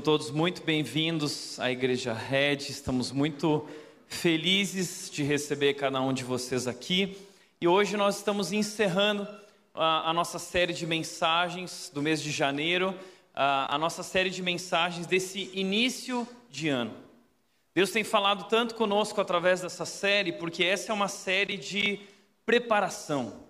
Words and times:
Sejam 0.00 0.12
todos 0.12 0.30
muito 0.30 0.62
bem-vindos 0.62 1.60
à 1.60 1.70
Igreja 1.70 2.14
Red. 2.14 2.56
Estamos 2.70 3.12
muito 3.12 3.68
felizes 4.08 5.10
de 5.10 5.22
receber 5.22 5.74
cada 5.74 6.00
um 6.00 6.10
de 6.10 6.24
vocês 6.24 6.66
aqui. 6.66 7.18
E 7.60 7.68
hoje 7.68 7.98
nós 7.98 8.16
estamos 8.16 8.50
encerrando 8.50 9.28
a, 9.74 10.08
a 10.08 10.12
nossa 10.14 10.38
série 10.38 10.72
de 10.72 10.86
mensagens 10.86 11.90
do 11.92 12.00
mês 12.00 12.22
de 12.22 12.30
janeiro, 12.30 12.94
a, 13.34 13.74
a 13.74 13.76
nossa 13.76 14.02
série 14.02 14.30
de 14.30 14.42
mensagens 14.42 15.06
desse 15.06 15.50
início 15.52 16.26
de 16.48 16.70
ano. 16.70 16.94
Deus 17.74 17.90
tem 17.90 18.02
falado 18.02 18.44
tanto 18.44 18.76
conosco 18.76 19.20
através 19.20 19.60
dessa 19.60 19.84
série, 19.84 20.32
porque 20.32 20.64
essa 20.64 20.92
é 20.92 20.94
uma 20.94 21.08
série 21.08 21.58
de 21.58 22.00
preparação. 22.46 23.44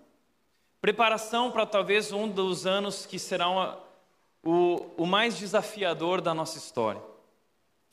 Preparação 0.81 1.49
para 1.49 1.65
talvez 1.65 2.11
um 2.11 2.27
dos 2.27 2.65
anos 2.65 3.05
que 3.05 3.17
será 3.17 3.47
uma, 3.47 3.90
o, 4.43 4.85
o 4.97 5.05
mais 5.05 5.37
desafiador 5.37 6.21
da 6.21 6.33
nossa 6.33 6.57
história. 6.57 7.01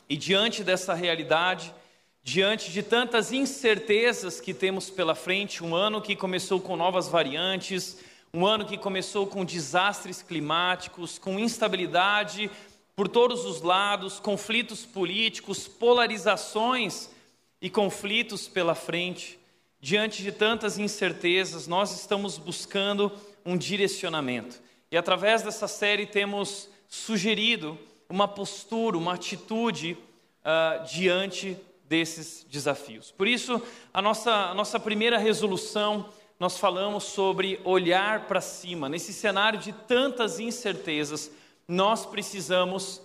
E 0.08 0.16
diante 0.16 0.64
dessa 0.64 0.94
realidade, 0.94 1.74
diante 2.22 2.70
de 2.70 2.82
tantas 2.82 3.32
incertezas 3.32 4.40
que 4.40 4.54
temos 4.54 4.88
pela 4.90 5.14
frente, 5.14 5.62
um 5.62 5.74
ano 5.74 6.00
que 6.00 6.16
começou 6.16 6.60
com 6.60 6.76
novas 6.76 7.08
variantes, 7.08 7.98
um 8.32 8.46
ano 8.46 8.64
que 8.64 8.76
começou 8.76 9.26
com 9.26 9.44
desastres 9.44 10.22
climáticos, 10.22 11.18
com 11.18 11.38
instabilidade 11.38 12.50
por 12.94 13.08
todos 13.08 13.44
os 13.44 13.62
lados, 13.62 14.18
conflitos 14.18 14.84
políticos, 14.84 15.68
polarizações 15.68 17.08
e 17.60 17.70
conflitos 17.70 18.48
pela 18.48 18.74
frente. 18.74 19.38
Diante 19.80 20.22
de 20.22 20.32
tantas 20.32 20.78
incertezas, 20.78 21.66
nós 21.66 21.92
estamos 21.92 22.36
buscando 22.36 23.12
um 23.44 23.56
direcionamento. 23.56 24.60
E 24.90 24.96
através 24.96 25.42
dessa 25.42 25.68
série 25.68 26.06
temos 26.06 26.68
sugerido 26.88 27.78
uma 28.08 28.26
postura, 28.26 28.96
uma 28.96 29.14
atitude 29.14 29.98
uh, 30.40 30.84
diante 30.86 31.56
desses 31.84 32.46
desafios. 32.48 33.10
Por 33.10 33.28
isso, 33.28 33.62
a 33.92 34.00
nossa, 34.00 34.32
a 34.32 34.54
nossa 34.54 34.80
primeira 34.80 35.18
resolução, 35.18 36.08
nós 36.40 36.58
falamos 36.58 37.04
sobre 37.04 37.60
olhar 37.64 38.26
para 38.26 38.40
cima. 38.40 38.88
Nesse 38.88 39.12
cenário 39.12 39.58
de 39.58 39.72
tantas 39.72 40.38
incertezas, 40.38 41.30
nós 41.66 42.06
precisamos 42.06 43.02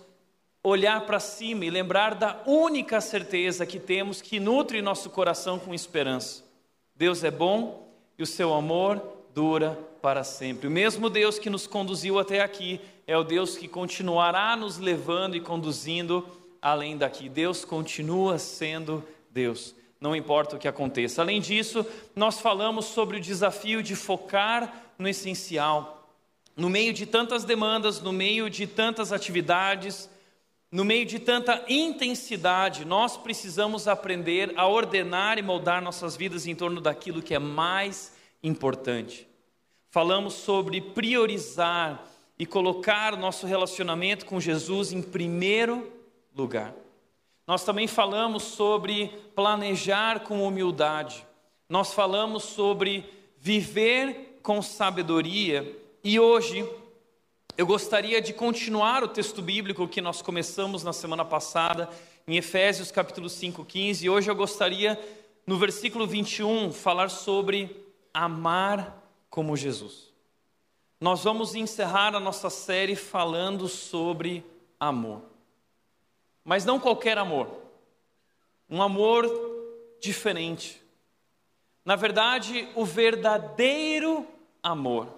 olhar 0.62 1.02
para 1.02 1.20
cima 1.20 1.66
e 1.66 1.70
lembrar 1.70 2.14
da 2.14 2.40
única 2.46 2.98
certeza 3.00 3.66
que 3.66 3.78
temos 3.78 4.22
que 4.22 4.40
nutre 4.40 4.80
nosso 4.80 5.10
coração 5.10 5.58
com 5.58 5.74
esperança. 5.74 6.42
Deus 6.96 7.22
é 7.22 7.30
bom 7.30 7.86
e 8.18 8.22
o 8.22 8.26
seu 8.26 8.54
amor 8.54 9.13
dura 9.34 9.76
para 10.00 10.22
sempre. 10.22 10.68
O 10.68 10.70
mesmo 10.70 11.10
Deus 11.10 11.38
que 11.38 11.50
nos 11.50 11.66
conduziu 11.66 12.18
até 12.18 12.40
aqui 12.40 12.80
é 13.06 13.18
o 13.18 13.24
Deus 13.24 13.58
que 13.58 13.66
continuará 13.66 14.56
nos 14.56 14.78
levando 14.78 15.34
e 15.34 15.40
conduzindo 15.40 16.26
além 16.62 16.96
daqui. 16.96 17.28
Deus 17.28 17.64
continua 17.64 18.38
sendo 18.38 19.02
Deus, 19.30 19.74
não 20.00 20.14
importa 20.14 20.54
o 20.54 20.58
que 20.58 20.68
aconteça. 20.68 21.20
Além 21.20 21.40
disso, 21.40 21.84
nós 22.14 22.38
falamos 22.38 22.86
sobre 22.86 23.16
o 23.16 23.20
desafio 23.20 23.82
de 23.82 23.96
focar 23.96 24.72
no 24.96 25.08
essencial. 25.08 26.08
No 26.56 26.70
meio 26.70 26.92
de 26.92 27.04
tantas 27.04 27.42
demandas, 27.42 28.00
no 28.00 28.12
meio 28.12 28.48
de 28.48 28.68
tantas 28.68 29.12
atividades, 29.12 30.08
no 30.70 30.84
meio 30.84 31.04
de 31.04 31.18
tanta 31.18 31.64
intensidade, 31.68 32.84
nós 32.84 33.16
precisamos 33.16 33.88
aprender 33.88 34.52
a 34.54 34.68
ordenar 34.68 35.38
e 35.38 35.42
moldar 35.42 35.82
nossas 35.82 36.16
vidas 36.16 36.46
em 36.46 36.54
torno 36.54 36.80
daquilo 36.80 37.20
que 37.20 37.34
é 37.34 37.38
mais 37.40 38.13
importante. 38.44 39.26
Falamos 39.90 40.34
sobre 40.34 40.80
priorizar 40.80 42.06
e 42.38 42.44
colocar 42.44 43.14
o 43.14 43.16
nosso 43.16 43.46
relacionamento 43.46 44.26
com 44.26 44.38
Jesus 44.38 44.92
em 44.92 45.00
primeiro 45.00 45.90
lugar. 46.34 46.74
Nós 47.46 47.64
também 47.64 47.86
falamos 47.86 48.42
sobre 48.42 49.08
planejar 49.34 50.20
com 50.20 50.46
humildade. 50.46 51.26
Nós 51.68 51.92
falamos 51.92 52.44
sobre 52.44 53.04
viver 53.38 54.38
com 54.42 54.60
sabedoria. 54.60 55.78
E 56.02 56.20
hoje 56.20 56.68
eu 57.56 57.66
gostaria 57.66 58.20
de 58.20 58.32
continuar 58.32 59.04
o 59.04 59.08
texto 59.08 59.40
bíblico 59.40 59.86
que 59.86 60.00
nós 60.00 60.20
começamos 60.20 60.82
na 60.82 60.92
semana 60.92 61.24
passada, 61.24 61.88
em 62.26 62.36
Efésios 62.36 62.90
capítulo 62.90 63.28
5, 63.28 63.64
15. 63.64 64.04
E 64.04 64.10
hoje 64.10 64.30
eu 64.30 64.34
gostaria, 64.34 64.98
no 65.46 65.56
versículo 65.56 66.06
21, 66.06 66.72
falar 66.72 67.10
sobre 67.10 67.83
amar 68.14 69.02
como 69.28 69.56
Jesus. 69.56 70.14
Nós 71.00 71.24
vamos 71.24 71.54
encerrar 71.54 72.14
a 72.14 72.20
nossa 72.20 72.48
série 72.48 72.94
falando 72.96 73.68
sobre 73.68 74.42
amor. 74.80 75.22
Mas 76.44 76.64
não 76.64 76.78
qualquer 76.78 77.18
amor. 77.18 77.48
Um 78.70 78.80
amor 78.80 79.28
diferente. 80.00 80.80
Na 81.84 81.96
verdade, 81.96 82.68
o 82.74 82.84
verdadeiro 82.84 84.26
amor. 84.62 85.08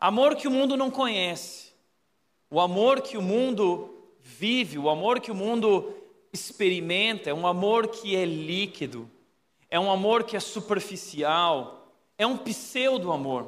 Amor 0.00 0.36
que 0.36 0.48
o 0.48 0.50
mundo 0.50 0.76
não 0.76 0.90
conhece. 0.90 1.72
O 2.50 2.60
amor 2.60 3.02
que 3.02 3.18
o 3.18 3.22
mundo 3.22 3.94
vive, 4.20 4.78
o 4.78 4.88
amor 4.88 5.20
que 5.20 5.30
o 5.30 5.34
mundo 5.34 5.94
experimenta, 6.32 7.28
é 7.28 7.34
um 7.34 7.46
amor 7.46 7.88
que 7.88 8.16
é 8.16 8.24
líquido, 8.24 9.10
é 9.68 9.78
um 9.78 9.90
amor 9.90 10.24
que 10.24 10.36
é 10.36 10.40
superficial, 10.40 11.79
é 12.20 12.26
um 12.26 12.36
pseudo 12.36 13.12
amor, 13.12 13.46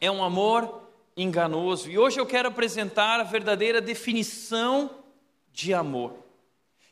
é 0.00 0.08
um 0.08 0.22
amor 0.22 0.82
enganoso. 1.16 1.90
E 1.90 1.98
hoje 1.98 2.20
eu 2.20 2.24
quero 2.24 2.46
apresentar 2.46 3.18
a 3.18 3.24
verdadeira 3.24 3.80
definição 3.80 4.88
de 5.52 5.74
amor. 5.74 6.12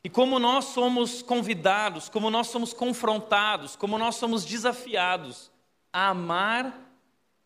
E 0.03 0.11
como 0.11 0.41
nós 0.41 0.65
somos 0.65 1.23
convidados, 1.23 2.09
como 2.09 2.29
nós 2.31 2.49
somos 2.49 2.73
confrontados, 2.73 3.77
como 3.77 3.97
nós 3.97 4.17
somos 4.17 4.45
desafiados 4.45 5.53
a 5.93 6.09
amar 6.09 6.77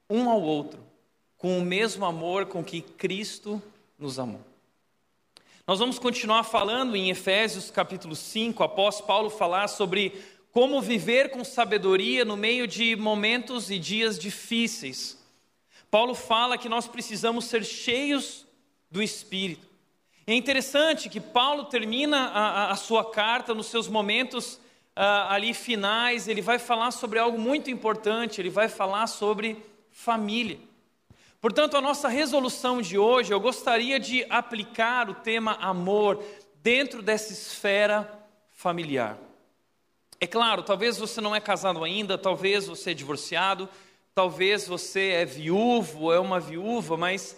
um 0.09 0.31
ao 0.31 0.41
outro 0.41 0.83
com 1.37 1.59
o 1.59 1.63
mesmo 1.63 2.07
amor 2.07 2.47
com 2.47 2.65
que 2.65 2.81
Cristo 2.81 3.63
nos 3.99 4.19
amou. 4.19 4.41
Nós 5.67 5.79
vamos 5.79 5.99
continuar 5.99 6.43
falando 6.43 6.97
em 6.97 7.11
Efésios 7.11 7.71
capítulo 7.71 8.17
5, 8.17 8.63
após 8.63 9.03
Paulo 9.03 9.29
falar 9.29 9.69
sobre 9.69 10.25
como 10.57 10.81
viver 10.81 11.29
com 11.29 11.45
sabedoria 11.45 12.25
no 12.25 12.35
meio 12.35 12.67
de 12.67 12.97
momentos 12.97 13.71
e 13.71 13.79
dias 13.79 14.19
difíceis. 14.19 15.23
Paulo 15.91 16.15
fala 16.15 16.57
que 16.57 16.67
nós 16.67 16.89
precisamos 16.89 17.45
ser 17.45 17.63
cheios 17.63 18.47
do 18.91 19.03
Espírito. 19.03 19.69
É 20.27 20.33
interessante 20.33 21.11
que 21.11 21.21
Paulo 21.21 21.67
termina 21.67 22.29
a, 22.29 22.71
a 22.71 22.75
sua 22.75 23.05
carta 23.11 23.53
nos 23.53 23.67
seus 23.67 23.87
momentos 23.87 24.55
uh, 24.55 25.29
ali 25.29 25.53
finais, 25.53 26.27
ele 26.27 26.41
vai 26.41 26.59
falar 26.59 26.91
sobre 26.91 27.19
algo 27.19 27.39
muito 27.39 27.71
importante, 27.71 28.41
ele 28.41 28.49
vai 28.49 28.71
falar 28.71 29.09
sobre 29.09 29.63
família. 29.91 30.59
Portanto, 31.39 31.77
a 31.77 31.83
nossa 31.83 32.09
resolução 32.09 32.81
de 32.81 32.97
hoje, 32.97 33.31
eu 33.31 33.41
gostaria 33.41 34.01
de 34.01 34.25
aplicar 34.31 35.11
o 35.11 35.15
tema 35.17 35.53
amor 35.61 36.25
dentro 36.63 37.03
dessa 37.03 37.31
esfera 37.31 38.11
familiar. 38.55 39.26
É 40.19 40.27
claro, 40.27 40.63
talvez 40.63 40.97
você 40.97 41.21
não 41.21 41.35
é 41.35 41.41
casado 41.41 41.85
ainda, 41.85 42.17
talvez 42.17 42.67
você 42.67 42.93
é 42.93 42.95
divorciado, 42.95 43.69
talvez 44.15 44.67
você 44.67 45.11
é 45.11 45.25
viúvo 45.27 46.11
é 46.11 46.19
uma 46.19 46.41
viúva, 46.41 46.97
mas 46.97 47.37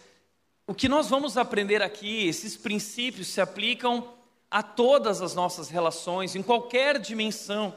o 0.65 0.73
que 0.73 0.89
nós 0.89 1.09
vamos 1.09 1.37
aprender 1.37 1.83
aqui, 1.83 2.29
esses 2.29 2.57
princípios 2.57 3.29
se 3.29 3.41
aplicam 3.41 4.13
a 4.51 4.63
todas 4.63 5.21
as 5.21 5.35
nossas 5.35 5.69
relações, 5.69 6.37
em 6.37 6.43
qualquer 6.43 6.99
dimensão. 6.99 7.75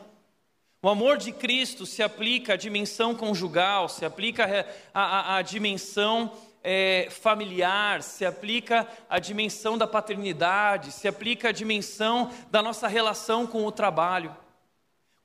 O 0.84 0.90
amor 0.90 1.18
de 1.18 1.32
Cristo 1.32 1.86
se 1.86 2.04
aplica 2.04 2.54
à 2.54 2.56
dimensão 2.56 3.16
conjugal, 3.16 3.90
se 3.90 4.06
aplica 4.06 4.68
à, 4.94 5.02
à, 5.02 5.38
à 5.38 5.42
dimensão 5.42 6.32
é, 6.64 7.08
familiar, 7.10 8.04
se 8.04 8.24
aplica 8.24 8.88
à 9.10 9.18
dimensão 9.20 9.78
da 9.78 9.88
paternidade, 9.88 10.92
se 10.92 11.08
aplica 11.08 11.50
à 11.50 11.52
dimensão 11.52 12.32
da 12.52 12.62
nossa 12.62 12.88
relação 12.88 13.48
com 13.48 13.66
o 13.66 13.72
trabalho. 13.72 14.36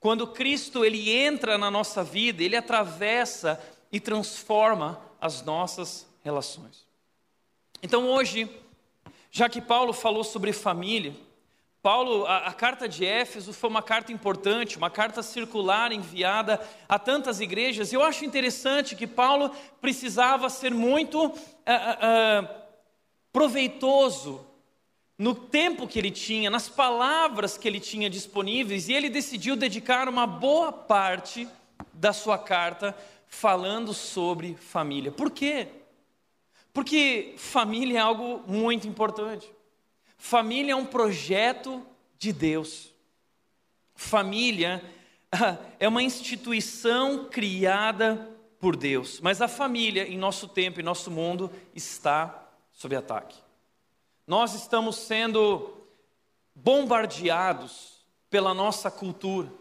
Quando 0.06 0.28
Cristo 0.28 0.84
ele 0.84 1.10
entra 1.10 1.58
na 1.58 1.68
nossa 1.68 2.04
vida, 2.04 2.40
ele 2.40 2.54
atravessa 2.54 3.60
e 3.90 3.98
transforma 3.98 5.02
as 5.20 5.42
nossas 5.42 6.06
relações. 6.22 6.86
Então 7.82 8.08
hoje, 8.08 8.48
já 9.32 9.48
que 9.48 9.60
Paulo 9.60 9.92
falou 9.92 10.22
sobre 10.22 10.52
família, 10.52 11.12
Paulo, 11.82 12.24
a, 12.24 12.46
a, 12.46 12.52
carta 12.52 12.88
de 12.88 13.04
Éfeso 13.04 13.52
foi 13.52 13.68
uma 13.68 13.82
carta 13.82 14.12
importante, 14.12 14.76
uma 14.76 14.90
carta 14.90 15.24
circular 15.24 15.90
enviada 15.90 16.64
a 16.88 17.00
tantas 17.00 17.40
igrejas. 17.40 17.92
Eu 17.92 18.04
acho 18.04 18.24
interessante 18.24 18.94
que 18.94 19.08
Paulo 19.08 19.50
precisava 19.80 20.48
ser 20.48 20.72
muito 20.72 21.26
uh, 21.26 21.32
uh, 21.32 22.48
proveitoso 23.32 24.46
no 25.18 25.34
tempo 25.34 25.88
que 25.88 25.98
ele 25.98 26.10
tinha, 26.10 26.50
nas 26.50 26.68
palavras 26.68 27.56
que 27.56 27.66
ele 27.66 27.80
tinha 27.80 28.10
disponíveis, 28.10 28.88
e 28.88 28.92
ele 28.92 29.08
decidiu 29.08 29.56
dedicar 29.56 30.08
uma 30.08 30.26
boa 30.26 30.70
parte 30.70 31.48
da 31.92 32.12
sua 32.12 32.38
carta 32.38 32.96
falando 33.26 33.94
sobre 33.94 34.54
família. 34.54 35.10
Por 35.10 35.30
quê? 35.30 35.68
Porque 36.72 37.34
família 37.38 37.98
é 37.98 38.02
algo 38.02 38.44
muito 38.46 38.86
importante. 38.86 39.50
Família 40.18 40.72
é 40.72 40.76
um 40.76 40.84
projeto 40.84 41.84
de 42.18 42.32
Deus. 42.32 42.92
Família 43.94 44.84
é 45.80 45.88
uma 45.88 46.02
instituição 46.02 47.28
criada 47.30 48.30
por 48.58 48.76
Deus. 48.76 49.20
Mas 49.20 49.40
a 49.40 49.48
família, 49.48 50.06
em 50.06 50.18
nosso 50.18 50.48
tempo, 50.48 50.80
em 50.80 50.82
nosso 50.84 51.10
mundo, 51.10 51.50
está 51.74 52.50
sob 52.72 52.94
ataque. 52.94 53.45
Nós 54.26 54.54
estamos 54.54 54.96
sendo 54.96 55.72
bombardeados 56.52 58.04
pela 58.28 58.52
nossa 58.52 58.90
cultura. 58.90 59.52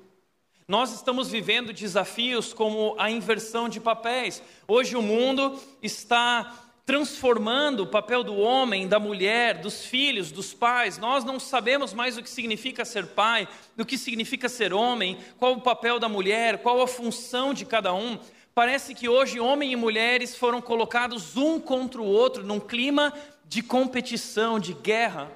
Nós 0.67 0.91
estamos 0.91 1.29
vivendo 1.29 1.71
desafios 1.71 2.51
como 2.51 2.95
a 2.97 3.11
inversão 3.11 3.69
de 3.69 3.79
papéis. 3.79 4.41
Hoje 4.67 4.95
o 4.95 5.03
mundo 5.03 5.61
está 5.83 6.51
transformando 6.83 7.83
o 7.83 7.87
papel 7.87 8.23
do 8.23 8.35
homem, 8.37 8.87
da 8.87 8.99
mulher, 8.99 9.59
dos 9.59 9.85
filhos, 9.85 10.31
dos 10.31 10.51
pais. 10.51 10.97
Nós 10.97 11.23
não 11.23 11.39
sabemos 11.39 11.93
mais 11.93 12.17
o 12.17 12.23
que 12.23 12.29
significa 12.29 12.83
ser 12.83 13.05
pai, 13.05 13.47
o 13.77 13.85
que 13.85 13.99
significa 13.99 14.49
ser 14.49 14.73
homem, 14.73 15.19
qual 15.37 15.53
o 15.53 15.61
papel 15.61 15.99
da 15.99 16.09
mulher, 16.09 16.63
qual 16.63 16.81
a 16.81 16.87
função 16.87 17.53
de 17.53 17.65
cada 17.65 17.93
um. 17.93 18.17
Parece 18.55 18.95
que 18.95 19.09
hoje 19.09 19.39
homem 19.39 19.73
e 19.73 19.75
mulheres 19.75 20.35
foram 20.35 20.61
colocados 20.61 21.35
um 21.35 21.59
contra 21.59 22.01
o 22.01 22.05
outro 22.05 22.41
num 22.41 22.59
clima 22.59 23.13
de 23.47 23.61
competição, 23.61 24.59
de 24.59 24.73
guerra, 24.73 25.31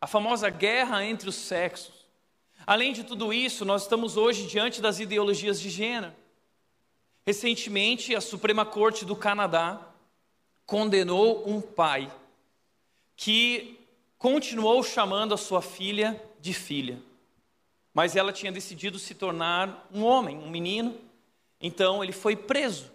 a 0.00 0.06
famosa 0.06 0.48
guerra 0.50 1.04
entre 1.04 1.28
os 1.28 1.34
sexos. 1.34 1.92
Além 2.66 2.92
de 2.92 3.04
tudo 3.04 3.32
isso, 3.32 3.64
nós 3.64 3.82
estamos 3.82 4.16
hoje 4.16 4.46
diante 4.46 4.80
das 4.80 5.00
ideologias 5.00 5.60
de 5.60 5.68
gênero. 5.68 6.12
Recentemente, 7.26 8.14
a 8.14 8.20
Suprema 8.20 8.64
Corte 8.64 9.04
do 9.04 9.16
Canadá 9.16 9.80
condenou 10.66 11.48
um 11.48 11.60
pai 11.60 12.10
que 13.16 13.78
continuou 14.18 14.82
chamando 14.82 15.34
a 15.34 15.38
sua 15.38 15.60
filha 15.60 16.22
de 16.40 16.52
filha, 16.52 16.98
mas 17.92 18.16
ela 18.16 18.32
tinha 18.32 18.50
decidido 18.50 18.98
se 18.98 19.14
tornar 19.14 19.86
um 19.92 20.02
homem, 20.02 20.38
um 20.38 20.50
menino, 20.50 20.98
então 21.60 22.02
ele 22.02 22.12
foi 22.12 22.34
preso, 22.34 22.90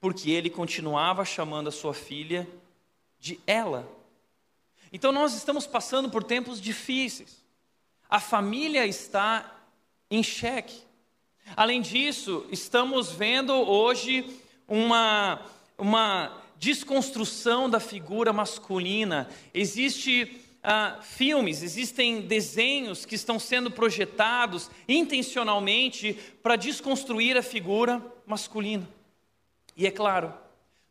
porque 0.00 0.30
ele 0.30 0.48
continuava 0.48 1.24
chamando 1.24 1.68
a 1.68 1.72
sua 1.72 1.92
filha 1.92 2.48
de 3.20 3.38
ela. 3.46 3.88
Então 4.92 5.12
nós 5.12 5.34
estamos 5.34 5.66
passando 5.66 6.10
por 6.10 6.24
tempos 6.24 6.60
difíceis. 6.60 7.44
A 8.08 8.18
família 8.18 8.86
está 8.86 9.54
em 10.10 10.22
xeque. 10.22 10.82
Além 11.56 11.80
disso, 11.80 12.46
estamos 12.50 13.12
vendo 13.12 13.52
hoje 13.52 14.40
uma, 14.66 15.40
uma 15.78 16.42
desconstrução 16.56 17.68
da 17.68 17.78
figura 17.78 18.32
masculina. 18.32 19.28
Existe 19.54 20.40
ah, 20.62 20.98
filmes, 21.02 21.62
existem 21.62 22.20
desenhos 22.20 23.04
que 23.04 23.14
estão 23.14 23.38
sendo 23.38 23.70
projetados 23.70 24.70
intencionalmente 24.88 26.14
para 26.42 26.56
desconstruir 26.56 27.36
a 27.36 27.42
figura 27.42 28.04
masculina. 28.26 28.88
E 29.76 29.86
é 29.86 29.90
claro, 29.90 30.34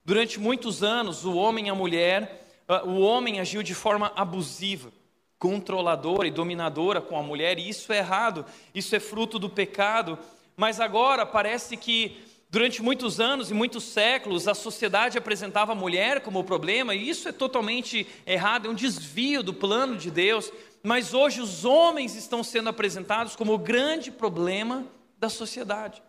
durante 0.03 0.39
muitos 0.39 0.83
anos, 0.83 1.25
o 1.25 1.35
homem 1.35 1.67
e 1.67 1.69
a 1.69 1.75
mulher, 1.75 2.47
ah, 2.67 2.83
o 2.83 2.99
homem 2.99 3.39
agiu 3.39 3.63
de 3.63 3.73
forma 3.73 4.11
abusiva 4.15 4.91
controladora 5.39 6.27
e 6.27 6.31
dominadora 6.31 6.99
com 6.99 7.17
a 7.17 7.23
mulher, 7.23 7.57
e 7.57 7.69
isso 7.69 7.93
é 7.93 7.99
errado, 7.99 8.45
isso 8.75 8.93
é 8.93 8.99
fruto 8.99 9.39
do 9.39 9.49
pecado. 9.49 10.19
Mas 10.55 10.81
agora 10.81 11.25
parece 11.25 11.77
que 11.77 12.21
durante 12.49 12.81
muitos 12.81 13.21
anos 13.21 13.49
e 13.49 13.53
muitos 13.53 13.85
séculos 13.85 14.49
a 14.49 14.53
sociedade 14.53 15.17
apresentava 15.17 15.71
a 15.71 15.75
mulher 15.75 16.19
como 16.19 16.39
o 16.39 16.43
problema, 16.43 16.93
e 16.93 17.09
isso 17.09 17.29
é 17.29 17.31
totalmente 17.31 18.05
errado, 18.27 18.67
é 18.67 18.69
um 18.69 18.75
desvio 18.75 19.41
do 19.41 19.53
plano 19.53 19.95
de 19.95 20.11
Deus. 20.11 20.51
Mas 20.83 21.13
hoje 21.13 21.41
os 21.41 21.63
homens 21.63 22.15
estão 22.15 22.43
sendo 22.43 22.69
apresentados 22.69 23.35
como 23.35 23.53
o 23.53 23.57
grande 23.57 24.11
problema 24.11 24.85
da 25.17 25.29
sociedade. 25.29 26.03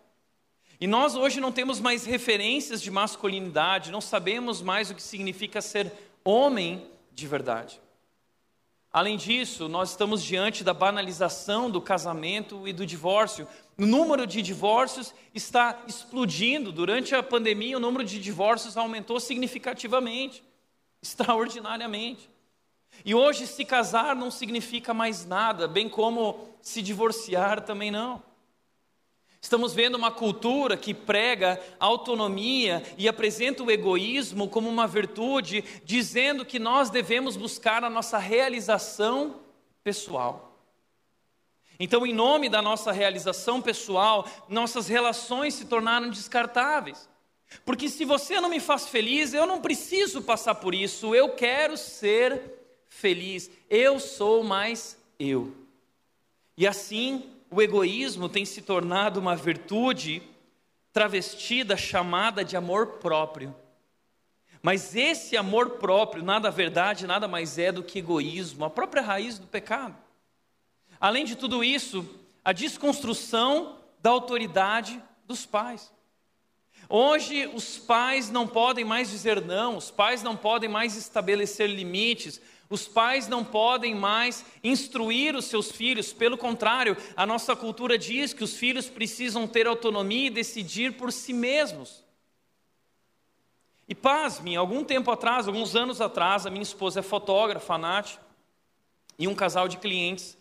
E 0.81 0.87
nós 0.87 1.15
hoje 1.15 1.39
não 1.39 1.51
temos 1.51 1.79
mais 1.79 2.05
referências 2.05 2.81
de 2.81 2.89
masculinidade, 2.89 3.91
não 3.91 4.01
sabemos 4.01 4.63
mais 4.63 4.89
o 4.89 4.95
que 4.95 5.03
significa 5.03 5.61
ser 5.61 5.93
homem 6.25 6.89
de 7.13 7.27
verdade. 7.27 7.79
Além 8.91 9.15
disso, 9.15 9.69
nós 9.69 9.91
estamos 9.91 10.23
diante 10.23 10.63
da 10.63 10.73
banalização 10.73 11.69
do 11.69 11.79
casamento 11.79 12.67
e 12.67 12.73
do 12.73 12.83
divórcio. 12.83 13.47
O 13.77 13.85
número 13.85 14.25
de 14.25 14.41
divórcios 14.41 15.13
está 15.35 15.83
explodindo. 15.87 16.71
Durante 16.71 17.13
a 17.13 17.21
pandemia, 17.21 17.77
o 17.77 17.79
número 17.79 18.03
de 18.03 18.19
divórcios 18.19 18.75
aumentou 18.75 19.19
significativamente, 19.19 20.43
extraordinariamente. 20.99 22.27
E 23.05 23.13
hoje, 23.13 23.45
se 23.45 23.63
casar 23.63 24.15
não 24.15 24.31
significa 24.31 24.95
mais 24.95 25.27
nada, 25.27 25.67
bem 25.67 25.87
como 25.87 26.49
se 26.59 26.81
divorciar 26.81 27.61
também 27.61 27.91
não. 27.91 28.30
Estamos 29.41 29.73
vendo 29.73 29.95
uma 29.95 30.11
cultura 30.11 30.77
que 30.77 30.93
prega 30.93 31.59
autonomia 31.79 32.83
e 32.95 33.07
apresenta 33.07 33.63
o 33.63 33.71
egoísmo 33.71 34.47
como 34.47 34.69
uma 34.69 34.85
virtude, 34.85 35.63
dizendo 35.83 36.45
que 36.45 36.59
nós 36.59 36.91
devemos 36.91 37.35
buscar 37.35 37.83
a 37.83 37.89
nossa 37.89 38.19
realização 38.19 39.41
pessoal. 39.83 40.59
Então, 41.79 42.05
em 42.05 42.13
nome 42.13 42.49
da 42.49 42.61
nossa 42.61 42.91
realização 42.91 43.59
pessoal, 43.59 44.27
nossas 44.47 44.87
relações 44.87 45.55
se 45.55 45.65
tornaram 45.65 46.11
descartáveis. 46.11 47.09
Porque 47.65 47.89
se 47.89 48.05
você 48.05 48.39
não 48.39 48.47
me 48.47 48.59
faz 48.59 48.87
feliz, 48.87 49.33
eu 49.33 49.47
não 49.47 49.59
preciso 49.59 50.21
passar 50.21 50.55
por 50.55 50.75
isso, 50.75 51.15
eu 51.15 51.29
quero 51.29 51.75
ser 51.75 52.39
feliz, 52.87 53.49
eu 53.67 53.99
sou 53.99 54.43
mais 54.43 54.95
eu. 55.19 55.51
E 56.55 56.67
assim, 56.67 57.23
o 57.51 57.61
egoísmo 57.61 58.29
tem 58.29 58.45
se 58.45 58.61
tornado 58.61 59.19
uma 59.19 59.35
virtude 59.35 60.23
travestida, 60.93 61.75
chamada 61.75 62.45
de 62.45 62.55
amor 62.55 62.93
próprio. 62.93 63.53
Mas 64.61 64.95
esse 64.95 65.35
amor 65.35 65.71
próprio, 65.71 66.23
nada 66.23 66.49
verdade, 66.49 67.05
nada 67.05 67.27
mais 67.27 67.57
é 67.57 67.71
do 67.71 67.83
que 67.83 67.99
egoísmo, 67.99 68.63
a 68.63 68.69
própria 68.69 69.01
raiz 69.01 69.37
do 69.37 69.47
pecado. 69.47 69.97
Além 70.99 71.25
de 71.25 71.35
tudo 71.35 71.61
isso, 71.61 72.07
a 72.43 72.53
desconstrução 72.53 73.77
da 74.01 74.11
autoridade 74.11 75.01
dos 75.27 75.45
pais. 75.45 75.91
Hoje, 76.87 77.47
os 77.53 77.77
pais 77.77 78.29
não 78.29 78.47
podem 78.47 78.85
mais 78.85 79.09
dizer 79.09 79.41
não, 79.41 79.77
os 79.77 79.91
pais 79.91 80.23
não 80.23 80.37
podem 80.37 80.69
mais 80.69 80.95
estabelecer 80.95 81.69
limites, 81.69 82.39
os 82.71 82.87
pais 82.87 83.27
não 83.27 83.43
podem 83.43 83.93
mais 83.93 84.45
instruir 84.63 85.35
os 85.35 85.43
seus 85.45 85.69
filhos, 85.69 86.13
pelo 86.13 86.37
contrário, 86.37 86.95
a 87.17 87.25
nossa 87.25 87.53
cultura 87.53 87.97
diz 87.97 88.33
que 88.33 88.45
os 88.45 88.55
filhos 88.55 88.87
precisam 88.89 89.45
ter 89.45 89.67
autonomia 89.67 90.27
e 90.27 90.29
decidir 90.29 90.93
por 90.93 91.11
si 91.11 91.33
mesmos. 91.33 92.01
E 93.89 93.93
pasme, 93.93 94.55
algum 94.55 94.85
tempo 94.85 95.11
atrás, 95.11 95.49
alguns 95.49 95.75
anos 95.75 95.99
atrás, 95.99 96.45
a 96.45 96.49
minha 96.49 96.63
esposa 96.63 97.01
é 97.01 97.03
fotógrafa, 97.03 97.73
a 97.73 97.77
Nath, 97.77 98.19
e 99.19 99.27
um 99.27 99.35
casal 99.35 99.67
de 99.67 99.75
clientes 99.75 100.37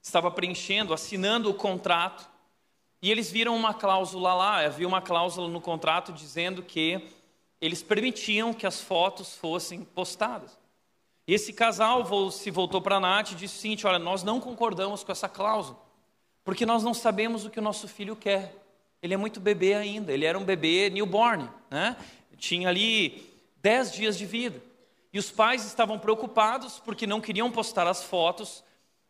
estava 0.00 0.30
preenchendo, 0.30 0.94
assinando 0.94 1.50
o 1.50 1.54
contrato, 1.54 2.26
e 3.02 3.10
eles 3.10 3.30
viram 3.30 3.54
uma 3.54 3.74
cláusula 3.74 4.32
lá, 4.32 4.64
havia 4.64 4.88
uma 4.88 5.02
cláusula 5.02 5.48
no 5.48 5.60
contrato 5.60 6.14
dizendo 6.14 6.62
que 6.62 7.10
eles 7.60 7.82
permitiam 7.82 8.54
que 8.54 8.66
as 8.66 8.80
fotos 8.80 9.36
fossem 9.36 9.84
postadas. 9.84 10.63
E 11.26 11.34
esse 11.34 11.52
casal 11.52 12.30
se 12.30 12.50
voltou 12.50 12.82
para 12.82 12.96
a 12.96 13.00
Nath 13.00 13.32
e 13.32 13.34
disse 13.34 13.56
o 13.56 13.60
seguinte: 13.60 13.86
olha, 13.86 13.98
nós 13.98 14.22
não 14.22 14.40
concordamos 14.40 15.02
com 15.02 15.12
essa 15.12 15.28
cláusula, 15.28 15.78
porque 16.44 16.66
nós 16.66 16.82
não 16.82 16.92
sabemos 16.92 17.44
o 17.44 17.50
que 17.50 17.58
o 17.58 17.62
nosso 17.62 17.88
filho 17.88 18.14
quer. 18.14 18.54
Ele 19.02 19.14
é 19.14 19.16
muito 19.16 19.40
bebê 19.40 19.74
ainda, 19.74 20.12
ele 20.12 20.24
era 20.24 20.38
um 20.38 20.44
bebê 20.44 20.88
newborn, 20.90 21.48
né? 21.70 21.96
tinha 22.36 22.68
ali 22.68 23.30
10 23.62 23.92
dias 23.92 24.18
de 24.18 24.26
vida. 24.26 24.62
E 25.12 25.18
os 25.18 25.30
pais 25.30 25.64
estavam 25.64 25.98
preocupados 25.98 26.80
porque 26.84 27.06
não 27.06 27.20
queriam 27.20 27.50
postar 27.50 27.86
as 27.86 28.02
fotos, 28.02 28.64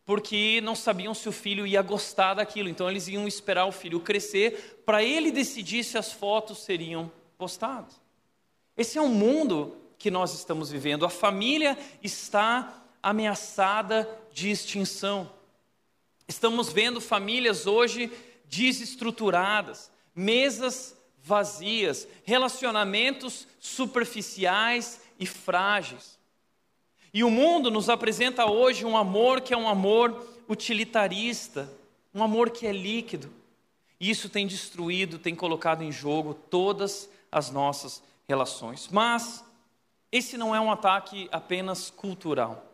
porque 0.04 0.61
não 0.62 0.75
sabiam 0.75 1.14
se 1.14 1.28
o 1.28 1.33
filho 1.33 1.66
ia 1.66 1.80
gostar 1.80 2.35
daquilo. 2.35 2.68
Então 2.68 2.90
eles 2.90 3.09
iam 3.09 3.26
esperar 3.26 3.64
o 3.66 3.73
filho 3.73 4.00
crescer 4.00 4.83
para 4.85 5.02
ele 5.02 5.30
decidir 5.30 5.83
se 5.83 5.97
as 5.97 6.12
fotos 6.12 6.59
seriam 6.59 7.11
postadas. 7.38 8.00
Esse 8.76 8.99
é 8.99 9.02
um 9.02 9.09
mundo 9.09 9.76
que 10.04 10.11
nós 10.11 10.34
estamos 10.34 10.70
vivendo. 10.70 11.06
A 11.06 11.08
família 11.08 11.78
está 12.02 12.84
ameaçada 13.02 14.06
de 14.34 14.50
extinção. 14.50 15.30
Estamos 16.28 16.70
vendo 16.70 17.00
famílias 17.00 17.66
hoje 17.66 18.12
desestruturadas, 18.44 19.90
mesas 20.14 20.94
vazias, 21.23 22.06
relacionamentos 22.23 23.49
superficiais 23.58 25.00
e 25.18 25.25
frágeis. 25.25 26.18
E 27.14 27.25
o 27.25 27.30
mundo 27.30 27.70
nos 27.70 27.88
apresenta 27.88 28.44
hoje 28.44 28.84
um 28.84 28.99
amor 28.99 29.40
que 29.40 29.54
é 29.54 29.56
um 29.56 29.66
amor 29.66 30.23
utilitarista, 30.46 31.66
um 32.14 32.23
amor 32.23 32.50
que 32.50 32.66
é 32.66 32.73
líquido. 32.73 33.32
E 33.99 34.11
isso 34.11 34.28
tem 34.28 34.46
destruído, 34.46 35.18
tem 35.18 35.34
colocado 35.34 35.80
em 35.80 35.90
jogo 35.90 36.34
todas 36.34 37.08
as 37.32 37.50
nossas 37.50 38.02
relações. 38.28 38.87
Mas 38.92 39.42
esse 40.16 40.38
não 40.38 40.54
é 40.54 40.61
um 40.61 40.71
ataque 40.71 41.28
apenas 41.33 41.90
cultural. 41.90 42.64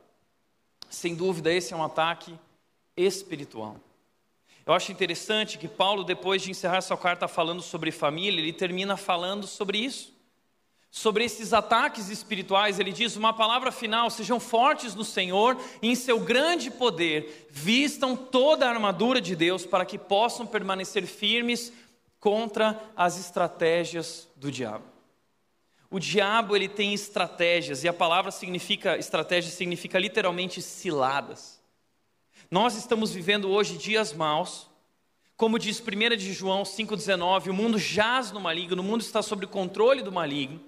Sem 0.90 1.14
dúvida, 1.14 1.50
esse 1.50 1.73
é 1.73 1.76
um 1.76 1.82
ataque 1.82 2.38
espiritual. 2.94 3.76
Eu 4.66 4.75
acho 4.75 4.92
interessante 4.92 5.56
que 5.56 5.66
Paulo, 5.66 6.04
depois 6.04 6.42
de 6.42 6.50
encerrar 6.50 6.82
sua 6.82 6.99
carta 6.99 7.26
falando 7.26 7.62
sobre 7.62 7.90
família, 7.90 8.42
ele 8.42 8.52
termina 8.52 8.94
falando 8.94 9.47
sobre 9.47 9.78
isso. 9.78 10.12
Sobre 10.90 11.25
esses 11.25 11.54
ataques 11.54 12.11
espirituais, 12.11 12.78
ele 12.78 12.92
diz: 12.92 13.16
uma 13.16 13.32
palavra 13.32 13.73
final, 13.73 14.11
sejam 14.11 14.38
fortes 14.38 14.94
no 14.94 15.04
Senhor 15.04 15.56
e 15.80 15.88
em 15.88 15.94
seu 15.94 16.20
grande 16.20 16.70
poder, 16.70 17.49
vistam 17.49 18.14
toda 18.14 18.66
a 18.66 18.70
armadura 18.70 19.18
de 19.18 19.35
Deus 19.35 19.64
para 19.64 19.87
que 19.87 19.97
possam 19.97 20.47
permanecer 20.47 21.06
firmes 21.06 21.73
contra 22.18 22.78
as 22.94 23.18
estratégias 23.18 24.28
do 24.37 24.52
diabo. 24.52 25.00
O 25.90 25.99
diabo 25.99 26.54
ele 26.54 26.68
tem 26.68 26.94
estratégias 26.94 27.82
e 27.82 27.88
a 27.88 27.92
palavra 27.92 28.30
significa 28.30 28.97
estratégia 28.97 29.50
significa 29.50 29.99
literalmente 29.99 30.62
ciladas. 30.62 31.61
Nós 32.49 32.76
estamos 32.76 33.12
vivendo 33.12 33.50
hoje 33.50 33.76
dias 33.76 34.12
maus. 34.12 34.70
Como 35.37 35.59
diz 35.59 35.80
1 35.80 36.16
de 36.16 36.32
João 36.32 36.62
5,19, 36.62 37.49
o 37.49 37.54
mundo 37.54 37.76
jaz 37.76 38.30
no 38.30 38.38
maligno, 38.38 38.82
o 38.82 38.85
mundo 38.85 39.00
está 39.00 39.20
sob 39.20 39.47
o 39.47 39.49
controle 39.49 40.02
do 40.02 40.12
maligno. 40.12 40.61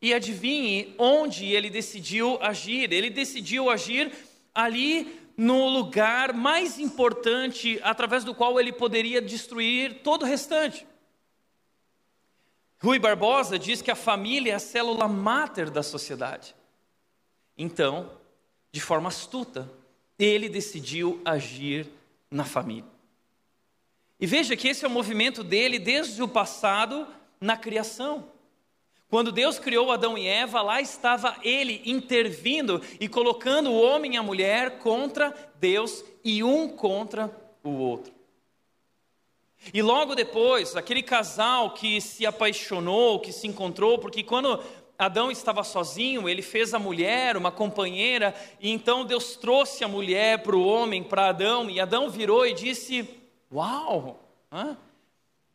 E 0.00 0.14
adivinhe 0.14 0.94
onde 0.96 1.46
ele 1.46 1.68
decidiu 1.68 2.38
agir? 2.40 2.92
Ele 2.92 3.10
decidiu 3.10 3.68
agir 3.68 4.12
ali 4.54 5.20
no 5.36 5.68
lugar 5.68 6.32
mais 6.32 6.78
importante 6.78 7.80
através 7.82 8.22
do 8.22 8.34
qual 8.34 8.60
ele 8.60 8.72
poderia 8.72 9.20
destruir 9.20 10.02
todo 10.02 10.22
o 10.22 10.26
restante. 10.26 10.86
Rui 12.82 12.98
Barbosa 12.98 13.58
diz 13.58 13.82
que 13.82 13.90
a 13.90 13.96
família 13.96 14.52
é 14.52 14.54
a 14.56 14.58
célula 14.58 15.06
máter 15.06 15.70
da 15.70 15.82
sociedade. 15.82 16.54
Então, 17.56 18.10
de 18.72 18.80
forma 18.80 19.08
astuta, 19.08 19.70
ele 20.18 20.48
decidiu 20.48 21.20
agir 21.24 21.86
na 22.30 22.44
família. 22.44 22.88
E 24.18 24.26
veja 24.26 24.56
que 24.56 24.68
esse 24.68 24.84
é 24.84 24.88
o 24.88 24.90
movimento 24.90 25.44
dele 25.44 25.78
desde 25.78 26.22
o 26.22 26.28
passado 26.28 27.06
na 27.38 27.56
criação. 27.56 28.30
Quando 29.10 29.32
Deus 29.32 29.58
criou 29.58 29.90
Adão 29.90 30.16
e 30.16 30.26
Eva, 30.26 30.62
lá 30.62 30.80
estava 30.80 31.36
ele 31.42 31.82
intervindo 31.84 32.80
e 32.98 33.08
colocando 33.08 33.70
o 33.70 33.80
homem 33.80 34.14
e 34.14 34.16
a 34.16 34.22
mulher 34.22 34.78
contra 34.78 35.34
Deus 35.58 36.04
e 36.24 36.42
um 36.44 36.68
contra 36.68 37.34
o 37.62 37.70
outro. 37.70 38.19
E 39.72 39.82
logo 39.82 40.14
depois, 40.14 40.74
aquele 40.74 41.02
casal 41.02 41.74
que 41.74 42.00
se 42.00 42.24
apaixonou, 42.24 43.20
que 43.20 43.32
se 43.32 43.46
encontrou, 43.46 43.98
porque 43.98 44.22
quando 44.22 44.62
Adão 44.98 45.30
estava 45.30 45.62
sozinho, 45.64 46.28
ele 46.28 46.42
fez 46.42 46.74
a 46.74 46.78
mulher 46.78 47.36
uma 47.36 47.50
companheira, 47.50 48.34
e 48.60 48.70
então 48.70 49.04
Deus 49.04 49.36
trouxe 49.36 49.84
a 49.84 49.88
mulher 49.88 50.42
para 50.42 50.56
o 50.56 50.66
homem, 50.66 51.02
para 51.02 51.28
Adão, 51.28 51.70
e 51.70 51.78
Adão 51.80 52.10
virou 52.10 52.46
e 52.46 52.54
disse: 52.54 53.08
Uau! 53.52 54.20
Hã? 54.52 54.76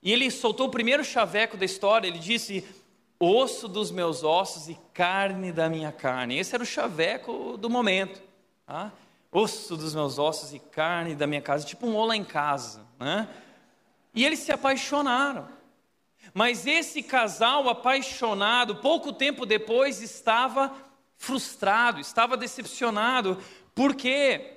E 0.02 0.12
ele 0.12 0.30
soltou 0.30 0.68
o 0.68 0.72
primeiro 0.72 1.04
chaveco 1.04 1.58
da 1.58 1.66
história, 1.66 2.08
ele 2.08 2.20
disse: 2.20 2.64
Osso 3.20 3.68
dos 3.68 3.92
meus 3.92 4.24
ossos 4.24 4.68
e 4.68 4.78
carne 4.94 5.52
da 5.52 5.70
minha 5.70 5.92
carne. 5.92 6.38
Esse 6.38 6.54
era 6.54 6.64
o 6.64 6.68
chaveco 6.68 7.58
do 7.58 7.70
momento. 7.70 8.22
Osso 9.32 9.76
dos 9.76 9.94
meus 9.94 10.20
ossos 10.20 10.54
e 10.54 10.60
carne 10.60 11.16
da 11.16 11.26
minha 11.26 11.42
casa, 11.42 11.66
tipo 11.66 11.86
um 11.88 11.96
olá 11.96 12.16
em 12.16 12.24
casa. 12.24 12.86
Né? 13.00 13.28
E 14.16 14.24
eles 14.24 14.40
se 14.40 14.52
apaixonaram. 14.52 15.48
Mas 16.34 16.66
esse 16.66 17.04
casal 17.04 17.70
apaixonado, 17.70 18.78
pouco 18.78 19.14
tempo 19.14 19.46
depois, 19.46 20.02
estava 20.02 20.74
frustrado, 21.18 22.00
estava 22.00 22.36
decepcionado, 22.36 23.38
porque 23.74 24.56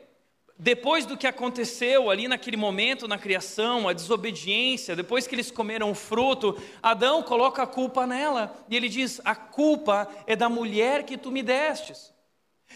depois 0.59 1.07
do 1.07 1.17
que 1.17 1.27
aconteceu 1.27 2.11
ali 2.11 2.27
naquele 2.27 2.57
momento 2.57 3.07
na 3.07 3.17
criação, 3.17 3.88
a 3.88 3.93
desobediência, 3.93 4.97
depois 4.97 5.27
que 5.27 5.35
eles 5.35 5.50
comeram 5.50 5.91
o 5.91 5.95
fruto, 5.95 6.61
Adão 6.83 7.23
coloca 7.23 7.62
a 7.62 7.67
culpa 7.67 8.07
nela 8.07 8.57
e 8.69 8.75
ele 8.75 8.88
diz: 8.88 9.21
A 9.25 9.37
culpa 9.37 10.09
é 10.27 10.35
da 10.35 10.49
mulher 10.49 11.05
que 11.05 11.17
tu 11.17 11.31
me 11.31 11.43
destes. 11.43 12.12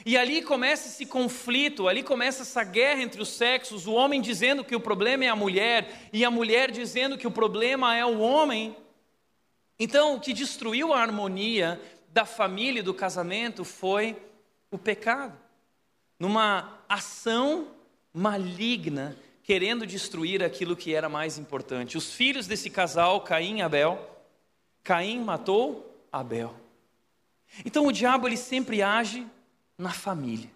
E 0.04 0.16
ali 0.16 0.42
começa 0.42 0.88
esse 0.88 1.06
conflito, 1.06 1.86
ali 1.86 2.02
começa 2.02 2.42
essa 2.42 2.64
guerra 2.64 3.02
entre 3.02 3.20
os 3.20 3.28
sexos, 3.28 3.86
o 3.86 3.92
homem 3.92 4.20
dizendo 4.20 4.64
que 4.64 4.74
o 4.74 4.80
problema 4.80 5.24
é 5.24 5.28
a 5.28 5.36
mulher 5.36 6.08
e 6.12 6.24
a 6.24 6.30
mulher 6.30 6.70
dizendo 6.70 7.18
que 7.18 7.26
o 7.26 7.30
problema 7.30 7.94
é 7.94 8.04
o 8.04 8.18
homem. 8.18 8.74
Então, 9.78 10.16
o 10.16 10.20
que 10.20 10.32
destruiu 10.32 10.92
a 10.92 11.00
harmonia 11.00 11.80
da 12.08 12.24
família 12.24 12.80
e 12.80 12.82
do 12.82 12.94
casamento 12.94 13.64
foi 13.64 14.16
o 14.70 14.78
pecado. 14.78 15.38
Numa 16.18 16.78
ação 16.88 17.68
maligna, 18.12 19.16
querendo 19.42 19.86
destruir 19.86 20.42
aquilo 20.42 20.76
que 20.76 20.94
era 20.94 21.08
mais 21.08 21.38
importante. 21.38 21.96
Os 21.96 22.12
filhos 22.12 22.46
desse 22.46 22.70
casal, 22.70 23.20
Caim 23.22 23.58
e 23.58 23.62
Abel, 23.62 24.08
Caim 24.82 25.20
matou 25.20 26.04
Abel. 26.10 26.54
Então 27.64 27.86
o 27.86 27.92
diabo 27.92 28.26
ele 28.26 28.36
sempre 28.36 28.82
age 28.82 29.26
na 29.82 29.90
família. 29.90 30.48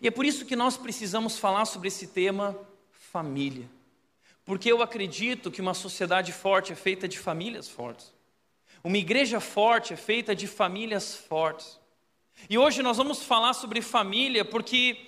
E 0.00 0.06
é 0.06 0.10
por 0.10 0.24
isso 0.24 0.44
que 0.44 0.54
nós 0.54 0.76
precisamos 0.76 1.38
falar 1.38 1.64
sobre 1.64 1.88
esse 1.88 2.08
tema 2.08 2.56
família. 2.90 3.68
Porque 4.44 4.70
eu 4.70 4.82
acredito 4.82 5.50
que 5.50 5.60
uma 5.60 5.74
sociedade 5.74 6.32
forte 6.32 6.72
é 6.72 6.76
feita 6.76 7.08
de 7.08 7.18
famílias 7.18 7.68
fortes. 7.68 8.12
Uma 8.84 8.98
igreja 8.98 9.40
forte 9.40 9.94
é 9.94 9.96
feita 9.96 10.34
de 10.34 10.46
famílias 10.46 11.14
fortes. 11.16 11.80
E 12.48 12.56
hoje 12.56 12.82
nós 12.82 12.98
vamos 12.98 13.22
falar 13.22 13.54
sobre 13.54 13.82
família 13.82 14.44
porque 14.44 14.98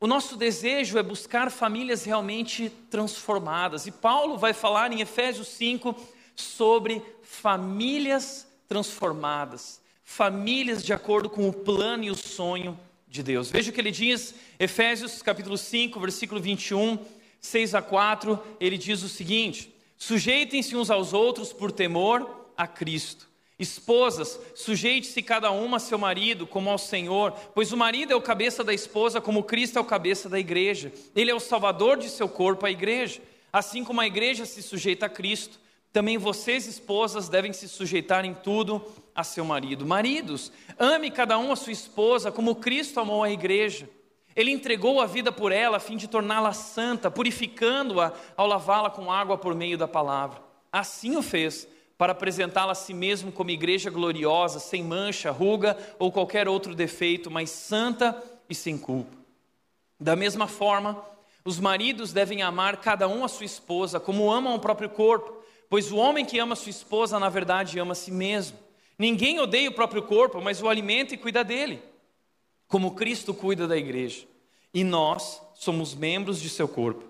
o 0.00 0.06
nosso 0.06 0.36
desejo 0.36 0.98
é 0.98 1.02
buscar 1.02 1.50
famílias 1.50 2.04
realmente 2.04 2.70
transformadas. 2.90 3.86
E 3.86 3.90
Paulo 3.90 4.38
vai 4.38 4.52
falar 4.52 4.92
em 4.92 5.00
Efésios 5.00 5.48
5 5.48 5.94
sobre 6.34 7.02
famílias 7.22 8.46
transformadas, 8.66 9.81
famílias 10.12 10.84
de 10.84 10.92
acordo 10.92 11.30
com 11.30 11.48
o 11.48 11.52
plano 11.52 12.04
e 12.04 12.10
o 12.10 12.14
sonho 12.14 12.78
de 13.08 13.22
Deus. 13.22 13.50
Veja 13.50 13.70
o 13.70 13.72
que 13.72 13.80
ele 13.80 13.90
diz, 13.90 14.34
Efésios 14.58 15.22
capítulo 15.22 15.56
5, 15.56 15.98
versículo 15.98 16.38
21, 16.38 16.98
6 17.40 17.74
a 17.74 17.80
4, 17.80 18.38
ele 18.60 18.76
diz 18.76 19.02
o 19.02 19.08
seguinte: 19.08 19.74
Sujeitem-se 19.96 20.76
uns 20.76 20.90
aos 20.90 21.14
outros 21.14 21.50
por 21.50 21.72
temor 21.72 22.46
a 22.54 22.66
Cristo. 22.66 23.26
Esposas, 23.58 24.38
sujeite-se 24.54 25.22
cada 25.22 25.50
uma 25.50 25.78
a 25.78 25.80
seu 25.80 25.96
marido 25.96 26.46
como 26.46 26.68
ao 26.68 26.78
Senhor, 26.78 27.32
pois 27.54 27.72
o 27.72 27.76
marido 27.76 28.12
é 28.12 28.16
o 28.16 28.20
cabeça 28.20 28.62
da 28.62 28.74
esposa, 28.74 29.18
como 29.18 29.44
Cristo 29.44 29.78
é 29.78 29.80
o 29.80 29.84
cabeça 29.84 30.28
da 30.28 30.38
igreja. 30.38 30.92
Ele 31.16 31.30
é 31.30 31.34
o 31.34 31.40
salvador 31.40 31.96
de 31.96 32.10
seu 32.10 32.28
corpo, 32.28 32.66
a 32.66 32.70
igreja. 32.70 33.22
Assim 33.50 33.82
como 33.82 34.00
a 34.00 34.06
igreja 34.06 34.44
se 34.44 34.62
sujeita 34.62 35.06
a 35.06 35.08
Cristo, 35.08 35.58
também 35.90 36.18
vocês, 36.18 36.66
esposas, 36.66 37.28
devem 37.28 37.52
se 37.52 37.68
sujeitar 37.68 38.24
em 38.24 38.34
tudo 38.34 38.84
a 39.14 39.24
seu 39.24 39.44
marido. 39.44 39.86
Maridos, 39.86 40.52
ame 40.78 41.10
cada 41.10 41.38
um 41.38 41.52
a 41.52 41.56
sua 41.56 41.72
esposa, 41.72 42.32
como 42.32 42.56
Cristo 42.56 43.00
amou 43.00 43.22
a 43.22 43.30
igreja. 43.30 43.88
Ele 44.34 44.50
entregou 44.50 45.00
a 45.00 45.06
vida 45.06 45.30
por 45.30 45.52
ela 45.52 45.76
a 45.76 45.80
fim 45.80 45.96
de 45.96 46.08
torná-la 46.08 46.52
santa, 46.52 47.10
purificando-a 47.10 48.12
ao 48.36 48.46
lavá-la 48.46 48.90
com 48.90 49.12
água 49.12 49.36
por 49.36 49.54
meio 49.54 49.76
da 49.76 49.86
palavra. 49.86 50.42
Assim 50.72 51.16
o 51.16 51.22
fez 51.22 51.68
para 51.98 52.12
apresentá-la 52.12 52.72
a 52.72 52.74
si 52.74 52.94
mesmo 52.94 53.30
como 53.30 53.50
igreja 53.50 53.90
gloriosa, 53.90 54.58
sem 54.58 54.82
mancha, 54.82 55.30
ruga 55.30 55.76
ou 55.98 56.10
qualquer 56.10 56.48
outro 56.48 56.74
defeito, 56.74 57.30
mas 57.30 57.50
santa 57.50 58.20
e 58.48 58.54
sem 58.54 58.78
culpa. 58.78 59.16
Da 60.00 60.16
mesma 60.16 60.48
forma, 60.48 61.00
os 61.44 61.60
maridos 61.60 62.12
devem 62.12 62.42
amar 62.42 62.78
cada 62.78 63.06
um 63.06 63.24
a 63.24 63.28
sua 63.28 63.46
esposa 63.46 64.00
como 64.00 64.32
amam 64.32 64.54
o 64.54 64.58
próprio 64.58 64.88
corpo, 64.88 65.42
pois 65.68 65.92
o 65.92 65.96
homem 65.96 66.24
que 66.24 66.38
ama 66.38 66.56
sua 66.56 66.70
esposa, 66.70 67.20
na 67.20 67.28
verdade, 67.28 67.78
ama 67.78 67.92
a 67.92 67.94
si 67.94 68.10
mesmo. 68.10 68.58
Ninguém 68.98 69.40
odeia 69.40 69.68
o 69.68 69.74
próprio 69.74 70.02
corpo, 70.02 70.40
mas 70.40 70.62
o 70.62 70.68
alimenta 70.68 71.14
e 71.14 71.18
cuida 71.18 71.42
dele, 71.42 71.82
como 72.68 72.94
Cristo 72.94 73.34
cuida 73.34 73.66
da 73.66 73.76
igreja. 73.76 74.26
E 74.72 74.84
nós 74.84 75.40
somos 75.54 75.94
membros 75.94 76.40
de 76.40 76.48
seu 76.48 76.68
corpo. 76.68 77.04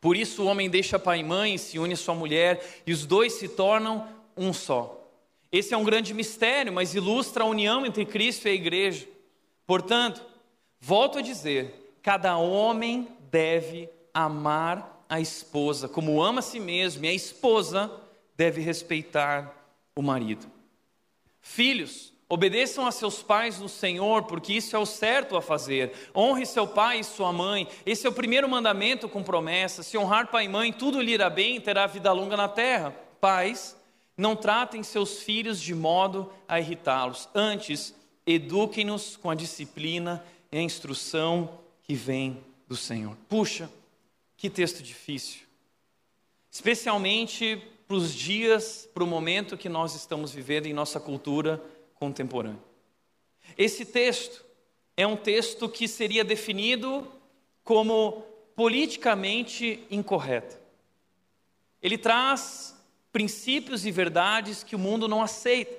Por 0.00 0.16
isso 0.16 0.42
o 0.42 0.46
homem 0.46 0.70
deixa 0.70 0.98
pai 0.98 1.20
e 1.20 1.24
mãe 1.24 1.58
se 1.58 1.78
une 1.78 1.94
à 1.94 1.96
sua 1.96 2.14
mulher, 2.14 2.82
e 2.86 2.92
os 2.92 3.04
dois 3.04 3.34
se 3.34 3.48
tornam 3.48 4.08
um 4.36 4.52
só. 4.52 4.94
Esse 5.50 5.74
é 5.74 5.76
um 5.76 5.84
grande 5.84 6.14
mistério, 6.14 6.72
mas 6.72 6.94
ilustra 6.94 7.42
a 7.42 7.46
união 7.46 7.84
entre 7.84 8.04
Cristo 8.04 8.46
e 8.46 8.50
a 8.50 8.54
igreja. 8.54 9.08
Portanto, 9.66 10.24
volto 10.80 11.18
a 11.18 11.22
dizer: 11.22 11.96
cada 12.02 12.36
homem 12.36 13.08
deve 13.30 13.88
amar 14.12 15.04
a 15.08 15.20
esposa 15.20 15.88
como 15.88 16.22
ama 16.22 16.40
a 16.40 16.42
si 16.42 16.60
mesmo, 16.60 17.04
e 17.04 17.08
a 17.08 17.14
esposa 17.14 17.90
deve 18.36 18.60
respeitar 18.60 19.54
o 19.96 20.02
marido. 20.02 20.46
Filhos, 21.48 22.12
Obedeçam 22.30 22.86
a 22.86 22.92
seus 22.92 23.22
pais 23.22 23.58
no 23.58 23.70
Senhor, 23.70 24.24
porque 24.24 24.52
isso 24.52 24.76
é 24.76 24.78
o 24.78 24.84
certo 24.84 25.34
a 25.34 25.40
fazer. 25.40 26.10
Honre 26.14 26.44
seu 26.44 26.66
pai 26.66 27.00
e 27.00 27.04
sua 27.04 27.32
mãe. 27.32 27.66
Esse 27.86 28.06
é 28.06 28.10
o 28.10 28.12
primeiro 28.12 28.46
mandamento 28.46 29.08
com 29.08 29.22
promessa. 29.22 29.82
Se 29.82 29.96
honrar 29.96 30.30
pai 30.30 30.44
e 30.44 30.48
mãe, 30.48 30.70
tudo 30.70 31.00
lhe 31.00 31.12
irá 31.12 31.30
bem 31.30 31.56
e 31.56 31.60
terá 31.60 31.86
vida 31.86 32.12
longa 32.12 32.36
na 32.36 32.46
terra. 32.46 32.94
Pais, 33.18 33.74
não 34.14 34.36
tratem 34.36 34.82
seus 34.82 35.22
filhos 35.22 35.58
de 35.58 35.74
modo 35.74 36.30
a 36.46 36.60
irritá-los. 36.60 37.30
Antes, 37.34 37.94
eduquem-nos 38.26 39.16
com 39.16 39.30
a 39.30 39.34
disciplina 39.34 40.22
e 40.52 40.58
a 40.58 40.62
instrução 40.62 41.58
que 41.82 41.94
vem 41.94 42.44
do 42.68 42.76
Senhor. 42.76 43.16
Puxa, 43.26 43.70
que 44.36 44.50
texto 44.50 44.82
difícil. 44.82 45.40
Especialmente 46.50 47.66
para 47.88 47.96
os 47.96 48.14
dias, 48.14 48.86
para 48.92 49.02
o 49.02 49.06
momento 49.06 49.56
que 49.56 49.68
nós 49.68 49.94
estamos 49.94 50.30
vivendo 50.30 50.66
em 50.66 50.74
nossa 50.74 51.00
cultura 51.00 51.60
contemporânea. 51.94 52.62
Esse 53.56 53.86
texto 53.86 54.44
é 54.94 55.06
um 55.06 55.16
texto 55.16 55.66
que 55.70 55.88
seria 55.88 56.22
definido 56.22 57.10
como 57.64 58.22
politicamente 58.54 59.82
incorreto. 59.90 60.58
Ele 61.80 61.96
traz 61.96 62.76
princípios 63.10 63.86
e 63.86 63.90
verdades 63.90 64.62
que 64.62 64.76
o 64.76 64.78
mundo 64.78 65.08
não 65.08 65.22
aceita. 65.22 65.74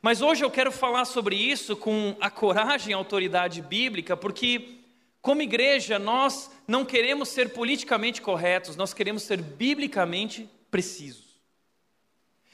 Mas 0.00 0.22
hoje 0.22 0.44
eu 0.44 0.50
quero 0.50 0.72
falar 0.72 1.04
sobre 1.04 1.36
isso 1.36 1.76
com 1.76 2.16
a 2.20 2.30
coragem 2.30 2.92
e 2.92 2.94
a 2.94 2.96
autoridade 2.96 3.60
bíblica, 3.60 4.16
porque, 4.16 4.78
como 5.20 5.42
igreja, 5.42 5.98
nós 5.98 6.50
não 6.66 6.86
queremos 6.86 7.28
ser 7.28 7.50
politicamente 7.50 8.22
corretos, 8.22 8.76
nós 8.76 8.94
queremos 8.94 9.24
ser 9.24 9.42
biblicamente 9.42 10.48
precisos. 10.76 11.40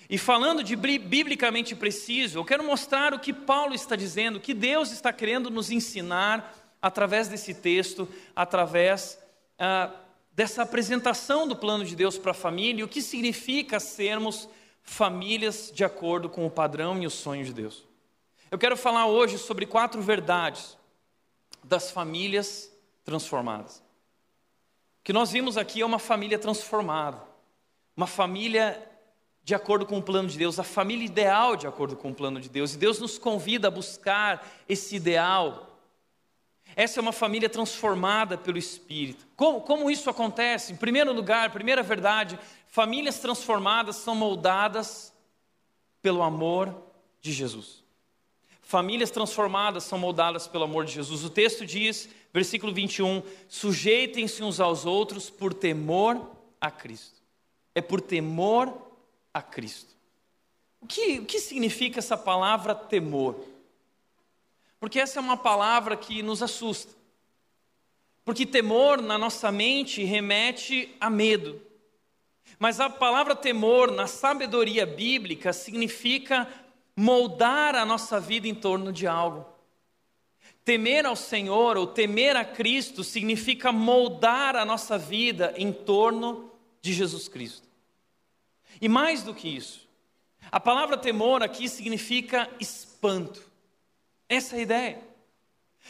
E 0.09 0.17
falando 0.17 0.63
de 0.63 0.77
biblicamente 0.77 1.75
preciso, 1.75 2.39
eu 2.39 2.45
quero 2.45 2.63
mostrar 2.63 3.13
o 3.13 3.19
que 3.19 3.33
Paulo 3.33 3.75
está 3.75 3.97
dizendo, 3.97 4.37
o 4.37 4.41
que 4.41 4.55
Deus 4.55 4.93
está 4.93 5.13
querendo 5.13 5.51
nos 5.51 5.73
ensinar 5.73 6.57
através 6.81 7.27
desse 7.27 7.53
texto, 7.53 8.09
através 8.37 9.19
ah, 9.59 9.91
dessa 10.31 10.63
apresentação 10.63 11.49
do 11.49 11.57
plano 11.57 11.85
de 11.85 11.97
Deus 11.97 12.17
para 12.17 12.31
a 12.31 12.35
família 12.35 12.83
e 12.83 12.85
o 12.85 12.89
que 12.89 13.03
significa 13.03 13.81
sermos 13.81 14.49
famílias 14.85 15.73
de 15.75 15.83
acordo 15.83 16.31
com 16.31 16.47
o 16.47 16.51
padrão 16.51 17.03
e 17.03 17.07
o 17.09 17.11
sonho 17.11 17.45
de 17.45 17.53
Deus. 17.53 17.85
Eu 18.53 18.59
quero 18.59 18.77
falar 18.77 19.07
hoje 19.07 19.37
sobre 19.37 19.67
quatro 19.67 20.01
verdades 20.01 20.79
das 21.65 21.91
famílias 21.91 22.73
transformadas. 23.03 23.79
O 25.01 25.03
que 25.03 25.13
nós 25.13 25.33
vimos 25.33 25.57
aqui 25.57 25.81
é 25.81 25.85
uma 25.85 25.99
família 25.99 26.39
transformada, 26.39 27.32
uma 28.03 28.07
família 28.07 28.81
de 29.45 29.55
acordo 29.55 29.87
com 29.87 29.99
o 29.99 30.03
plano 30.03 30.29
de 30.29 30.39
Deus, 30.39 30.59
a 30.59 30.65
família 30.65 31.05
ideal 31.05 31.57
de 31.57 31.67
acordo 31.67 31.97
com 31.97 32.11
o 32.11 32.15
plano 32.15 32.41
de 32.41 32.49
Deus. 32.49 32.75
E 32.75 32.79
Deus 32.79 33.01
nos 33.01 33.19
convida 33.19 33.69
a 33.69 33.71
buscar 33.71 34.47
esse 34.69 34.95
ideal 34.95 35.73
essa 36.75 37.01
é 37.01 37.03
uma 37.03 37.13
família 37.13 37.49
transformada 37.49 38.39
pelo 38.39 38.57
Espírito. 38.57 39.27
Como, 39.37 39.61
como 39.61 39.91
isso 39.91 40.09
acontece? 40.09 40.73
Em 40.73 40.77
primeiro 40.77 41.13
lugar, 41.13 41.51
primeira 41.51 41.83
verdade, 41.83 42.39
famílias 42.67 43.19
transformadas 43.19 43.97
são 43.97 44.15
moldadas 44.15 45.13
pelo 46.01 46.23
amor 46.23 46.75
de 47.21 47.33
Jesus. 47.33 47.83
Famílias 48.63 49.11
transformadas 49.11 49.85
são 49.85 49.99
moldadas 49.99 50.47
pelo 50.47 50.65
amor 50.65 50.85
de 50.87 50.93
Jesus. 50.93 51.25
O 51.25 51.31
texto 51.31 51.67
diz, 51.67 52.09
versículo 52.33 52.73
21, 52.73 53.23
sujeitem-se 53.49 54.43
uns 54.43 54.59
aos 54.59 54.87
outros 54.87 55.29
por 55.29 55.53
temor 55.53 56.31
a 56.59 56.71
Cristo. 56.71 57.22
É 57.75 57.81
por 57.81 58.01
temor 58.01 58.73
a 59.33 59.41
Cristo. 59.41 59.93
O 60.81 60.87
que, 60.87 61.21
o 61.21 61.25
que 61.25 61.39
significa 61.39 62.01
essa 62.01 62.17
palavra 62.17 62.75
temor? 62.75 63.45
Porque 64.81 64.99
essa 64.99 65.21
é 65.21 65.23
uma 65.23 65.37
palavra 65.37 65.97
que 65.97 66.23
nos 66.23 66.43
assusta. 66.43 66.93
Porque 68.25 68.45
temor 68.45 69.01
na 69.01 69.17
nossa 69.17 69.51
mente 69.51 70.03
remete 70.05 70.95
a 71.01 71.09
medo. 71.09 71.61
Mas 72.59 72.81
a 72.81 72.91
palavra 72.91 73.35
temor 73.35 73.91
na 73.91 74.07
sabedoria 74.07 74.85
bíblica 74.85 75.53
significa 75.53 76.49
moldar 76.97 77.75
a 77.75 77.87
nossa 77.87 78.21
vida 78.21 78.47
em 78.47 78.55
torno 78.55 78.93
de 78.93 79.07
algo. 79.07 79.47
Temer 80.65 81.07
ao 81.07 81.17
Senhor 81.17 81.77
ou 81.77 81.87
temer 81.89 82.37
a 82.37 82.45
Cristo 82.45 83.03
significa 83.03 83.73
moldar 83.73 84.55
a 84.55 84.65
nossa 84.65 84.97
vida 84.97 85.53
em 85.57 85.73
torno 85.73 86.52
de 86.83 86.93
Jesus 86.93 87.29
Cristo. 87.29 87.67
E 88.81 88.89
mais 88.89 89.23
do 89.23 89.33
que 89.33 89.49
isso, 89.49 89.89
a 90.51 90.59
palavra 90.59 90.99
temor 90.99 91.43
aqui 91.43 91.69
significa 91.69 92.51
espanto. 92.61 93.41
Essa 94.29 94.57
é 94.57 94.59
a 94.59 94.63
ideia. 94.63 95.13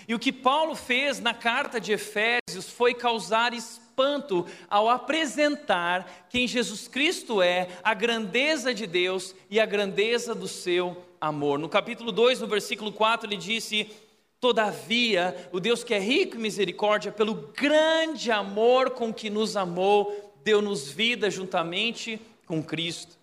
E 0.06 0.14
o 0.14 0.18
que 0.18 0.32
Paulo 0.32 0.74
fez 0.74 1.20
na 1.20 1.34
carta 1.34 1.80
de 1.80 1.92
Efésios 1.92 2.68
foi 2.68 2.94
causar 2.94 3.54
espanto 3.54 4.46
ao 4.68 4.88
apresentar 4.88 6.26
quem 6.28 6.46
Jesus 6.46 6.88
Cristo 6.88 7.40
é, 7.40 7.68
a 7.82 7.94
grandeza 7.94 8.74
de 8.74 8.86
Deus 8.86 9.34
e 9.50 9.60
a 9.60 9.66
grandeza 9.66 10.34
do 10.34 10.48
seu 10.48 11.04
amor. 11.20 11.58
No 11.58 11.68
capítulo 11.68 12.10
2, 12.10 12.40
no 12.40 12.46
versículo 12.46 12.92
4, 12.92 13.28
ele 13.28 13.36
disse: 13.36 13.90
Todavia, 14.40 15.48
o 15.52 15.60
Deus 15.60 15.84
que 15.84 15.94
é 15.94 16.00
rico 16.00 16.36
em 16.36 16.40
misericórdia, 16.40 17.12
pelo 17.12 17.34
grande 17.34 18.32
amor 18.32 18.90
com 18.90 19.14
que 19.14 19.30
nos 19.30 19.56
amou, 19.56 20.31
deu-nos 20.44 20.88
vida 20.88 21.30
juntamente 21.30 22.20
com 22.46 22.62
Cristo. 22.62 23.22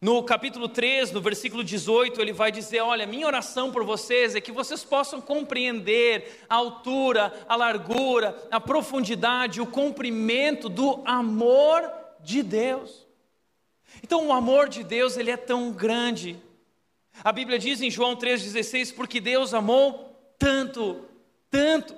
No 0.00 0.22
capítulo 0.22 0.68
3, 0.68 1.10
no 1.10 1.20
versículo 1.20 1.64
18, 1.64 2.20
ele 2.20 2.32
vai 2.32 2.52
dizer: 2.52 2.80
Olha, 2.80 3.04
minha 3.04 3.26
oração 3.26 3.72
por 3.72 3.82
vocês 3.84 4.36
é 4.36 4.40
que 4.40 4.52
vocês 4.52 4.84
possam 4.84 5.20
compreender 5.20 6.44
a 6.48 6.54
altura, 6.54 7.32
a 7.48 7.56
largura, 7.56 8.46
a 8.48 8.60
profundidade, 8.60 9.60
o 9.60 9.66
comprimento 9.66 10.68
do 10.68 11.02
amor 11.04 11.82
de 12.20 12.44
Deus. 12.44 13.08
Então, 14.00 14.28
o 14.28 14.32
amor 14.32 14.68
de 14.68 14.84
Deus, 14.84 15.16
ele 15.16 15.32
é 15.32 15.36
tão 15.36 15.72
grande. 15.72 16.40
A 17.24 17.32
Bíblia 17.32 17.58
diz 17.58 17.82
em 17.82 17.90
João 17.90 18.14
3,16: 18.14 18.94
Porque 18.94 19.20
Deus 19.20 19.52
amou 19.52 20.16
tanto, 20.38 21.04
tanto. 21.50 21.96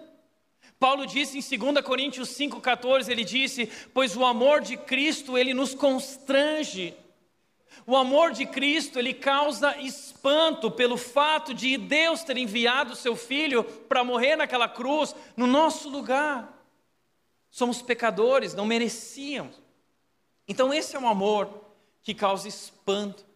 Paulo 0.81 1.07
disse 1.07 1.39
em 1.39 1.59
2 1.59 1.85
Coríntios 1.85 2.31
5,14: 2.31 3.09
Ele 3.09 3.23
disse: 3.23 3.71
Pois 3.95 4.17
o 4.17 4.25
amor 4.25 4.61
de 4.61 4.77
Cristo, 4.77 5.39
ele 5.39 5.55
nos 5.55 5.75
constrange 5.75 6.97
o 7.87 7.97
amor 7.97 8.33
de 8.33 8.47
Cristo, 8.47 8.99
ele 8.99 9.13
causa 9.13 9.77
espanto 9.81 10.71
pelo 10.71 10.97
fato 10.97 11.53
de 11.53 11.77
Deus 11.77 12.23
ter 12.23 12.37
enviado 12.37 12.95
seu 12.95 13.17
filho 13.17 13.65
para 13.65 14.05
morrer 14.05 14.37
naquela 14.37 14.69
cruz 14.69 15.15
no 15.37 15.47
nosso 15.47 15.89
lugar. 15.89 16.57
Somos 17.51 17.83
pecadores, 17.83 18.55
não 18.55 18.65
merecíamos. 18.65 19.61
Então 20.47 20.73
esse 20.73 20.95
é 20.95 21.01
um 21.01 21.09
amor 21.09 21.49
que 22.03 22.15
causa 22.15 22.47
espanto, 22.47 23.27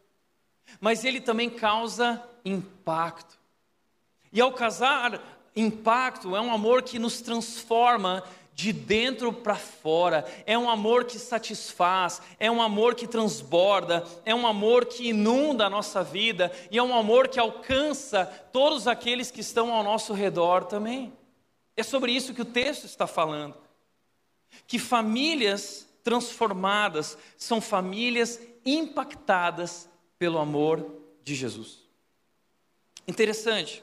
mas 0.80 1.04
ele 1.04 1.20
também 1.20 1.50
causa 1.50 2.22
impacto. 2.44 3.38
E 4.33 4.40
ao 4.40 4.52
causar 4.52 5.20
impacto, 5.57 6.35
é 6.35 6.40
um 6.40 6.53
amor 6.53 6.83
que 6.83 6.99
nos 6.99 7.21
transforma 7.21 8.23
de 8.55 8.73
dentro 8.73 9.33
para 9.33 9.57
fora. 9.57 10.25
É 10.47 10.57
um 10.57 10.71
amor 10.71 11.05
que 11.05 11.19
satisfaz, 11.19 12.23
é 12.38 12.51
um 12.51 12.62
amor 12.62 12.95
que 12.95 13.07
transborda, 13.07 14.05
é 14.25 14.35
um 14.35 14.47
amor 14.47 14.87
que 14.87 15.09
inunda 15.09 15.67
a 15.67 15.71
nossa 15.71 16.03
vida 16.03 16.53
e 16.71 16.79
é 16.79 16.83
um 16.83 16.95
amor 16.95 17.29
que 17.29 17.40
alcança 17.40 18.25
todos 18.53 18.87
aqueles 18.87 19.31
que 19.31 19.40
estão 19.40 19.73
ao 19.73 19.83
nosso 19.83 20.12
redor 20.12 20.64
também. 20.64 21.12
É 21.77 21.83
sobre 21.83 22.12
isso 22.12 22.33
que 22.33 22.43
o 22.43 22.47
texto 22.47 22.85
está 22.85 23.07
falando. 23.07 23.57
Que 24.67 24.79
famílias 24.79 25.88
transformadas 26.05 27.19
são 27.37 27.61
famílias 27.61 28.40
impactadas 28.64 29.88
pelo 30.17 30.38
amor 30.38 30.87
de 31.25 31.35
Jesus. 31.35 31.83
Interessante, 33.09 33.83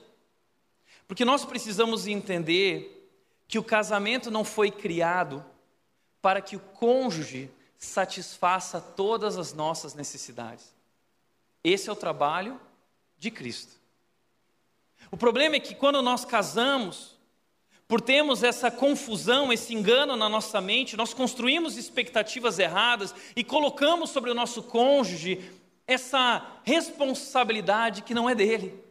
porque 1.11 1.25
nós 1.25 1.43
precisamos 1.43 2.07
entender 2.07 3.11
que 3.45 3.59
o 3.59 3.63
casamento 3.65 4.31
não 4.31 4.45
foi 4.45 4.71
criado 4.71 5.43
para 6.21 6.39
que 6.39 6.55
o 6.55 6.59
cônjuge 6.61 7.51
satisfaça 7.77 8.79
todas 8.79 9.37
as 9.37 9.51
nossas 9.51 9.93
necessidades. 9.93 10.73
Esse 11.61 11.89
é 11.89 11.91
o 11.91 11.97
trabalho 11.97 12.57
de 13.17 13.29
Cristo. 13.29 13.73
O 15.11 15.17
problema 15.17 15.57
é 15.57 15.59
que 15.59 15.75
quando 15.75 16.01
nós 16.01 16.23
casamos, 16.23 17.17
por 17.89 17.99
termos 17.99 18.41
essa 18.41 18.71
confusão, 18.71 19.51
esse 19.51 19.73
engano 19.73 20.15
na 20.15 20.29
nossa 20.29 20.61
mente, 20.61 20.95
nós 20.95 21.13
construímos 21.13 21.75
expectativas 21.75 22.57
erradas 22.57 23.13
e 23.35 23.43
colocamos 23.43 24.11
sobre 24.11 24.31
o 24.31 24.33
nosso 24.33 24.63
cônjuge 24.63 25.51
essa 25.85 26.61
responsabilidade 26.63 28.01
que 28.01 28.13
não 28.13 28.29
é 28.29 28.33
dele. 28.33 28.90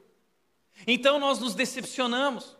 Então 0.87 1.19
nós 1.19 1.39
nos 1.39 1.55
decepcionamos. 1.55 2.57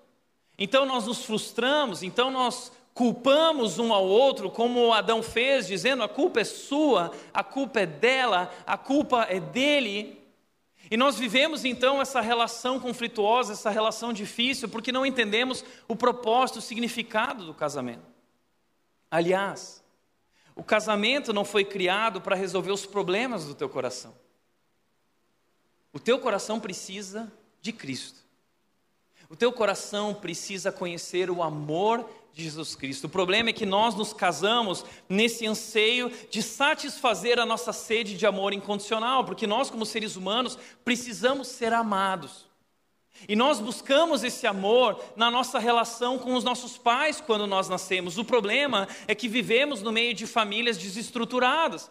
Então 0.59 0.85
nós 0.85 1.07
nos 1.07 1.25
frustramos, 1.25 2.03
então 2.03 2.31
nós 2.31 2.71
culpamos 2.93 3.79
um 3.79 3.95
ao 3.95 4.05
outro, 4.05 4.51
como 4.51 4.93
Adão 4.93 5.23
fez, 5.23 5.67
dizendo: 5.67 6.03
a 6.03 6.09
culpa 6.09 6.41
é 6.41 6.45
sua, 6.45 7.13
a 7.33 7.43
culpa 7.43 7.81
é 7.81 7.87
dela, 7.87 8.53
a 8.67 8.77
culpa 8.77 9.23
é 9.23 9.41
dele. 9.41 10.21
E 10.91 10.97
nós 10.97 11.19
vivemos 11.19 11.65
então 11.65 12.03
essa 12.03 12.21
relação 12.21 12.79
conflituosa, 12.79 13.53
essa 13.53 13.71
relação 13.71 14.13
difícil, 14.13 14.69
porque 14.69 14.91
não 14.93 15.07
entendemos 15.07 15.65
o 15.87 15.95
propósito, 15.95 16.59
o 16.59 16.63
significado 16.63 17.47
do 17.47 17.55
casamento. 17.55 18.05
Aliás, 19.11 19.83
o 20.55 20.63
casamento 20.63 21.33
não 21.33 21.45
foi 21.45 21.65
criado 21.65 22.21
para 22.21 22.37
resolver 22.37 22.73
os 22.73 22.85
problemas 22.85 23.47
do 23.47 23.55
teu 23.55 23.69
coração. 23.69 24.15
O 25.93 25.99
teu 25.99 26.19
coração 26.19 26.61
precisa 26.61 27.33
de 27.61 27.73
Cristo. 27.73 28.21
O 29.29 29.37
teu 29.37 29.53
coração 29.53 30.13
precisa 30.13 30.73
conhecer 30.73 31.31
o 31.31 31.43
amor 31.43 32.09
de 32.33 32.43
Jesus 32.43 32.75
Cristo. 32.75 33.05
O 33.05 33.11
problema 33.11 33.51
é 33.51 33.53
que 33.53 33.67
nós 33.67 33.95
nos 33.95 34.13
casamos 34.13 34.85
nesse 35.09 35.47
anseio 35.47 36.11
de 36.31 36.43
satisfazer 36.43 37.39
a 37.39 37.47
nossa 37.47 37.73
sede 37.73 38.17
de 38.17 38.27
amor 38.27 38.53
incondicional, 38.53 39.25
porque 39.25 39.47
nós, 39.47 39.71
como 39.71 39.87
seres 39.87 40.17
humanos, 40.17 40.59
precisamos 40.85 41.49
ser 41.49 41.73
amados. 41.73 42.51
E 43.29 43.37
nós 43.37 43.61
buscamos 43.61 44.25
esse 44.25 44.47
amor 44.47 45.03
na 45.15 45.31
nossa 45.31 45.59
relação 45.59 46.19
com 46.19 46.35
os 46.35 46.43
nossos 46.43 46.79
pais 46.79 47.21
quando 47.21 47.47
nós 47.47 47.69
nascemos. 47.69 48.17
O 48.17 48.25
problema 48.25 48.89
é 49.07 49.15
que 49.15 49.29
vivemos 49.29 49.83
no 49.83 49.93
meio 49.93 50.15
de 50.15 50.27
famílias 50.27 50.79
desestruturadas. 50.79 51.91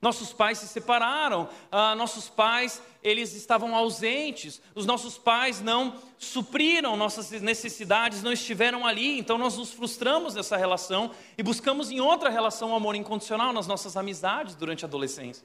Nossos 0.00 0.32
pais 0.32 0.58
se 0.58 0.66
separaram, 0.66 1.46
ah, 1.70 1.94
nossos 1.94 2.28
pais 2.30 2.80
eles 3.02 3.34
estavam 3.34 3.74
ausentes, 3.74 4.60
os 4.74 4.86
nossos 4.86 5.18
pais 5.18 5.60
não 5.60 5.94
supriram 6.18 6.96
nossas 6.96 7.30
necessidades, 7.42 8.22
não 8.22 8.32
estiveram 8.32 8.86
ali, 8.86 9.18
então 9.18 9.36
nós 9.36 9.58
nos 9.58 9.72
frustramos 9.72 10.34
nessa 10.34 10.56
relação 10.56 11.10
e 11.36 11.42
buscamos 11.42 11.90
em 11.90 12.00
outra 12.00 12.30
relação 12.30 12.72
o 12.72 12.74
amor 12.74 12.94
incondicional 12.94 13.52
nas 13.52 13.66
nossas 13.66 13.94
amizades 13.94 14.54
durante 14.54 14.86
a 14.86 14.88
adolescência. 14.88 15.44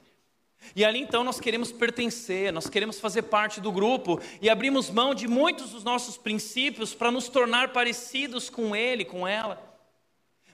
E 0.74 0.84
ali 0.84 1.00
então 1.00 1.22
nós 1.22 1.38
queremos 1.38 1.70
pertencer, 1.70 2.50
nós 2.50 2.66
queremos 2.66 2.98
fazer 2.98 3.22
parte 3.22 3.60
do 3.60 3.70
grupo 3.70 4.18
e 4.40 4.48
abrimos 4.48 4.88
mão 4.88 5.14
de 5.14 5.28
muitos 5.28 5.70
dos 5.70 5.84
nossos 5.84 6.16
princípios 6.16 6.94
para 6.94 7.10
nos 7.10 7.28
tornar 7.28 7.74
parecidos 7.74 8.48
com 8.48 8.74
ele, 8.74 9.04
com 9.04 9.28
ela. 9.28 9.75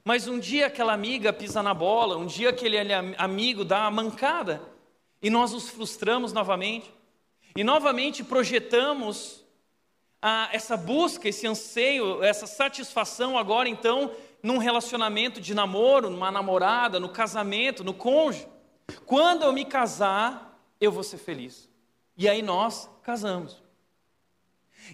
Mas 0.04 0.26
um 0.26 0.38
dia 0.38 0.66
aquela 0.66 0.92
amiga 0.92 1.32
pisa 1.32 1.62
na 1.62 1.72
bola, 1.72 2.16
um 2.16 2.26
dia 2.26 2.50
aquele 2.50 2.76
amigo 3.16 3.64
dá 3.64 3.86
a 3.86 3.90
mancada 3.90 4.62
e 5.22 5.30
nós 5.30 5.52
nos 5.52 5.68
frustramos 5.70 6.32
novamente. 6.32 6.92
E 7.54 7.62
novamente 7.62 8.24
projetamos 8.24 9.44
a, 10.20 10.48
essa 10.52 10.76
busca, 10.76 11.28
esse 11.28 11.46
anseio, 11.46 12.22
essa 12.22 12.46
satisfação 12.46 13.38
agora 13.38 13.68
então 13.68 14.10
num 14.42 14.58
relacionamento 14.58 15.40
de 15.40 15.54
namoro, 15.54 16.10
numa 16.10 16.30
namorada, 16.30 16.98
no 16.98 17.08
casamento, 17.08 17.84
no 17.84 17.94
cônjuge. 17.94 18.48
Quando 19.06 19.44
eu 19.44 19.52
me 19.52 19.64
casar, 19.64 20.58
eu 20.80 20.90
vou 20.90 21.04
ser 21.04 21.18
feliz. 21.18 21.70
E 22.16 22.28
aí 22.28 22.42
nós 22.42 22.90
casamos. 23.02 23.62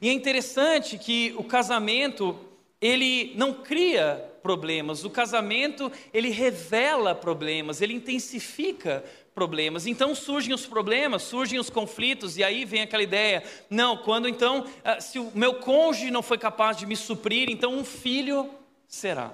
E 0.02 0.08
é 0.08 0.12
interessante 0.12 0.98
que 0.98 1.34
o 1.38 1.44
casamento, 1.44 2.38
ele 2.80 3.32
não 3.36 3.52
cria 3.52 4.24
problemas. 4.42 5.04
O 5.04 5.10
casamento, 5.10 5.90
ele 6.12 6.30
revela 6.30 7.14
problemas, 7.14 7.80
ele 7.80 7.94
intensifica 7.94 9.04
problemas. 9.34 9.86
Então 9.86 10.14
surgem 10.14 10.52
os 10.52 10.66
problemas, 10.66 11.22
surgem 11.22 11.58
os 11.58 11.70
conflitos, 11.70 12.36
e 12.36 12.44
aí 12.44 12.64
vem 12.64 12.82
aquela 12.82 13.02
ideia: 13.02 13.42
não, 13.68 13.96
quando 13.96 14.28
então, 14.28 14.64
ah, 14.84 15.00
se 15.00 15.18
o 15.18 15.30
meu 15.34 15.54
cônjuge 15.54 16.10
não 16.10 16.22
foi 16.22 16.38
capaz 16.38 16.76
de 16.76 16.86
me 16.86 16.96
suprir, 16.96 17.48
então 17.50 17.74
um 17.74 17.84
filho 17.84 18.50
será, 18.86 19.32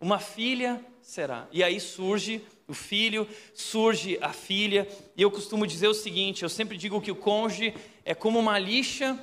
uma 0.00 0.18
filha 0.18 0.84
será. 1.00 1.46
E 1.52 1.62
aí 1.62 1.80
surge 1.80 2.42
o 2.66 2.74
filho, 2.74 3.28
surge 3.54 4.18
a 4.20 4.32
filha, 4.32 4.88
e 5.16 5.22
eu 5.22 5.30
costumo 5.30 5.66
dizer 5.66 5.88
o 5.88 5.94
seguinte: 5.94 6.42
eu 6.42 6.48
sempre 6.48 6.76
digo 6.76 7.00
que 7.00 7.10
o 7.10 7.16
cônjuge 7.16 7.74
é 8.04 8.14
como 8.14 8.38
uma 8.38 8.58
lixa 8.58 9.18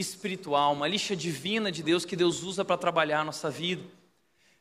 espiritual, 0.00 0.72
uma 0.72 0.88
lixa 0.88 1.14
divina 1.14 1.70
de 1.70 1.82
Deus 1.82 2.04
que 2.04 2.16
Deus 2.16 2.42
usa 2.42 2.64
para 2.64 2.76
trabalhar 2.76 3.20
a 3.20 3.24
nossa 3.24 3.50
vida. 3.50 3.82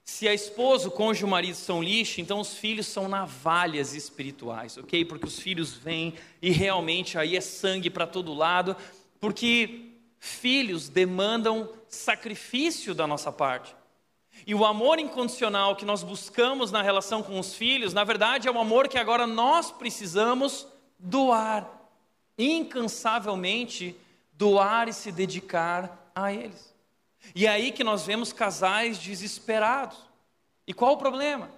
Se 0.04 0.28
a 0.28 0.34
esposa, 0.34 0.88
o 0.88 0.92
cônjuge 0.92 1.22
e 1.22 1.26
o 1.26 1.30
marido 1.30 1.56
são 1.56 1.84
lixo, 1.84 2.20
então 2.20 2.40
os 2.40 2.56
filhos 2.56 2.88
são 2.88 3.08
navalhas 3.08 3.94
espirituais, 3.94 4.76
ok? 4.76 5.06
Porque 5.06 5.28
os 5.28 5.40
filhos 5.40 5.74
vêm 5.74 6.16
e 6.42 6.50
realmente 6.50 7.18
aí 7.18 7.38
é 7.38 7.42
sangue 7.42 7.90
para 7.90 8.08
todo 8.08 8.34
lado, 8.34 8.76
porque 9.20 9.92
filhos 10.20 10.90
demandam 10.90 11.70
sacrifício 11.88 12.96
da 12.96 13.06
nossa 13.06 13.32
parte. 13.32 13.76
E 14.48 14.56
o 14.56 14.66
amor 14.66 15.00
incondicional 15.00 15.76
que 15.76 15.86
nós 15.86 16.02
buscamos 16.02 16.72
na 16.72 16.82
relação 16.82 17.22
com 17.22 17.40
os 17.40 17.54
filhos, 17.54 17.94
na 17.94 18.04
verdade, 18.04 18.48
é 18.48 18.52
um 18.52 18.60
amor 18.60 18.88
que 18.88 18.98
agora 18.98 19.28
nós 19.28 19.72
precisamos 19.72 20.66
doar, 20.98 21.70
incansavelmente 22.38 23.96
doar 24.40 24.88
e 24.88 24.94
se 24.94 25.12
dedicar 25.12 26.10
a 26.16 26.32
eles. 26.32 26.74
E 27.36 27.46
é 27.46 27.50
aí 27.50 27.74
que 27.74 27.84
nós 27.84 28.06
vemos 28.06 28.32
casais 28.32 28.98
desesperados. 28.98 29.98
E 30.66 30.74
qual 30.74 30.94
o 30.94 30.98
problema? 30.98 31.52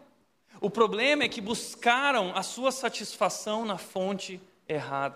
O 0.59 0.67
problema 0.67 1.23
é 1.23 1.29
que 1.29 1.39
buscaram 1.39 2.35
a 2.35 2.41
sua 2.41 2.71
satisfação 2.71 3.65
na 3.65 3.77
fonte 3.77 4.41
errada. 4.67 5.15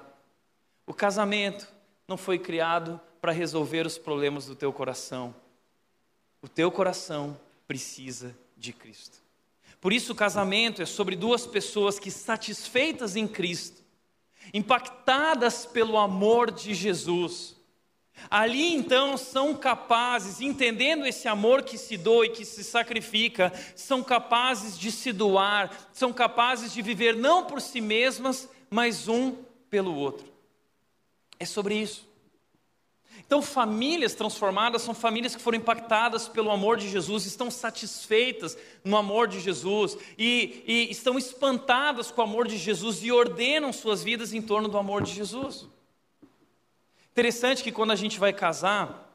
O 0.86 0.94
casamento 0.94 1.68
não 2.08 2.18
foi 2.18 2.38
criado 2.38 3.02
para 3.20 3.32
resolver 3.32 3.84
os 3.88 3.98
problemas 3.98 4.46
do 4.46 4.56
teu 4.56 4.72
coração. 4.72 5.34
O 6.44 6.48
teu 6.48 6.72
coração 6.72 7.36
precisa 7.68 8.38
de 8.56 8.74
Cristo. 8.74 9.18
Por 9.82 9.92
isso, 9.92 10.14
o 10.14 10.16
casamento 10.16 10.84
é 10.84 10.86
sobre 10.86 11.16
duas 11.16 11.48
pessoas 11.48 11.98
que, 11.98 12.12
satisfeitas 12.12 13.16
em 13.16 13.28
Cristo, 13.28 13.84
impactadas 14.54 15.66
pelo 15.66 15.98
amor 15.98 16.52
de 16.52 16.76
Jesus, 16.76 17.55
Ali 18.30 18.74
então 18.74 19.18
são 19.18 19.54
capazes, 19.54 20.42
entendendo 20.42 21.06
esse 21.06 21.28
amor 21.28 21.64
que 21.64 21.78
se 21.78 21.98
doa 21.98 22.26
e 22.26 22.30
que 22.30 22.46
se 22.46 22.64
sacrifica, 22.64 23.54
são 23.76 24.04
capazes 24.04 24.78
de 24.78 24.92
se 24.92 25.12
doar, 25.12 25.72
são 25.94 26.12
capazes 26.12 26.74
de 26.74 26.82
viver 26.82 27.16
não 27.16 27.46
por 27.46 27.62
si 27.62 27.82
mesmas, 27.82 28.50
mas 28.70 29.08
um 29.08 29.36
pelo 29.70 29.96
outro. 29.96 30.26
É 31.40 31.46
sobre 31.46 31.76
isso. 31.76 32.08
Então, 33.26 33.42
famílias 33.42 34.14
transformadas 34.14 34.84
são 34.84 34.94
famílias 34.94 35.36
que 35.36 35.42
foram 35.42 35.58
impactadas 35.58 36.28
pelo 36.28 36.52
amor 36.52 36.78
de 36.78 36.88
Jesus, 36.88 37.26
estão 37.26 37.50
satisfeitas 37.50 38.58
no 38.84 38.96
amor 38.96 39.28
de 39.28 39.40
Jesus 39.40 39.98
e, 40.18 40.64
e 40.68 40.92
estão 40.92 41.18
espantadas 41.18 42.12
com 42.12 42.22
o 42.22 42.24
amor 42.24 42.48
de 42.48 42.58
Jesus 42.58 43.04
e 43.04 43.12
ordenam 43.12 43.74
suas 43.74 44.04
vidas 44.04 44.32
em 44.32 44.42
torno 44.42 44.68
do 44.68 44.78
amor 44.78 45.02
de 45.02 45.14
Jesus. 45.14 45.68
Interessante 47.16 47.64
que 47.64 47.72
quando 47.72 47.92
a 47.92 47.96
gente 47.96 48.20
vai 48.20 48.34
casar, 48.34 49.10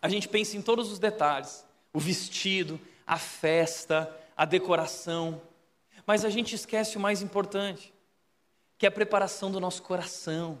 a 0.00 0.08
gente 0.08 0.26
pensa 0.26 0.56
em 0.56 0.62
todos 0.62 0.90
os 0.90 0.98
detalhes: 0.98 1.62
o 1.92 2.00
vestido, 2.00 2.80
a 3.06 3.18
festa, 3.18 4.10
a 4.34 4.46
decoração. 4.46 5.42
Mas 6.06 6.24
a 6.24 6.30
gente 6.30 6.54
esquece 6.54 6.96
o 6.96 7.00
mais 7.00 7.20
importante, 7.20 7.92
que 8.78 8.86
é 8.86 8.88
a 8.88 8.92
preparação 8.92 9.50
do 9.50 9.60
nosso 9.60 9.82
coração, 9.82 10.58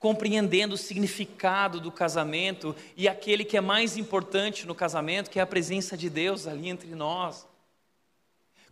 compreendendo 0.00 0.74
o 0.74 0.78
significado 0.78 1.80
do 1.80 1.92
casamento 1.92 2.74
e 2.96 3.06
aquele 3.06 3.44
que 3.44 3.56
é 3.56 3.60
mais 3.60 3.96
importante 3.96 4.66
no 4.66 4.74
casamento, 4.74 5.30
que 5.30 5.38
é 5.38 5.42
a 5.42 5.46
presença 5.46 5.96
de 5.96 6.10
Deus 6.10 6.48
ali 6.48 6.68
entre 6.68 6.92
nós. 6.92 7.46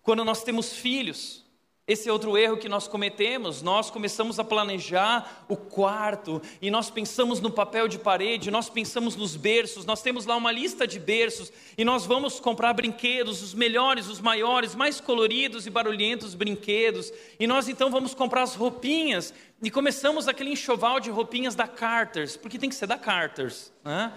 Quando 0.02 0.24
nós 0.24 0.42
temos 0.42 0.72
filhos, 0.72 1.44
esse 1.88 2.06
é 2.06 2.12
outro 2.12 2.36
erro 2.36 2.58
que 2.58 2.68
nós 2.68 2.86
cometemos. 2.86 3.62
Nós 3.62 3.90
começamos 3.90 4.38
a 4.38 4.44
planejar 4.44 5.46
o 5.48 5.56
quarto 5.56 6.42
e 6.60 6.70
nós 6.70 6.90
pensamos 6.90 7.40
no 7.40 7.50
papel 7.50 7.88
de 7.88 7.98
parede, 7.98 8.50
nós 8.50 8.68
pensamos 8.68 9.16
nos 9.16 9.34
berços. 9.34 9.86
Nós 9.86 10.02
temos 10.02 10.26
lá 10.26 10.36
uma 10.36 10.52
lista 10.52 10.86
de 10.86 11.00
berços 11.00 11.50
e 11.78 11.86
nós 11.86 12.04
vamos 12.04 12.38
comprar 12.38 12.74
brinquedos, 12.74 13.42
os 13.42 13.54
melhores, 13.54 14.06
os 14.06 14.20
maiores, 14.20 14.74
mais 14.74 15.00
coloridos 15.00 15.66
e 15.66 15.70
barulhentos 15.70 16.34
brinquedos. 16.34 17.10
E 17.40 17.46
nós 17.46 17.70
então 17.70 17.90
vamos 17.90 18.14
comprar 18.14 18.42
as 18.42 18.54
roupinhas 18.54 19.32
e 19.62 19.70
começamos 19.70 20.28
aquele 20.28 20.50
enxoval 20.50 21.00
de 21.00 21.08
roupinhas 21.08 21.54
da 21.54 21.66
Carters, 21.66 22.36
porque 22.36 22.58
tem 22.58 22.68
que 22.68 22.74
ser 22.74 22.86
da 22.86 22.98
Carters. 22.98 23.72
Né? 23.82 24.12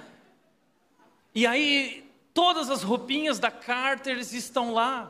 E 1.34 1.47
aí 1.47 2.03
todas 2.34 2.69
as 2.69 2.84
roupinhas 2.84 3.39
da 3.39 3.49
Carters 3.49 4.34
estão 4.34 4.73
lá. 4.73 5.10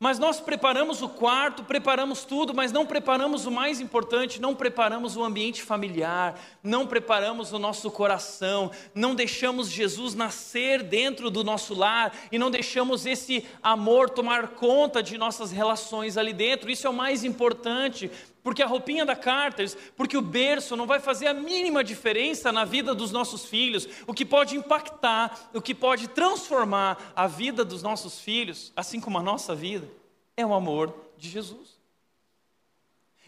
Mas 0.00 0.16
nós 0.16 0.38
preparamos 0.38 1.02
o 1.02 1.08
quarto, 1.08 1.64
preparamos 1.64 2.24
tudo, 2.24 2.54
mas 2.54 2.70
não 2.70 2.86
preparamos 2.86 3.46
o 3.46 3.50
mais 3.50 3.80
importante, 3.80 4.40
não 4.40 4.54
preparamos 4.54 5.16
o 5.16 5.24
ambiente 5.24 5.60
familiar, 5.60 6.38
não 6.62 6.86
preparamos 6.86 7.52
o 7.52 7.58
nosso 7.58 7.90
coração, 7.90 8.70
não 8.94 9.12
deixamos 9.12 9.68
Jesus 9.68 10.14
nascer 10.14 10.84
dentro 10.84 11.30
do 11.30 11.42
nosso 11.42 11.74
lar 11.74 12.16
e 12.30 12.38
não 12.38 12.48
deixamos 12.48 13.06
esse 13.06 13.44
amor 13.60 14.08
tomar 14.08 14.50
conta 14.50 15.02
de 15.02 15.18
nossas 15.18 15.50
relações 15.50 16.16
ali 16.16 16.32
dentro. 16.32 16.70
Isso 16.70 16.86
é 16.86 16.90
o 16.90 16.94
mais 16.94 17.24
importante, 17.24 18.08
porque 18.42 18.62
a 18.62 18.66
roupinha 18.66 19.04
da 19.04 19.16
Carters, 19.16 19.76
porque 19.96 20.16
o 20.16 20.22
berço 20.22 20.76
não 20.76 20.86
vai 20.86 21.00
fazer 21.00 21.26
a 21.26 21.34
mínima 21.34 21.82
diferença 21.82 22.52
na 22.52 22.64
vida 22.64 22.94
dos 22.94 23.10
nossos 23.10 23.44
filhos. 23.44 23.88
O 24.06 24.14
que 24.14 24.24
pode 24.24 24.56
impactar, 24.56 25.50
o 25.52 25.60
que 25.60 25.74
pode 25.74 26.08
transformar 26.08 27.12
a 27.14 27.26
vida 27.26 27.64
dos 27.64 27.82
nossos 27.82 28.20
filhos, 28.20 28.72
assim 28.76 29.00
como 29.00 29.18
a 29.18 29.22
nossa 29.22 29.54
vida, 29.54 29.88
é 30.36 30.46
o 30.46 30.54
amor 30.54 30.94
de 31.16 31.28
Jesus. 31.28 31.78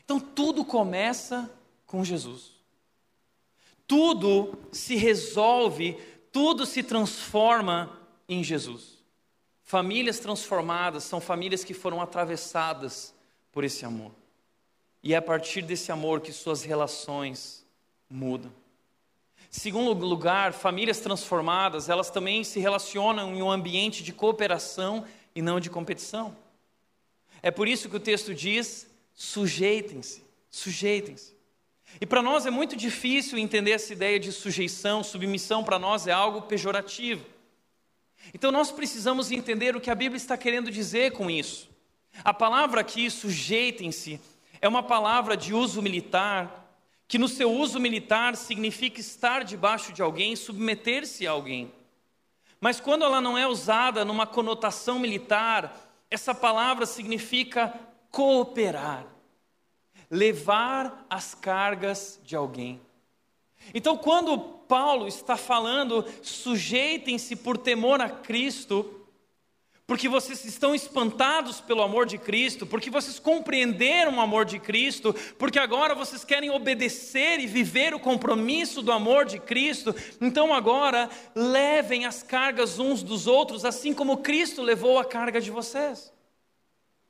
Então 0.05 0.19
tudo 0.19 0.65
começa 0.65 1.51
com 1.87 2.05
Jesus. 2.05 2.53
Tudo 3.87 4.57
se 4.71 4.95
resolve, 4.95 5.99
tudo 6.33 6.65
se 6.65 6.83
transforma 6.83 7.99
em 8.29 8.43
Jesus. 8.45 8.99
Famílias 9.63 10.19
transformadas 10.19 11.05
são 11.05 11.21
famílias 11.21 11.63
que 11.65 11.75
foram 11.75 12.01
atravessadas 12.01 13.15
por 13.53 13.65
esse 13.65 13.85
amor. 13.85 14.20
E 15.03 15.15
é 15.15 15.17
a 15.17 15.23
partir 15.23 15.63
desse 15.63 15.91
amor 15.91 16.21
que 16.21 16.33
suas 16.33 16.63
relações 16.63 17.65
mudam. 18.09 18.53
Segundo 19.51 20.07
lugar, 20.07 20.53
famílias 20.53 21.01
transformadas, 21.01 21.89
elas 21.89 22.11
também 22.11 22.45
se 22.45 22.61
relacionam 22.61 23.35
em 23.35 23.43
um 23.43 23.51
ambiente 23.51 24.03
de 24.03 24.13
cooperação 24.13 25.05
e 25.35 25.43
não 25.43 25.59
de 25.59 25.69
competição. 25.69 26.37
É 27.43 27.51
por 27.51 27.67
isso 27.67 27.89
que 27.89 27.97
o 27.97 28.01
texto 28.01 28.35
diz: 28.35 28.87
sujeitem-se, 29.15 30.23
sujeitem-se. 30.51 31.35
E 32.01 32.07
para 32.07 32.23
nós 32.23 32.47
é 32.47 32.51
muito 32.51 32.77
difícil 32.77 33.39
entender 33.39 33.73
essa 33.73 33.93
ideia 33.93 34.21
de 34.21 34.31
sujeição, 34.31 35.03
submissão 35.03 35.65
para 35.65 35.79
nós 35.79 36.07
é 36.07 36.13
algo 36.13 36.43
pejorativo. 36.43 37.25
Então 38.33 38.53
nós 38.53 38.71
precisamos 38.71 39.33
entender 39.33 39.75
o 39.75 39.81
que 39.81 39.91
a 39.91 39.95
Bíblia 39.95 40.17
está 40.17 40.37
querendo 40.37 40.71
dizer 40.71 41.13
com 41.13 41.31
isso. 41.31 41.69
A 42.23 42.35
palavra 42.35 42.81
aqui, 42.81 43.11
sujeitem-se, 43.11 44.21
é 44.61 44.69
uma 44.69 44.83
palavra 44.83 45.37
de 45.37 45.55
uso 45.55 45.81
militar, 45.81 46.69
que 47.09 47.19
no 47.19 47.29
seu 47.29 47.51
uso 47.51 47.81
militar 47.81 48.37
significa 48.37 49.01
estar 49.01 49.43
debaixo 49.43 49.93
de 49.93 50.03
alguém, 50.03 50.37
submeter-se 50.37 51.27
a 51.27 51.31
alguém. 51.33 51.73
Mas 52.61 52.79
quando 52.79 53.05
ela 53.05 53.21
não 53.21 53.39
é 53.39 53.47
usada 53.47 54.05
numa 54.05 54.27
conotação 54.27 54.99
militar, 54.99 55.75
essa 56.11 56.35
palavra 56.35 56.85
significa 56.85 57.73
cooperar, 58.11 59.07
levar 60.11 61.07
as 61.09 61.35
cargas 61.35 62.21
de 62.23 62.37
alguém. 62.37 62.81
Então, 63.73 63.97
quando 63.97 64.39
Paulo 64.39 65.07
está 65.07 65.37
falando, 65.37 66.05
sujeitem-se 66.23 67.37
por 67.37 67.57
temor 67.57 68.01
a 68.01 68.09
Cristo, 68.09 69.00
porque 69.91 70.09
vocês 70.09 70.45
estão 70.45 70.73
espantados 70.73 71.61
pelo 71.61 71.83
amor 71.83 72.07
de 72.07 72.17
Cristo, 72.17 72.65
porque 72.65 72.89
vocês 72.89 73.19
compreenderam 73.19 74.19
o 74.19 74.21
amor 74.21 74.45
de 74.45 74.61
Cristo, 74.61 75.13
porque 75.37 75.59
agora 75.59 75.97
vocês 75.97 76.25
querem 76.25 76.49
obedecer 76.49 77.41
e 77.41 77.47
viver 77.49 77.93
o 77.93 77.99
compromisso 77.99 78.83
do 78.83 78.93
amor 78.93 79.25
de 79.25 79.41
Cristo, 79.41 79.93
então 80.21 80.55
agora 80.55 81.11
levem 81.35 82.07
as 82.07 82.23
cargas 82.23 82.79
uns 82.79 83.03
dos 83.03 83.27
outros, 83.27 83.65
assim 83.65 83.93
como 83.93 84.19
Cristo 84.19 84.63
levou 84.63 84.97
a 84.97 85.05
carga 85.05 85.41
de 85.41 85.51
vocês. 85.51 86.13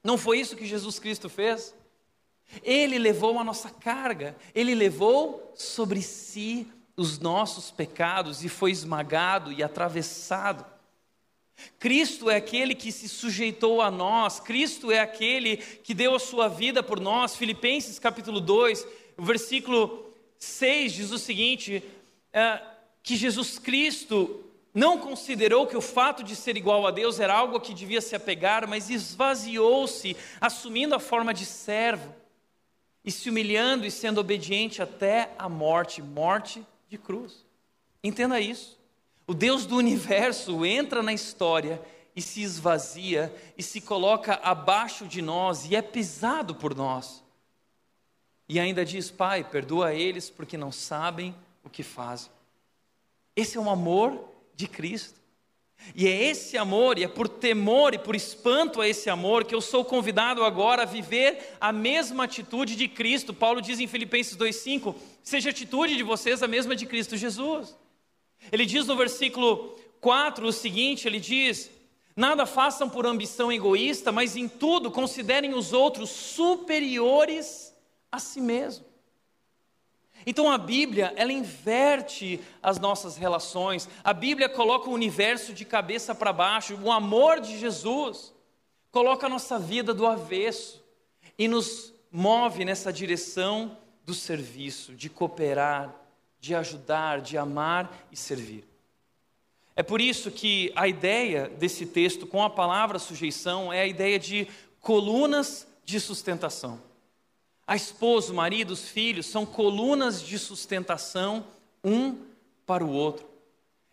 Não 0.02 0.16
foi 0.16 0.40
isso 0.40 0.56
que 0.56 0.64
Jesus 0.64 0.98
Cristo 0.98 1.28
fez? 1.28 1.74
Ele 2.62 2.98
levou 2.98 3.38
a 3.38 3.44
nossa 3.44 3.68
carga, 3.68 4.34
ele 4.54 4.74
levou 4.74 5.52
sobre 5.54 6.00
si 6.00 6.66
os 6.96 7.18
nossos 7.18 7.70
pecados 7.70 8.42
e 8.42 8.48
foi 8.48 8.70
esmagado 8.70 9.52
e 9.52 9.62
atravessado. 9.62 10.79
Cristo 11.78 12.30
é 12.30 12.36
aquele 12.36 12.74
que 12.74 12.92
se 12.92 13.08
sujeitou 13.08 13.80
a 13.80 13.90
nós, 13.90 14.40
Cristo 14.40 14.90
é 14.90 15.00
aquele 15.00 15.56
que 15.56 15.94
deu 15.94 16.14
a 16.14 16.18
sua 16.18 16.48
vida 16.48 16.82
por 16.82 17.00
nós. 17.00 17.36
Filipenses 17.36 17.98
capítulo 17.98 18.40
2, 18.40 18.86
o 19.16 19.22
versículo 19.22 20.12
6 20.38 20.92
diz 20.92 21.10
o 21.10 21.18
seguinte: 21.18 21.82
é, 22.32 22.60
que 23.02 23.16
Jesus 23.16 23.58
Cristo 23.58 24.44
não 24.72 24.98
considerou 24.98 25.66
que 25.66 25.76
o 25.76 25.80
fato 25.80 26.22
de 26.22 26.36
ser 26.36 26.56
igual 26.56 26.86
a 26.86 26.90
Deus 26.90 27.18
era 27.18 27.34
algo 27.34 27.56
a 27.56 27.60
que 27.60 27.74
devia 27.74 28.00
se 28.00 28.14
apegar, 28.14 28.68
mas 28.68 28.88
esvaziou-se, 28.88 30.16
assumindo 30.40 30.94
a 30.94 31.00
forma 31.00 31.34
de 31.34 31.44
servo 31.44 32.14
e 33.04 33.10
se 33.10 33.28
humilhando 33.28 33.84
e 33.84 33.90
sendo 33.90 34.20
obediente 34.20 34.80
até 34.80 35.34
a 35.38 35.48
morte 35.48 36.00
morte 36.00 36.64
de 36.88 36.96
cruz. 36.96 37.44
Entenda 38.02 38.40
isso. 38.40 38.79
O 39.30 39.34
Deus 39.34 39.64
do 39.64 39.76
universo 39.76 40.66
entra 40.66 41.04
na 41.04 41.12
história 41.12 41.80
e 42.16 42.20
se 42.20 42.42
esvazia 42.42 43.32
e 43.56 43.62
se 43.62 43.80
coloca 43.80 44.34
abaixo 44.42 45.06
de 45.06 45.22
nós 45.22 45.70
e 45.70 45.76
é 45.76 45.80
pisado 45.80 46.52
por 46.52 46.74
nós. 46.74 47.22
E 48.48 48.58
ainda 48.58 48.84
diz: 48.84 49.08
Pai, 49.08 49.44
perdoa 49.44 49.94
eles 49.94 50.28
porque 50.28 50.56
não 50.56 50.72
sabem 50.72 51.32
o 51.62 51.70
que 51.70 51.84
fazem. 51.84 52.28
Esse 53.36 53.56
é 53.56 53.60
o 53.60 53.70
amor 53.70 54.20
de 54.56 54.66
Cristo. 54.66 55.20
E 55.94 56.08
é 56.08 56.24
esse 56.24 56.58
amor, 56.58 56.98
e 56.98 57.04
é 57.04 57.08
por 57.08 57.28
temor 57.28 57.94
e 57.94 58.00
por 58.00 58.16
espanto 58.16 58.80
a 58.80 58.88
esse 58.88 59.08
amor, 59.08 59.44
que 59.44 59.54
eu 59.54 59.60
sou 59.60 59.84
convidado 59.84 60.42
agora 60.42 60.82
a 60.82 60.86
viver 60.86 61.56
a 61.60 61.72
mesma 61.72 62.24
atitude 62.24 62.74
de 62.74 62.88
Cristo. 62.88 63.32
Paulo 63.32 63.62
diz 63.62 63.78
em 63.78 63.86
Filipenses 63.86 64.36
2,5: 64.36 64.92
seja 65.22 65.50
a 65.50 65.52
atitude 65.52 65.96
de 65.96 66.02
vocês 66.02 66.42
a 66.42 66.48
mesma 66.48 66.74
de 66.74 66.84
Cristo 66.84 67.16
Jesus. 67.16 67.76
Ele 68.50 68.66
diz 68.66 68.86
no 68.86 68.96
versículo 68.96 69.78
4 70.00 70.46
o 70.46 70.52
seguinte: 70.52 71.06
ele 71.06 71.20
diz: 71.20 71.70
Nada 72.16 72.46
façam 72.46 72.88
por 72.88 73.06
ambição 73.06 73.52
egoísta, 73.52 74.10
mas 74.10 74.36
em 74.36 74.48
tudo 74.48 74.90
considerem 74.90 75.54
os 75.54 75.72
outros 75.72 76.10
superiores 76.10 77.74
a 78.10 78.18
si 78.18 78.40
mesmo. 78.40 78.84
Então 80.26 80.50
a 80.50 80.58
Bíblia, 80.58 81.14
ela 81.16 81.32
inverte 81.32 82.40
as 82.62 82.78
nossas 82.78 83.16
relações. 83.16 83.88
A 84.04 84.12
Bíblia 84.12 84.48
coloca 84.48 84.90
o 84.90 84.92
universo 84.92 85.52
de 85.52 85.64
cabeça 85.64 86.14
para 86.14 86.32
baixo. 86.32 86.78
O 86.82 86.92
amor 86.92 87.40
de 87.40 87.58
Jesus 87.58 88.34
coloca 88.90 89.26
a 89.26 89.30
nossa 89.30 89.58
vida 89.58 89.94
do 89.94 90.06
avesso 90.06 90.84
e 91.38 91.48
nos 91.48 91.94
move 92.10 92.64
nessa 92.64 92.92
direção 92.92 93.78
do 94.04 94.12
serviço, 94.12 94.94
de 94.94 95.08
cooperar, 95.08 95.94
de 96.40 96.54
ajudar, 96.54 97.20
de 97.20 97.36
amar 97.36 98.06
e 98.10 98.16
servir. 98.16 98.66
É 99.76 99.82
por 99.82 100.00
isso 100.00 100.30
que 100.30 100.72
a 100.74 100.88
ideia 100.88 101.48
desse 101.48 101.86
texto 101.86 102.26
com 102.26 102.42
a 102.42 102.50
palavra 102.50 102.98
sujeição 102.98 103.72
é 103.72 103.82
a 103.82 103.86
ideia 103.86 104.18
de 104.18 104.48
colunas 104.80 105.66
de 105.84 106.00
sustentação. 106.00 106.80
A 107.66 107.76
esposa, 107.76 108.32
o 108.32 108.36
marido, 108.36 108.72
os 108.72 108.88
filhos 108.88 109.26
são 109.26 109.46
colunas 109.46 110.22
de 110.22 110.38
sustentação 110.38 111.46
um 111.84 112.16
para 112.66 112.84
o 112.84 112.90
outro. 112.90 113.28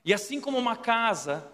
E 0.03 0.13
assim 0.13 0.41
como 0.41 0.57
uma 0.57 0.75
casa, 0.75 1.47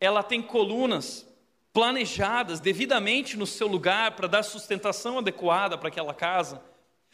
ela 0.00 0.22
tem 0.22 0.40
colunas 0.40 1.26
planejadas 1.72 2.60
devidamente 2.60 3.36
no 3.36 3.46
seu 3.46 3.66
lugar 3.66 4.12
para 4.12 4.26
dar 4.26 4.42
sustentação 4.42 5.18
adequada 5.18 5.76
para 5.76 5.88
aquela 5.88 6.14
casa. 6.14 6.62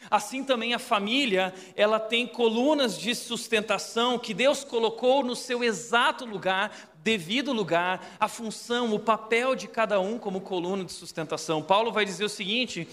Assim 0.09 0.43
também 0.43 0.73
a 0.73 0.79
família, 0.79 1.53
ela 1.75 1.99
tem 1.99 2.27
colunas 2.27 2.97
de 2.97 3.13
sustentação 3.15 4.19
que 4.19 4.33
Deus 4.33 4.63
colocou 4.63 5.23
no 5.23 5.35
seu 5.35 5.63
exato 5.63 6.25
lugar, 6.25 6.71
devido 6.97 7.51
lugar, 7.51 8.15
a 8.19 8.27
função, 8.27 8.93
o 8.93 8.99
papel 8.99 9.55
de 9.55 9.67
cada 9.67 9.99
um 9.99 10.17
como 10.17 10.41
coluna 10.41 10.83
de 10.83 10.91
sustentação. 10.91 11.61
Paulo 11.61 11.91
vai 11.91 12.05
dizer 12.05 12.25
o 12.25 12.29
seguinte: 12.29 12.87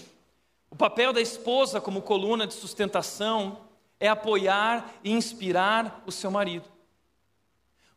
o 0.69 0.75
papel 0.75 1.13
da 1.13 1.21
esposa 1.21 1.81
como 1.81 2.01
coluna 2.01 2.47
de 2.47 2.53
sustentação 2.53 3.59
é 3.99 4.07
apoiar 4.07 4.93
e 5.03 5.11
inspirar 5.11 6.01
o 6.05 6.11
seu 6.11 6.31
marido. 6.31 6.65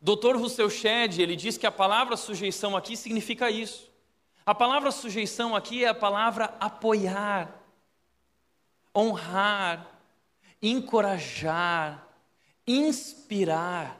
Dr. 0.01 0.35
Russell 0.35 0.69
Shedd, 0.69 1.19
ele 1.19 1.35
diz 1.35 1.57
que 1.57 1.65
a 1.65 1.71
palavra 1.71 2.15
sujeição 2.15 2.77
aqui 2.77 2.95
significa 2.95 3.49
isso. 3.49 3.89
A 4.45 4.53
palavra 4.53 4.91
sujeição 4.91 5.55
aqui 5.55 5.83
é 5.83 5.87
a 5.87 5.95
palavra 5.95 6.53
apoiar, 6.59 7.49
honrar, 8.95 9.99
encorajar, 10.61 12.07
inspirar. 12.65 13.99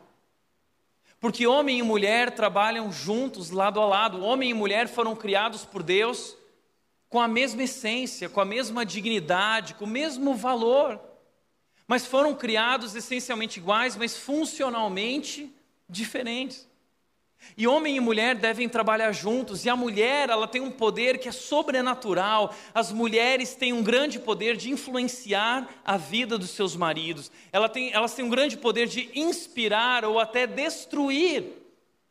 Porque 1.19 1.45
homem 1.45 1.79
e 1.79 1.84
mulher 1.84 2.31
trabalham 2.31 2.91
juntos, 2.91 3.49
lado 3.49 3.79
a 3.81 3.86
lado. 3.86 4.23
Homem 4.23 4.51
e 4.51 4.53
mulher 4.53 4.88
foram 4.88 5.15
criados 5.15 5.65
por 5.65 5.84
Deus 5.84 6.38
com 7.10 7.19
a 7.19 7.27
mesma 7.27 7.63
essência, 7.63 8.29
com 8.29 8.41
a 8.41 8.45
mesma 8.45 8.86
dignidade, 8.86 9.75
com 9.75 9.86
o 9.86 9.88
mesmo 9.88 10.36
valor, 10.36 10.99
mas 11.88 12.05
foram 12.05 12.36
criados 12.36 12.95
essencialmente 12.95 13.60
iguais, 13.60 13.95
mas 13.95 14.17
funcionalmente 14.17 15.53
diferentes. 15.88 16.67
E 17.58 17.67
homem 17.67 17.95
e 17.95 17.99
mulher 17.99 18.36
devem 18.36 18.67
trabalhar 18.67 19.12
juntos, 19.12 19.65
e 19.65 19.69
a 19.69 19.75
mulher, 19.75 20.29
ela 20.29 20.47
tem 20.47 20.62
um 20.62 20.71
poder 20.71 21.17
que 21.19 21.29
é 21.29 21.31
sobrenatural. 21.31 22.53
As 22.73 22.91
mulheres 22.91 23.55
têm 23.55 23.71
um 23.71 23.84
grande 23.84 24.19
poder 24.19 24.58
de 24.58 24.69
influenciar 24.69 25.69
a 25.86 25.97
vida 25.97 26.38
dos 26.38 26.49
seus 26.49 26.75
maridos. 26.75 27.31
Ela 27.51 27.69
tem, 27.69 27.93
elas 27.93 28.13
têm 28.13 28.25
um 28.25 28.29
grande 28.29 28.58
poder 28.58 28.88
de 28.88 29.10
inspirar 29.13 30.03
ou 30.03 30.19
até 30.19 30.45
destruir 30.45 31.45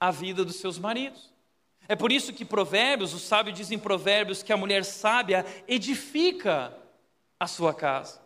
a 0.01 0.11
vida 0.11 0.45
dos 0.45 0.57
seus 0.57 0.79
maridos. 0.79 1.33
É 1.87 1.95
por 1.95 2.11
isso 2.11 2.33
que 2.33 2.45
Provérbios, 2.45 3.13
o 3.13 3.19
sábio 3.19 3.53
diz 3.53 3.71
em 3.71 3.79
Provérbios 3.79 4.43
que 4.43 4.53
a 4.53 4.57
mulher 4.57 4.85
sábia 4.85 5.45
edifica 5.69 6.75
a 7.39 7.47
sua 7.47 7.75
casa. 7.75 8.21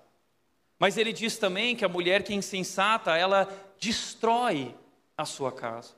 Mas 0.79 0.97
ele 0.97 1.13
diz 1.13 1.37
também 1.37 1.75
que 1.75 1.85
a 1.85 1.89
mulher 1.89 2.23
que 2.23 2.33
é 2.33 2.37
insensata, 2.37 3.17
ela 3.17 3.49
destrói 3.81 4.75
a 5.17 5.25
sua 5.25 5.51
casa. 5.51 5.98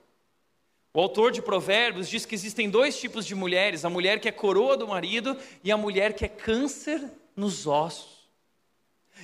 O 0.93 1.01
autor 1.01 1.31
de 1.31 1.41
Provérbios 1.41 2.09
diz 2.09 2.27
que 2.27 2.35
existem 2.35 2.69
dois 2.69 2.99
tipos 2.99 3.25
de 3.25 3.35
mulheres: 3.35 3.85
a 3.85 3.91
mulher 3.91 4.21
que 4.21 4.29
é 4.29 4.33
coroa 4.33 4.77
do 4.77 4.89
marido 4.89 5.37
e 5.63 5.71
a 5.71 5.77
mulher 5.77 6.15
que 6.15 6.25
é 6.25 6.29
câncer 6.29 7.03
nos 7.37 7.67
ossos. 7.67 8.21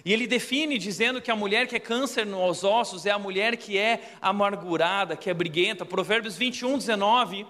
E 0.04 0.12
ele 0.12 0.26
define 0.26 0.78
dizendo 0.78 1.22
que 1.22 1.30
a 1.30 1.36
mulher 1.36 1.66
que 1.66 1.76
é 1.76 1.80
câncer 1.80 2.26
nos 2.26 2.62
ossos 2.62 3.06
é 3.06 3.10
a 3.10 3.18
mulher 3.18 3.56
que 3.56 3.78
é 3.78 4.12
amargurada, 4.20 5.16
que 5.16 5.30
é 5.30 5.34
briguenta. 5.34 5.84
Provérbios 5.84 6.36
21, 6.36 6.76
19 6.76 7.46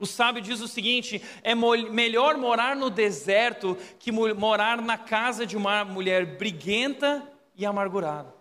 o 0.00 0.06
sábio 0.06 0.40
diz 0.40 0.62
o 0.62 0.66
seguinte: 0.66 1.22
é 1.42 1.54
melhor 1.54 2.38
morar 2.38 2.74
no 2.74 2.88
deserto 2.88 3.76
que 3.98 4.10
morar 4.10 4.80
na 4.80 4.96
casa 4.96 5.44
de 5.44 5.58
uma 5.58 5.84
mulher 5.84 6.24
briguenta 6.38 7.22
e 7.54 7.66
amargurada. 7.66 8.34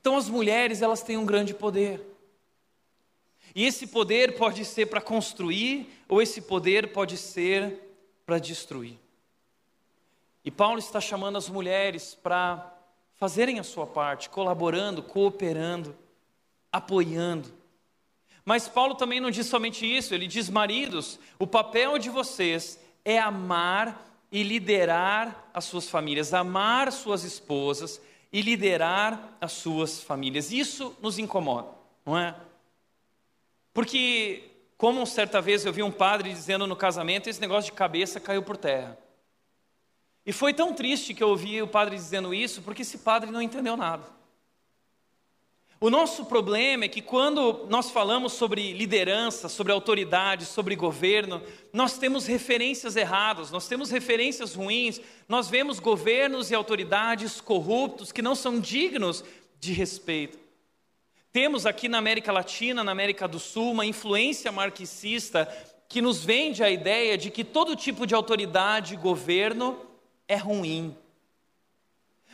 Então 0.00 0.16
as 0.16 0.28
mulheres, 0.28 0.82
elas 0.82 1.02
têm 1.02 1.16
um 1.16 1.24
grande 1.24 1.54
poder. 1.54 2.09
E 3.54 3.64
esse 3.66 3.86
poder 3.86 4.36
pode 4.36 4.64
ser 4.64 4.86
para 4.86 5.00
construir, 5.00 5.88
ou 6.08 6.22
esse 6.22 6.40
poder 6.40 6.92
pode 6.92 7.16
ser 7.16 7.78
para 8.24 8.38
destruir. 8.38 8.98
E 10.44 10.50
Paulo 10.50 10.78
está 10.78 11.00
chamando 11.00 11.36
as 11.36 11.48
mulheres 11.48 12.14
para 12.14 12.74
fazerem 13.14 13.58
a 13.58 13.64
sua 13.64 13.86
parte, 13.86 14.30
colaborando, 14.30 15.02
cooperando, 15.02 15.96
apoiando. 16.72 17.52
Mas 18.44 18.66
Paulo 18.66 18.94
também 18.94 19.20
não 19.20 19.30
diz 19.30 19.46
somente 19.46 19.84
isso, 19.84 20.14
ele 20.14 20.26
diz: 20.26 20.48
maridos, 20.48 21.18
o 21.38 21.46
papel 21.46 21.98
de 21.98 22.08
vocês 22.08 22.80
é 23.04 23.18
amar 23.18 24.06
e 24.32 24.42
liderar 24.42 25.50
as 25.52 25.64
suas 25.64 25.88
famílias, 25.88 26.32
amar 26.32 26.90
suas 26.92 27.24
esposas 27.24 28.00
e 28.32 28.40
liderar 28.40 29.36
as 29.40 29.52
suas 29.52 30.02
famílias. 30.02 30.52
Isso 30.52 30.96
nos 31.02 31.18
incomoda, 31.18 31.68
não 32.06 32.16
é? 32.18 32.34
Porque, 33.72 34.50
como 34.76 35.06
certa 35.06 35.40
vez 35.40 35.64
eu 35.64 35.72
vi 35.72 35.82
um 35.82 35.92
padre 35.92 36.32
dizendo 36.32 36.66
no 36.66 36.76
casamento, 36.76 37.28
esse 37.28 37.40
negócio 37.40 37.70
de 37.70 37.76
cabeça 37.76 38.18
caiu 38.18 38.42
por 38.42 38.56
terra. 38.56 38.98
E 40.24 40.32
foi 40.32 40.52
tão 40.52 40.74
triste 40.74 41.14
que 41.14 41.22
eu 41.22 41.28
ouvi 41.28 41.60
o 41.62 41.68
padre 41.68 41.96
dizendo 41.96 42.34
isso, 42.34 42.62
porque 42.62 42.82
esse 42.82 42.98
padre 42.98 43.30
não 43.30 43.40
entendeu 43.40 43.76
nada. 43.76 44.04
O 45.82 45.88
nosso 45.88 46.26
problema 46.26 46.84
é 46.84 46.88
que 46.88 47.00
quando 47.00 47.66
nós 47.70 47.90
falamos 47.90 48.34
sobre 48.34 48.74
liderança, 48.74 49.48
sobre 49.48 49.72
autoridade, 49.72 50.44
sobre 50.44 50.76
governo, 50.76 51.42
nós 51.72 51.96
temos 51.96 52.26
referências 52.26 52.96
erradas, 52.96 53.50
nós 53.50 53.66
temos 53.66 53.90
referências 53.90 54.54
ruins, 54.54 55.00
nós 55.26 55.48
vemos 55.48 55.80
governos 55.80 56.50
e 56.50 56.54
autoridades 56.54 57.40
corruptos 57.40 58.12
que 58.12 58.20
não 58.20 58.34
são 58.34 58.60
dignos 58.60 59.24
de 59.58 59.72
respeito. 59.72 60.38
Temos 61.32 61.66
aqui 61.66 61.88
na 61.88 61.98
América 61.98 62.32
Latina, 62.32 62.82
na 62.82 62.92
América 62.92 63.28
do 63.28 63.38
Sul, 63.38 63.72
uma 63.72 63.86
influência 63.86 64.50
marxista 64.50 65.46
que 65.88 66.00
nos 66.00 66.24
vende 66.24 66.62
a 66.62 66.70
ideia 66.70 67.16
de 67.16 67.30
que 67.30 67.44
todo 67.44 67.76
tipo 67.76 68.06
de 68.06 68.14
autoridade 68.14 68.94
e 68.94 68.96
governo 68.96 69.80
é 70.26 70.36
ruim. 70.36 70.96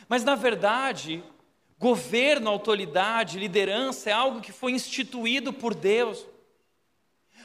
Mas 0.07 0.23
na 0.23 0.35
verdade, 0.35 1.23
Governo, 1.79 2.49
autoridade, 2.49 3.37
liderança 3.37 4.09
é 4.09 4.13
algo 4.13 4.41
que 4.41 4.51
foi 4.51 4.71
instituído 4.71 5.53
por 5.53 5.75
Deus, 5.75 6.25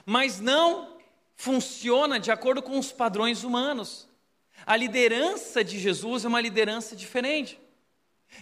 mas 0.06 0.40
não 0.40 0.96
funciona 1.36 2.18
de 2.18 2.30
acordo 2.30 2.62
com 2.62 2.78
os 2.78 2.90
padrões 2.90 3.44
humanos. 3.44 4.08
A 4.64 4.74
liderança 4.74 5.62
de 5.62 5.78
Jesus 5.78 6.24
é 6.24 6.28
uma 6.28 6.40
liderança 6.40 6.96
diferente. 6.96 7.60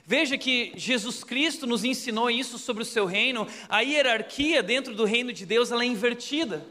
Veja 0.05 0.39
que 0.39 0.73
Jesus 0.77 1.23
Cristo 1.25 1.67
nos 1.67 1.85
ensinou 1.85 2.31
isso 2.31 2.59
sobre 2.59 2.83
o 2.83 2.87
seu 2.87 3.07
reino, 3.07 3.47
a 3.69 3.81
hierarquia 3.81 4.63
dentro 4.63 4.95
do 4.95 5.05
reino 5.05 5.33
de 5.33 5.45
Deus 5.45 5.71
ela 5.71 5.83
é 5.83 5.87
invertida. 5.87 6.67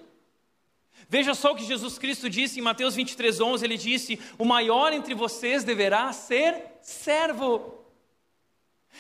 Veja 1.08 1.34
só 1.34 1.54
o 1.54 1.56
que 1.56 1.66
Jesus 1.66 1.98
Cristo 1.98 2.30
disse 2.30 2.60
em 2.60 2.64
Mateus 2.64 2.96
23, 2.96 3.40
11: 3.40 3.66
ele 3.66 3.78
disse: 3.78 4.20
O 4.38 4.46
maior 4.46 4.94
entre 4.94 5.14
vocês 5.14 5.64
deverá 5.64 6.12
ser 6.14 6.64
servo. 6.82 7.80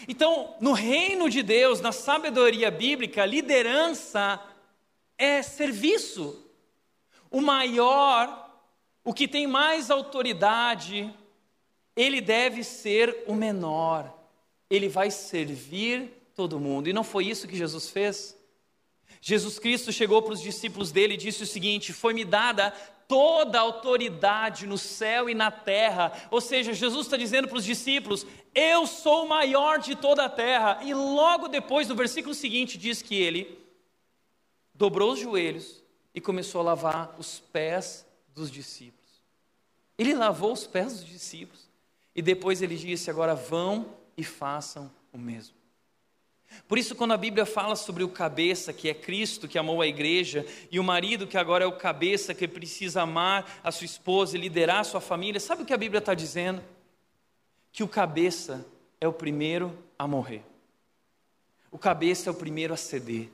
Então, 0.08 0.56
no 0.60 0.74
reino 0.74 1.30
de 1.30 1.44
Deus, 1.44 1.82
na 1.82 1.92
sabedoria 1.92 2.72
bíblica, 2.72 3.26
liderança 3.26 4.42
é 5.18 5.42
serviço. 5.42 6.46
O 7.30 7.42
maior, 7.42 8.50
o 9.04 9.14
que 9.14 9.28
tem 9.28 9.46
mais 9.46 9.92
autoridade, 9.92 11.14
ele 12.00 12.22
deve 12.22 12.64
ser 12.64 13.26
o 13.28 13.36
menor. 13.36 14.18
Ele 14.70 14.88
vai 14.88 15.12
servir 15.12 16.10
todo 16.34 16.58
mundo. 16.58 16.88
E 16.88 16.94
não 16.94 17.04
foi 17.04 17.26
isso 17.26 17.46
que 17.46 17.58
Jesus 17.58 17.90
fez? 17.90 18.38
Jesus 19.20 19.60
Cristo 19.60 19.92
chegou 19.92 20.22
para 20.22 20.32
os 20.32 20.42
discípulos 20.42 20.94
dele 20.94 21.16
e 21.16 21.18
disse 21.18 21.44
o 21.44 21.48
seguinte: 21.48 21.92
Foi-me 21.92 22.24
dada 22.24 22.72
toda 23.06 23.58
a 23.58 23.64
autoridade 23.64 24.66
no 24.66 24.78
céu 24.78 25.30
e 25.30 25.34
na 25.34 25.52
terra. 25.52 26.14
Ou 26.32 26.40
seja, 26.40 26.72
Jesus 26.72 27.06
está 27.06 27.18
dizendo 27.18 27.50
para 27.50 27.58
os 27.58 27.66
discípulos: 27.66 28.26
Eu 28.56 28.88
sou 28.88 29.26
o 29.26 29.30
maior 29.30 29.80
de 29.80 29.94
toda 29.94 30.24
a 30.24 30.30
terra. 30.30 30.80
E 30.82 30.94
logo 30.94 31.50
depois, 31.50 31.90
no 31.90 31.96
versículo 31.96 32.34
seguinte, 32.34 32.78
diz 32.78 33.02
que 33.02 33.16
ele 33.16 33.60
dobrou 34.74 35.12
os 35.12 35.20
joelhos 35.20 35.84
e 36.16 36.22
começou 36.22 36.62
a 36.62 36.64
lavar 36.64 37.14
os 37.20 37.42
pés 37.52 38.06
dos 38.34 38.50
discípulos. 38.50 39.00
Ele 39.98 40.14
lavou 40.14 40.54
os 40.54 40.66
pés 40.66 40.94
dos 40.94 41.06
discípulos 41.06 41.69
e 42.20 42.22
depois 42.22 42.62
ele 42.62 42.76
disse: 42.76 43.10
Agora 43.10 43.34
vão 43.34 43.96
e 44.18 44.26
façam 44.26 44.92
o 45.14 45.18
mesmo. 45.18 45.56
Por 46.68 46.78
isso, 46.78 46.94
quando 46.94 47.14
a 47.14 47.18
Bíblia 47.18 47.46
fala 47.46 47.78
sobre 47.78 48.04
o 48.04 48.10
cabeça, 48.10 48.74
que 48.74 48.90
é 48.90 48.94
Cristo 48.94 49.48
que 49.48 49.58
amou 49.58 49.82
a 49.82 49.88
igreja, 49.88 50.46
e 50.70 50.82
o 50.82 50.84
marido 50.84 51.26
que 51.26 51.38
agora 51.38 51.64
é 51.64 51.68
o 51.68 51.78
cabeça, 51.78 52.34
que 52.34 52.46
precisa 52.46 53.04
amar 53.04 53.62
a 53.64 53.72
sua 53.72 53.86
esposa 53.86 54.36
e 54.36 54.42
liderar 54.42 54.82
a 54.82 54.84
sua 54.84 55.00
família, 55.00 55.40
sabe 55.40 55.64
o 55.64 55.66
que 55.66 55.72
a 55.72 55.78
Bíblia 55.78 56.00
está 56.00 56.14
dizendo? 56.14 56.62
Que 57.72 57.84
o 57.84 57.88
cabeça 57.88 58.66
é 59.00 59.08
o 59.08 59.14
primeiro 59.14 59.74
a 59.98 60.06
morrer, 60.06 60.44
o 61.72 61.78
cabeça 61.78 62.30
é 62.30 62.32
o 62.34 62.36
primeiro 62.36 62.74
a 62.74 62.78
ceder, 62.78 63.30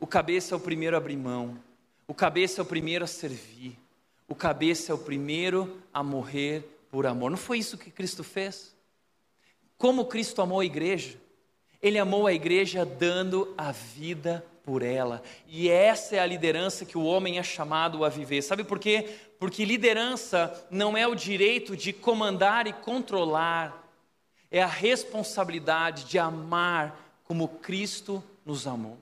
o 0.00 0.06
cabeça 0.06 0.54
é 0.54 0.56
o 0.56 0.60
primeiro 0.60 0.96
a 0.96 0.98
abrir 0.98 1.18
mão, 1.18 1.62
o 2.06 2.14
cabeça 2.14 2.58
é 2.58 2.62
o 2.62 2.66
primeiro 2.66 3.04
a 3.04 3.08
servir, 3.08 3.78
o 4.26 4.34
cabeça 4.34 4.92
é 4.92 4.94
o 4.94 4.98
primeiro 4.98 5.82
a 5.92 6.02
morrer 6.02 6.77
por 6.90 7.06
amor. 7.06 7.30
Não 7.30 7.38
foi 7.38 7.58
isso 7.58 7.78
que 7.78 7.90
Cristo 7.90 8.24
fez? 8.24 8.74
Como 9.76 10.06
Cristo 10.06 10.42
amou 10.42 10.60
a 10.60 10.64
igreja? 10.64 11.18
Ele 11.80 11.98
amou 11.98 12.26
a 12.26 12.32
igreja 12.32 12.84
dando 12.84 13.54
a 13.56 13.70
vida 13.70 14.44
por 14.64 14.82
ela. 14.82 15.22
E 15.46 15.70
essa 15.70 16.16
é 16.16 16.18
a 16.18 16.26
liderança 16.26 16.84
que 16.84 16.98
o 16.98 17.04
homem 17.04 17.38
é 17.38 17.42
chamado 17.42 18.04
a 18.04 18.08
viver. 18.08 18.42
Sabe 18.42 18.64
por 18.64 18.78
quê? 18.78 19.16
Porque 19.38 19.64
liderança 19.64 20.66
não 20.70 20.96
é 20.96 21.06
o 21.06 21.14
direito 21.14 21.76
de 21.76 21.92
comandar 21.92 22.66
e 22.66 22.72
controlar, 22.72 23.88
é 24.50 24.62
a 24.62 24.66
responsabilidade 24.66 26.04
de 26.04 26.18
amar 26.18 27.20
como 27.24 27.46
Cristo 27.48 28.22
nos 28.44 28.66
amou, 28.66 28.98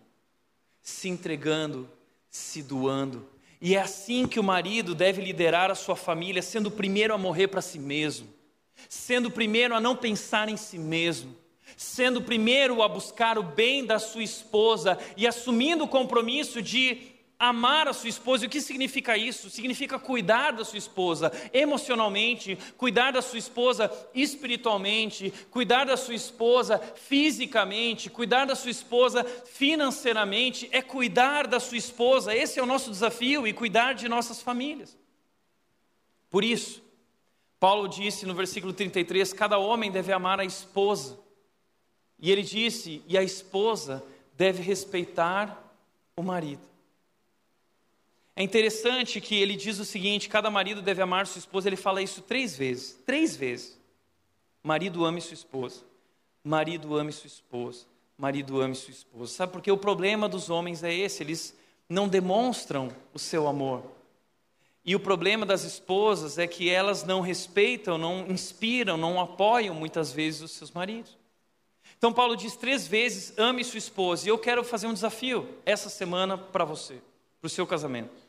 se 0.83 1.09
entregando, 1.09 1.89
se 2.29 2.63
doando. 2.63 3.27
E 3.67 3.75
é 3.75 3.81
assim 3.81 4.29
que 4.29 4.39
o 4.39 4.45
marido 4.45 4.95
deve 4.95 5.21
liderar 5.21 5.73
a 5.73 5.75
sua 5.75 5.97
família, 5.97 6.41
sendo 6.41 6.69
o 6.69 6.71
primeiro 6.71 7.13
a 7.13 7.19
morrer 7.19 7.49
para 7.49 7.61
si 7.61 7.81
mesmo, 7.81 8.29
sendo 8.89 9.27
o 9.27 9.31
primeiro 9.33 9.75
a 9.75 9.81
não 9.81 9.97
pensar 9.97 10.49
em 10.49 10.57
si 10.57 10.79
mesmo 10.79 11.35
sendo 11.77 12.21
o 12.21 12.23
primeiro 12.23 12.83
a 12.83 12.89
buscar 12.89 13.39
o 13.39 13.43
bem 13.43 13.85
da 13.85 13.99
sua 13.99 14.23
esposa 14.23 14.97
e 15.17 15.27
assumindo 15.27 15.85
o 15.85 15.89
compromisso 15.89 16.63
de 16.63 17.16
amar 17.39 17.87
a 17.87 17.93
sua 17.93 18.09
esposa. 18.09 18.45
E 18.45 18.47
o 18.47 18.51
que 18.51 18.61
significa 18.61 19.17
isso? 19.17 19.51
Significa 19.51 19.99
cuidar 19.99 20.53
da 20.53 20.65
sua 20.65 20.79
esposa 20.79 21.31
emocionalmente, 21.53 22.59
cuidar 22.77 23.13
da 23.13 23.23
sua 23.23 23.39
esposa 23.39 23.91
espiritualmente, 24.15 25.33
cuidar 25.51 25.85
da 25.85 25.97
sua 25.97 26.15
esposa 26.15 26.79
fisicamente, 26.79 28.09
cuidar 28.09 28.47
da 28.47 28.55
sua 28.55 28.71
esposa 28.71 29.25
financeiramente, 29.25 30.69
é 30.73 30.81
cuidar 30.81 31.47
da 31.47 31.61
sua 31.61 31.77
esposa. 31.77 32.35
Esse 32.35 32.59
é 32.59 32.63
o 32.63 32.67
nosso 32.67 32.91
desafio 32.91 33.47
e 33.47 33.53
cuidar 33.53 33.93
de 33.93 34.09
nossas 34.09 34.41
famílias. 34.41 34.97
Por 36.31 36.43
isso, 36.43 36.83
Paulo 37.61 37.89
disse 37.89 38.27
no 38.27 38.35
versículo 38.35 38.73
33: 38.73 39.33
cada 39.33 39.59
homem 39.59 39.91
deve 39.91 40.13
amar 40.13 40.41
a 40.41 40.45
esposa 40.45 41.19
e 42.19 42.31
ele 42.31 42.43
disse: 42.43 43.03
e 43.07 43.17
a 43.17 43.23
esposa 43.23 44.03
deve 44.37 44.63
respeitar 44.63 45.63
o 46.17 46.23
marido. 46.23 46.76
É 48.39 48.43
interessante 48.43 49.19
que 49.19 49.35
ele 49.35 49.57
diz 49.57 49.79
o 49.79 49.85
seguinte: 49.85 50.29
cada 50.29 50.51
marido 50.51 50.83
deve 50.83 51.01
amar 51.01 51.27
sua 51.27 51.39
esposa. 51.39 51.69
Ele 51.69 51.77
fala 51.77 52.03
isso 52.03 52.21
três 52.21 52.55
vezes. 52.55 53.01
Três 53.07 53.35
vezes. 53.35 53.81
Marido 54.63 55.07
ame 55.07 55.23
sua 55.23 55.35
esposa. 55.35 55.83
Marido 56.45 56.95
ame 56.97 57.13
sua 57.13 57.29
esposa. 57.29 57.87
Marido 58.19 58.61
ame 58.61 58.75
sua 58.75 58.91
esposa. 58.91 59.33
Sabe 59.33 59.53
por 59.53 59.63
que 59.63 59.71
o 59.71 59.79
problema 59.79 60.29
dos 60.29 60.51
homens 60.51 60.85
é 60.85 60.93
esse? 60.93 61.23
Eles 61.23 61.57
não 61.89 62.07
demonstram 62.07 62.91
o 63.15 63.19
seu 63.19 63.49
amor. 63.49 63.83
E 64.85 64.95
o 64.95 65.01
problema 65.01 65.47
das 65.47 65.65
esposas 65.65 66.39
é 66.39 66.47
que 66.47 66.69
elas 66.69 67.05
não 67.05 67.21
respeitam, 67.21 67.97
não 67.97 68.27
inspiram, 68.29 68.97
não 68.97 69.21
apoiam 69.21 69.75
muitas 69.75 70.13
vezes 70.13 70.43
os 70.43 70.53
seus 70.53 70.71
maridos. 70.71 71.17
Então, 71.97 72.13
Paulo 72.13 72.37
diz 72.37 72.55
três 72.55 72.87
vezes: 72.87 73.33
ame 73.39 73.65
sua 73.65 73.79
esposa. 73.79 74.27
E 74.27 74.29
eu 74.29 74.39
quero 74.39 74.63
fazer 74.63 74.87
um 74.87 74.95
desafio 74.95 75.49
essa 75.65 75.89
semana 75.89 76.37
para 76.37 76.67
você, 76.67 77.01
para 77.41 77.47
o 77.47 77.51
seu 77.51 77.67
casamento. 77.67 78.26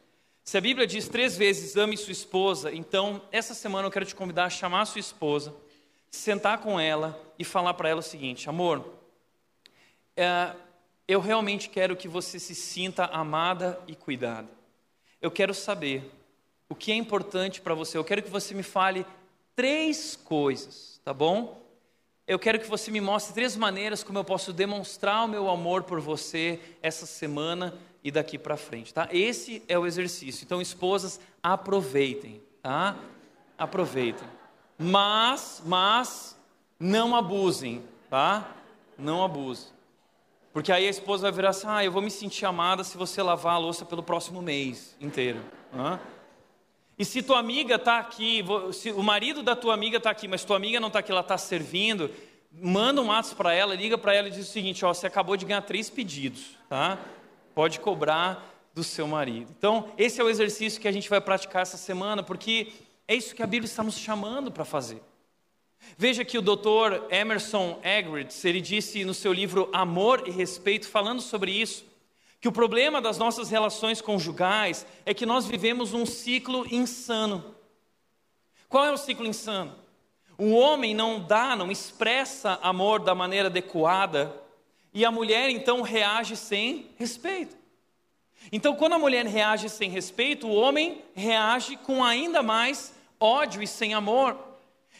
Se 0.48 0.58
a 0.58 0.62
Bíblia 0.62 0.88
diz 0.88 1.10
três 1.10 1.36
vezes: 1.36 1.76
ame 1.76 1.98
sua 1.98 2.14
esposa, 2.14 2.74
então 2.74 3.22
essa 3.34 3.54
semana 3.54 3.86
eu 3.86 3.92
quero 3.92 4.06
te 4.06 4.16
convidar 4.16 4.46
a 4.46 4.50
chamar 4.50 4.84
a 4.84 4.86
sua 4.86 5.02
esposa, 5.02 5.54
sentar 6.10 6.60
com 6.60 6.80
ela 6.80 7.22
e 7.38 7.44
falar 7.44 7.74
para 7.74 7.90
ela 7.90 8.00
o 8.00 8.02
seguinte: 8.02 8.48
amor, 8.48 8.94
é, 10.16 10.54
eu 11.06 11.20
realmente 11.20 11.68
quero 11.68 11.98
que 11.98 12.08
você 12.08 12.40
se 12.40 12.56
sinta 12.56 13.08
amada 13.08 13.78
e 13.90 13.94
cuidada. 13.94 14.48
Eu 15.22 15.30
quero 15.30 15.54
saber 15.54 16.10
o 16.70 16.76
que 16.76 16.94
é 16.94 16.96
importante 16.96 17.60
para 17.60 17.74
você. 17.74 17.98
Eu 17.98 18.06
quero 18.06 18.24
que 18.24 18.30
você 18.30 18.54
me 18.54 18.64
fale 18.64 19.06
três 19.54 20.16
coisas, 20.16 21.02
tá 21.04 21.14
bom? 21.14 21.62
eu 22.28 22.38
quero 22.38 22.60
que 22.60 22.68
você 22.68 22.92
me 22.92 23.00
mostre 23.00 23.34
três 23.34 23.56
maneiras 23.56 24.04
como 24.04 24.20
eu 24.20 24.24
posso 24.24 24.52
demonstrar 24.52 25.24
o 25.24 25.30
meu 25.30 25.50
amor 25.50 25.84
por 25.84 26.02
você 26.02 26.60
essa 26.82 27.06
semana 27.06 27.74
e 28.08 28.12
daqui 28.12 28.38
para 28.38 28.56
frente, 28.56 28.94
tá? 28.94 29.10
Esse 29.12 29.62
é 29.68 29.78
o 29.78 29.86
exercício. 29.86 30.46
Então, 30.46 30.62
esposas, 30.62 31.20
aproveitem, 31.44 32.42
tá? 32.62 32.96
Aproveitem. 33.58 34.26
Mas, 34.80 35.62
mas 35.66 36.40
não 36.80 37.14
abusem, 37.14 37.84
tá? 38.10 38.50
Não 38.98 39.26
abusem. 39.26 39.74
Porque 40.54 40.72
aí 40.72 40.88
a 40.88 40.90
esposa 40.90 41.24
vai 41.24 41.34
virar 41.34 41.50
assim: 41.50 41.68
"Ah, 41.68 41.84
eu 41.84 41.92
vou 41.92 42.02
me 42.02 42.10
sentir 42.10 42.46
amada 42.46 42.82
se 42.82 42.96
você 42.96 43.22
lavar 43.22 43.56
a 43.56 43.58
louça 43.58 43.84
pelo 43.84 44.02
próximo 44.02 44.42
mês 44.42 44.96
inteiro". 45.02 45.42
E 46.98 47.04
se 47.04 47.22
tua 47.22 47.40
amiga 47.40 47.76
está 47.76 47.98
aqui, 47.98 48.42
se 48.72 48.90
o 48.92 49.04
marido 49.04 49.44
da 49.44 49.54
tua 49.54 49.74
amiga 49.74 49.98
está 49.98 50.12
aqui, 50.12 50.30
mas 50.30 50.46
tua 50.46 50.56
amiga 50.56 50.80
não 50.80 50.88
está 50.88 51.00
aqui, 51.00 51.12
ela 51.12 51.20
está 51.20 51.38
servindo, 51.38 52.10
manda 52.50 53.02
um 53.02 53.12
ato 53.12 53.36
para 53.36 53.54
ela, 53.54 53.76
liga 53.76 53.98
para 53.98 54.16
ela 54.16 54.30
e 54.30 54.32
diz 54.32 54.48
o 54.48 54.52
seguinte: 54.52 54.86
ó, 54.86 54.94
você 54.94 55.08
acabou 55.08 55.36
de 55.36 55.46
ganhar 55.46 55.62
três 55.64 55.90
pedidos, 55.90 56.58
tá? 56.70 56.98
Pode 57.58 57.80
cobrar 57.80 58.54
do 58.72 58.84
seu 58.84 59.08
marido. 59.08 59.52
Então, 59.58 59.92
esse 59.98 60.22
é 60.22 60.24
o 60.24 60.30
exercício 60.30 60.80
que 60.80 60.88
a 60.88 60.92
gente 60.92 61.10
vai 61.10 61.20
praticar 61.20 61.64
essa 61.64 61.76
semana, 61.76 62.22
porque 62.22 62.72
é 63.08 63.16
isso 63.16 63.34
que 63.34 63.42
a 63.42 63.48
Bíblia 63.48 63.68
está 63.68 63.82
nos 63.82 63.98
chamando 63.98 64.52
para 64.52 64.64
fazer. 64.64 65.02
Veja 65.98 66.24
que 66.24 66.38
o 66.38 66.42
doutor 66.44 67.08
Emerson 67.10 67.80
Eggerichs, 67.84 68.46
ele 68.46 68.62
disse 68.62 69.04
no 69.04 69.12
seu 69.12 69.34
livro 69.34 69.72
Amor 69.74 70.28
e 70.28 70.30
Respeito, 70.30 70.88
falando 70.88 71.20
sobre 71.20 71.50
isso, 71.50 71.84
que 72.40 72.48
o 72.48 72.52
problema 72.52 73.02
das 73.02 73.18
nossas 73.18 73.50
relações 73.50 74.02
conjugais 74.02 74.86
é 75.04 75.12
que 75.12 75.26
nós 75.26 75.48
vivemos 75.48 75.96
um 75.96 76.06
ciclo 76.06 76.64
insano. 76.72 77.56
Qual 78.70 78.86
é 78.86 78.92
o 78.92 78.98
ciclo 78.98 79.26
insano? 79.26 79.74
O 80.38 80.52
homem 80.52 80.94
não 80.94 81.20
dá, 81.20 81.56
não 81.56 81.72
expressa 81.72 82.60
amor 82.62 83.00
da 83.00 83.16
maneira 83.16 83.48
adequada, 83.48 84.46
e 84.98 85.06
a 85.06 85.12
mulher 85.12 85.52
então 85.52 85.84
reage 85.84 86.36
sem 86.36 86.90
respeito. 86.98 87.56
Então, 88.52 88.76
quando 88.76 88.94
a 88.94 88.98
mulher 88.98 89.28
reage 89.28 89.70
sem 89.70 89.92
respeito, 89.92 90.48
o 90.48 90.56
homem 90.56 91.04
reage 91.14 91.78
com 91.78 92.04
ainda 92.04 92.42
mais 92.42 92.96
ódio 93.20 93.62
e 93.62 93.68
sem 93.68 93.94
amor. 93.94 94.36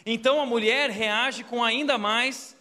Então, 0.06 0.40
a 0.40 0.46
mulher 0.46 0.88
reage 0.88 1.42
com 1.42 1.64
ainda 1.64 1.98
mais 1.98 2.56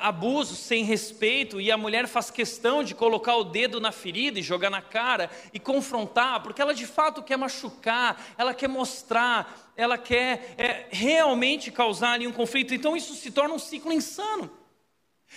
abuso 0.00 0.54
sem 0.54 0.84
respeito 0.84 1.60
e 1.60 1.72
a 1.72 1.76
mulher 1.76 2.06
faz 2.06 2.30
questão 2.30 2.84
de 2.84 2.94
colocar 2.94 3.34
o 3.34 3.42
dedo 3.42 3.80
na 3.80 3.90
ferida 3.90 4.38
e 4.38 4.42
jogar 4.42 4.70
na 4.70 4.80
cara 4.80 5.28
e 5.52 5.58
confrontar, 5.58 6.40
porque 6.40 6.62
ela 6.62 6.72
de 6.72 6.86
fato 6.86 7.20
quer 7.20 7.36
machucar, 7.36 8.24
ela 8.38 8.54
quer 8.54 8.68
mostrar, 8.68 9.72
ela 9.76 9.98
quer 9.98 10.54
é, 10.56 10.86
realmente 10.88 11.72
causar 11.72 12.12
ali 12.12 12.28
um 12.28 12.32
conflito. 12.32 12.72
Então 12.72 12.96
isso 12.96 13.12
se 13.16 13.32
torna 13.32 13.56
um 13.56 13.58
ciclo 13.58 13.92
insano. 13.92 14.48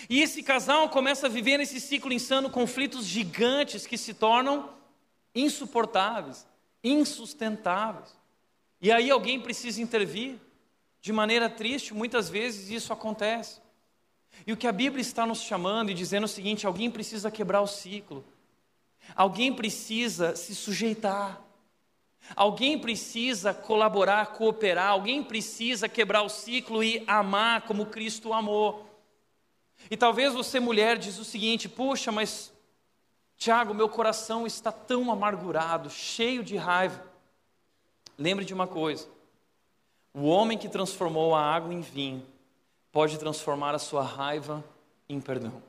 E 0.09 0.21
esse 0.21 0.41
casal 0.41 0.89
começa 0.89 1.27
a 1.27 1.29
viver 1.29 1.57
nesse 1.57 1.79
ciclo 1.79 2.13
insano 2.13 2.49
conflitos 2.49 3.05
gigantes 3.05 3.85
que 3.85 3.97
se 3.97 4.13
tornam 4.13 4.69
insuportáveis, 5.35 6.47
insustentáveis. 6.83 8.15
E 8.81 8.91
aí 8.91 9.09
alguém 9.11 9.39
precisa 9.39 9.81
intervir. 9.81 10.39
De 11.01 11.11
maneira 11.11 11.49
triste, 11.49 11.93
muitas 11.93 12.29
vezes 12.29 12.69
isso 12.69 12.93
acontece. 12.93 13.59
E 14.45 14.53
o 14.53 14.57
que 14.57 14.67
a 14.67 14.71
Bíblia 14.71 15.01
está 15.01 15.25
nos 15.25 15.41
chamando 15.41 15.89
e 15.89 15.95
dizendo 15.95 16.23
é 16.23 16.25
o 16.25 16.29
seguinte: 16.29 16.65
alguém 16.65 16.89
precisa 16.89 17.31
quebrar 17.31 17.61
o 17.61 17.67
ciclo, 17.67 18.23
alguém 19.15 19.53
precisa 19.53 20.35
se 20.35 20.55
sujeitar, 20.55 21.41
alguém 22.35 22.77
precisa 22.79 23.53
colaborar, 23.53 24.27
cooperar, 24.27 24.91
alguém 24.91 25.23
precisa 25.23 25.89
quebrar 25.89 26.21
o 26.21 26.29
ciclo 26.29 26.83
e 26.83 27.03
amar 27.07 27.63
como 27.63 27.87
Cristo 27.87 28.31
amou. 28.31 28.90
E 29.89 29.97
talvez 29.97 30.33
você, 30.33 30.59
mulher, 30.59 30.97
diz 30.97 31.17
o 31.17 31.25
seguinte: 31.25 31.67
puxa, 31.67 32.11
mas 32.11 32.51
Tiago, 33.37 33.73
meu 33.73 33.89
coração 33.89 34.45
está 34.45 34.71
tão 34.71 35.11
amargurado, 35.11 35.89
cheio 35.89 36.43
de 36.43 36.55
raiva. 36.55 37.03
Lembre 38.17 38.45
de 38.45 38.53
uma 38.53 38.67
coisa: 38.67 39.07
o 40.13 40.25
homem 40.25 40.57
que 40.57 40.69
transformou 40.69 41.33
a 41.33 41.41
água 41.41 41.73
em 41.73 41.81
vinho 41.81 42.25
pode 42.91 43.17
transformar 43.17 43.73
a 43.73 43.79
sua 43.79 44.03
raiva 44.03 44.63
em 45.09 45.19
perdão. 45.19 45.63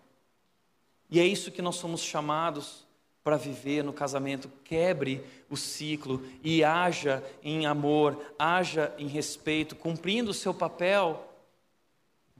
E 1.11 1.19
é 1.19 1.25
isso 1.25 1.51
que 1.51 1.63
nós 1.63 1.77
somos 1.77 2.03
chamados 2.03 2.87
para 3.25 3.37
viver 3.37 3.83
no 3.85 3.93
casamento. 3.93 4.51
Quebre 4.65 5.25
o 5.49 5.57
ciclo 5.57 6.23
e 6.43 6.65
haja 6.65 7.23
em 7.43 7.67
amor, 7.67 8.35
haja 8.39 8.93
em 8.99 9.07
respeito, 9.07 9.77
cumprindo 9.77 10.31
o 10.31 10.35
seu 10.35 10.53
papel 10.53 11.32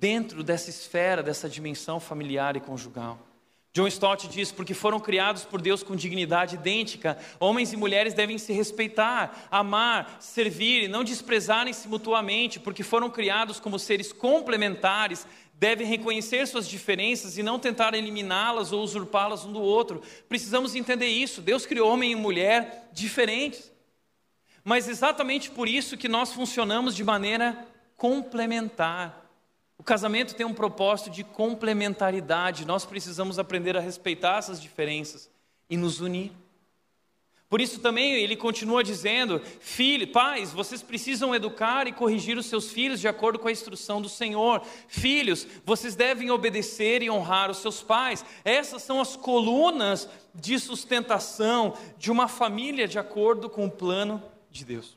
dentro 0.03 0.43
dessa 0.43 0.69
esfera, 0.69 1.23
dessa 1.23 1.49
dimensão 1.49 2.01
familiar 2.01 2.57
e 2.57 2.61
conjugal. 2.61 3.21
John 3.73 3.87
Stott 3.87 4.27
diz: 4.27 4.51
porque 4.51 4.75
foram 4.75 4.99
criados 4.99 5.45
por 5.45 5.63
Deus 5.63 5.85
com 5.85 5.95
dignidade 5.95 6.57
idêntica, 6.57 7.17
homens 7.39 7.73
e 7.73 7.77
mulheres 7.77 8.13
devem 8.13 8.37
se 8.37 8.53
respeitar, 8.53 9.47
amar, 9.49 10.17
servir 10.19 10.83
e 10.83 10.89
não 10.89 11.05
desprezarem-se 11.05 11.87
mutuamente, 11.87 12.59
porque 12.59 12.83
foram 12.83 13.09
criados 13.09 13.61
como 13.61 13.79
seres 13.79 14.13
complementares, 14.13 15.25
devem 15.55 15.87
reconhecer 15.87 16.49
suas 16.49 16.67
diferenças 16.67 17.39
e 17.39 17.43
não 17.45 17.61
tentar 17.61 17.95
eliminá-las 17.95 18.73
ou 18.73 18.83
usurpá-las 18.83 19.45
um 19.45 19.53
do 19.53 19.63
outro. 19.63 20.03
Precisamos 20.29 20.75
entender 20.75 21.07
isso. 21.07 21.41
Deus 21.41 21.65
criou 21.65 21.89
homem 21.89 22.11
e 22.11 22.17
mulher 22.17 22.89
diferentes. 22.93 23.71
Mas 24.65 24.89
exatamente 24.89 25.49
por 25.49 25.69
isso 25.69 25.97
que 25.97 26.09
nós 26.09 26.33
funcionamos 26.33 26.97
de 26.97 27.05
maneira 27.05 27.69
complementar. 27.97 29.22
O 29.83 29.85
casamento 29.85 30.37
tem 30.37 30.47
um 30.47 30.55
propósito 30.55 31.11
de 31.11 31.25
complementaridade. 31.25 32.65
Nós 32.65 32.85
precisamos 32.85 33.37
aprender 33.37 33.77
a 33.77 33.81
respeitar 33.81 34.39
essas 34.39 34.63
diferenças 34.63 35.29
e 35.69 35.77
nos 35.77 36.01
unir. 36.01 36.31
Por 37.49 37.61
isso 37.61 37.81
também 37.81 38.15
ele 38.15 38.37
continua 38.37 38.85
dizendo: 38.85 39.41
Filho, 39.59 40.07
pais, 40.07 40.53
vocês 40.53 40.83
precisam 40.83 41.35
educar 41.35 41.89
e 41.89 41.93
corrigir 41.93 42.39
os 42.39 42.47
seus 42.47 42.71
filhos 42.71 43.01
de 43.01 43.09
acordo 43.09 43.41
com 43.41 43.49
a 43.49 43.51
instrução 43.53 44.01
do 44.01 44.09
Senhor. 44.09 44.63
Filhos, 44.87 45.49
vocês 45.65 45.97
devem 45.97 46.31
obedecer 46.31 47.03
e 47.03 47.11
honrar 47.11 47.51
os 47.51 47.59
seus 47.59 47.83
pais. 47.83 48.25
Essas 48.45 48.83
são 48.83 49.01
as 49.01 49.17
colunas 49.17 50.09
de 50.33 50.61
sustentação 50.61 51.77
de 51.99 52.09
uma 52.09 52.29
família 52.29 52.87
de 52.87 53.01
acordo 53.01 53.51
com 53.51 53.67
o 53.67 53.71
plano 53.71 54.23
de 54.49 54.65
Deus. 54.65 54.97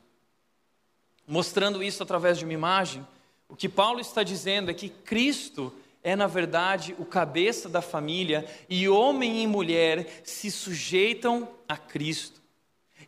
Mostrando 1.26 1.82
isso 1.82 2.04
através 2.04 2.38
de 2.38 2.44
uma 2.44 2.54
imagem, 2.54 3.04
o 3.48 3.56
que 3.56 3.68
Paulo 3.68 4.00
está 4.00 4.22
dizendo 4.22 4.70
é 4.70 4.74
que 4.74 4.88
Cristo 4.88 5.72
é, 6.02 6.14
na 6.14 6.28
verdade, 6.28 6.94
o 7.00 7.04
cabeça 7.04 7.68
da 7.68 7.82
família 7.82 8.46
e 8.68 8.88
homem 8.88 9.42
e 9.42 9.46
mulher 9.46 10.22
se 10.22 10.52
sujeitam 10.52 11.48
a 11.68 11.76
Cristo. 11.76 12.40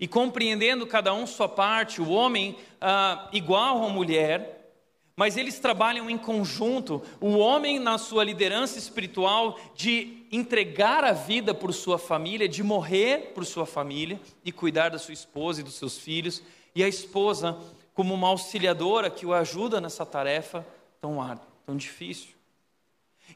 E 0.00 0.08
compreendendo 0.08 0.84
cada 0.84 1.14
um 1.14 1.24
sua 1.24 1.48
parte, 1.48 2.00
o 2.00 2.08
homem 2.08 2.56
ah, 2.80 3.28
igual 3.32 3.84
à 3.84 3.88
mulher, 3.88 4.72
mas 5.14 5.36
eles 5.36 5.58
trabalham 5.60 6.10
em 6.10 6.18
conjunto. 6.18 7.02
O 7.20 7.38
homem, 7.38 7.78
na 7.78 7.98
sua 7.98 8.24
liderança 8.24 8.78
espiritual, 8.78 9.58
de 9.76 10.26
entregar 10.32 11.04
a 11.04 11.12
vida 11.12 11.54
por 11.54 11.72
sua 11.72 11.98
família, 11.98 12.48
de 12.48 12.62
morrer 12.64 13.32
por 13.32 13.44
sua 13.44 13.66
família 13.66 14.20
e 14.44 14.50
cuidar 14.50 14.90
da 14.90 14.98
sua 14.98 15.14
esposa 15.14 15.60
e 15.60 15.64
dos 15.64 15.74
seus 15.74 15.98
filhos, 15.98 16.42
e 16.74 16.82
a 16.82 16.88
esposa 16.88 17.58
como 17.98 18.14
uma 18.14 18.28
auxiliadora 18.28 19.10
que 19.10 19.26
o 19.26 19.34
ajuda 19.34 19.80
nessa 19.80 20.06
tarefa 20.06 20.64
tão 21.00 21.20
árdua, 21.20 21.48
tão 21.66 21.76
difícil. 21.76 22.36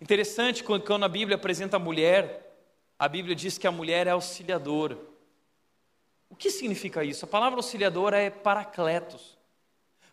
Interessante 0.00 0.62
quando 0.62 1.04
a 1.04 1.08
Bíblia 1.08 1.34
apresenta 1.34 1.78
a 1.78 1.80
mulher, 1.80 2.54
a 2.96 3.08
Bíblia 3.08 3.34
diz 3.34 3.58
que 3.58 3.66
a 3.66 3.72
mulher 3.72 4.06
é 4.06 4.10
auxiliadora. 4.10 4.96
O 6.30 6.36
que 6.36 6.48
significa 6.48 7.02
isso? 7.02 7.24
A 7.24 7.28
palavra 7.28 7.58
auxiliadora 7.58 8.16
é 8.20 8.30
paracletos. 8.30 9.36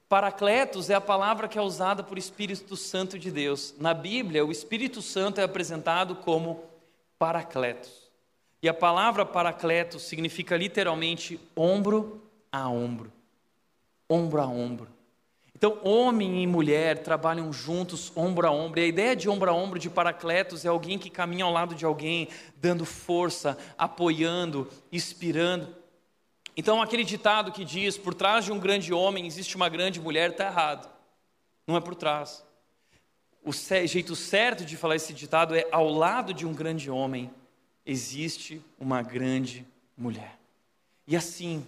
Paracletos 0.07 0.89
é 0.89 0.95
a 0.95 1.01
palavra 1.01 1.47
que 1.47 1.59
é 1.59 1.61
usada 1.61 2.01
por 2.01 2.17
Espírito 2.17 2.75
Santo 2.75 3.19
de 3.19 3.29
Deus. 3.29 3.75
Na 3.77 3.93
Bíblia, 3.93 4.43
o 4.43 4.51
Espírito 4.51 4.99
Santo 4.99 5.39
é 5.39 5.43
apresentado 5.43 6.15
como 6.15 6.63
paracletos. 7.19 8.09
E 8.63 8.67
a 8.67 8.73
palavra 8.73 9.23
paracletos 9.27 10.01
significa 10.01 10.57
literalmente 10.57 11.39
ombro 11.55 12.19
a 12.51 12.67
ombro 12.67 13.18
ombro 14.09 14.41
a 14.41 14.47
ombro. 14.47 14.87
Então, 15.59 15.77
homem 15.83 16.41
e 16.41 16.47
mulher 16.47 16.99
trabalham 16.99 17.51
juntos, 17.51 18.13
ombro 18.15 18.47
a 18.47 18.51
ombro. 18.51 18.79
E 18.79 18.83
a 18.83 18.87
ideia 18.87 19.13
de 19.13 19.29
ombro 19.29 19.51
a 19.51 19.53
ombro 19.53 19.77
de 19.77 19.89
Paracletos 19.89 20.63
é 20.63 20.69
alguém 20.69 20.97
que 20.97 21.09
caminha 21.09 21.43
ao 21.43 21.51
lado 21.51 21.75
de 21.75 21.83
alguém, 21.83 22.29
dando 22.55 22.85
força, 22.85 23.57
apoiando, 23.77 24.69
inspirando. 24.89 25.75
Então, 26.55 26.81
aquele 26.81 27.03
ditado 27.03 27.51
que 27.51 27.65
diz: 27.65 27.97
por 27.97 28.13
trás 28.13 28.45
de 28.45 28.53
um 28.53 28.59
grande 28.59 28.93
homem 28.93 29.25
existe 29.27 29.57
uma 29.57 29.67
grande 29.67 29.99
mulher, 29.99 30.31
está 30.31 30.45
errado. 30.45 30.89
Não 31.67 31.75
é 31.75 31.81
por 31.81 31.93
trás. 31.93 32.41
O 33.43 33.51
jeito 33.51 34.15
certo 34.15 34.63
de 34.63 34.77
falar 34.77 34.95
esse 34.95 35.13
ditado 35.13 35.55
é: 35.55 35.67
ao 35.71 35.89
lado 35.89 36.33
de 36.33 36.45
um 36.45 36.53
grande 36.53 36.89
homem 36.89 37.29
existe 37.85 38.61
uma 38.79 39.01
grande 39.01 39.67
mulher. 39.97 40.39
E 41.05 41.17
assim, 41.17 41.65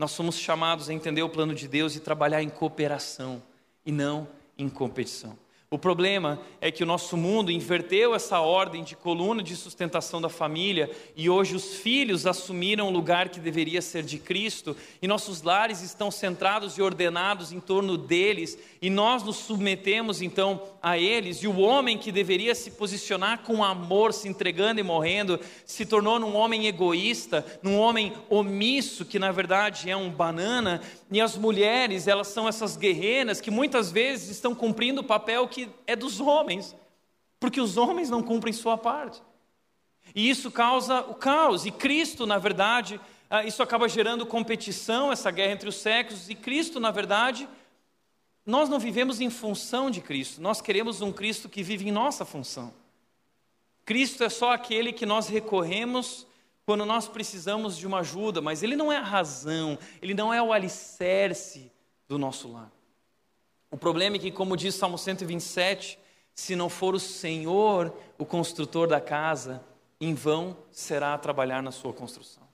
nós 0.00 0.12
somos 0.12 0.38
chamados 0.38 0.88
a 0.88 0.94
entender 0.94 1.22
o 1.22 1.28
plano 1.28 1.54
de 1.54 1.68
Deus 1.68 1.94
e 1.94 2.00
trabalhar 2.00 2.42
em 2.42 2.48
cooperação 2.48 3.42
e 3.84 3.92
não 3.92 4.26
em 4.56 4.66
competição. 4.66 5.36
O 5.72 5.78
problema 5.78 6.40
é 6.60 6.68
que 6.68 6.82
o 6.82 6.86
nosso 6.86 7.16
mundo 7.16 7.48
inverteu 7.52 8.12
essa 8.12 8.40
ordem 8.40 8.82
de 8.82 8.96
coluna 8.96 9.40
de 9.40 9.54
sustentação 9.54 10.20
da 10.20 10.28
família 10.28 10.90
e 11.14 11.30
hoje 11.30 11.54
os 11.54 11.76
filhos 11.76 12.26
assumiram 12.26 12.88
o 12.88 12.90
lugar 12.90 13.28
que 13.28 13.38
deveria 13.38 13.80
ser 13.80 14.02
de 14.02 14.18
Cristo 14.18 14.76
e 15.00 15.06
nossos 15.06 15.42
lares 15.42 15.80
estão 15.80 16.10
centrados 16.10 16.76
e 16.76 16.82
ordenados 16.82 17.52
em 17.52 17.60
torno 17.60 17.96
deles 17.96 18.58
e 18.82 18.90
nós 18.90 19.22
nos 19.22 19.36
submetemos 19.36 20.20
então 20.20 20.60
a 20.82 20.98
eles 20.98 21.36
e 21.36 21.46
o 21.46 21.60
homem 21.60 21.96
que 21.96 22.10
deveria 22.10 22.56
se 22.56 22.72
posicionar 22.72 23.44
com 23.44 23.62
amor, 23.62 24.12
se 24.12 24.26
entregando 24.26 24.80
e 24.80 24.82
morrendo, 24.82 25.38
se 25.64 25.86
tornou 25.86 26.18
num 26.18 26.34
homem 26.34 26.66
egoísta, 26.66 27.46
num 27.62 27.78
homem 27.78 28.12
omisso 28.28 29.04
que 29.04 29.20
na 29.20 29.30
verdade 29.30 29.88
é 29.88 29.96
um 29.96 30.10
banana 30.10 30.82
e 31.10 31.20
as 31.20 31.36
mulheres, 31.36 32.06
elas 32.06 32.28
são 32.28 32.46
essas 32.48 32.76
guerreiras 32.76 33.40
que 33.40 33.50
muitas 33.50 33.90
vezes 33.90 34.30
estão 34.30 34.54
cumprindo 34.54 35.00
o 35.00 35.04
papel 35.04 35.48
que 35.48 35.68
é 35.86 35.96
dos 35.96 36.20
homens, 36.20 36.76
porque 37.40 37.60
os 37.60 37.76
homens 37.76 38.08
não 38.08 38.22
cumprem 38.22 38.52
sua 38.52 38.78
parte. 38.78 39.20
E 40.14 40.30
isso 40.30 40.50
causa 40.50 41.00
o 41.00 41.14
caos. 41.14 41.66
E 41.66 41.70
Cristo, 41.70 42.26
na 42.26 42.38
verdade, 42.38 43.00
ah, 43.28 43.44
isso 43.44 43.62
acaba 43.62 43.88
gerando 43.88 44.24
competição, 44.24 45.10
essa 45.10 45.30
guerra 45.30 45.52
entre 45.52 45.68
os 45.68 45.76
sexos. 45.76 46.28
E 46.28 46.34
Cristo, 46.34 46.78
na 46.78 46.90
verdade, 46.90 47.48
nós 48.46 48.68
não 48.68 48.78
vivemos 48.78 49.20
em 49.20 49.30
função 49.30 49.90
de 49.90 50.00
Cristo, 50.00 50.40
nós 50.40 50.60
queremos 50.60 51.00
um 51.02 51.12
Cristo 51.12 51.48
que 51.48 51.62
vive 51.62 51.88
em 51.88 51.92
nossa 51.92 52.24
função. 52.24 52.72
Cristo 53.84 54.22
é 54.22 54.28
só 54.28 54.52
aquele 54.52 54.92
que 54.92 55.04
nós 55.04 55.28
recorremos 55.28 56.26
quando 56.70 56.86
nós 56.86 57.08
precisamos 57.08 57.76
de 57.76 57.84
uma 57.84 57.98
ajuda, 57.98 58.40
mas 58.40 58.62
Ele 58.62 58.76
não 58.76 58.92
é 58.92 58.96
a 58.96 59.02
razão, 59.02 59.76
Ele 60.00 60.14
não 60.14 60.32
é 60.32 60.40
o 60.40 60.52
alicerce 60.52 61.68
do 62.06 62.16
nosso 62.16 62.52
lar. 62.52 62.70
O 63.72 63.76
problema 63.76 64.14
é 64.14 64.18
que, 64.20 64.30
como 64.30 64.56
diz 64.56 64.76
Salmo 64.76 64.96
127, 64.96 65.98
se 66.32 66.54
não 66.54 66.68
for 66.68 66.94
o 66.94 67.00
Senhor 67.00 67.92
o 68.16 68.24
construtor 68.24 68.86
da 68.86 69.00
casa, 69.00 69.60
em 70.00 70.14
vão 70.14 70.56
será 70.70 71.18
trabalhar 71.18 71.60
na 71.60 71.72
sua 71.72 71.92
construção. 71.92 72.44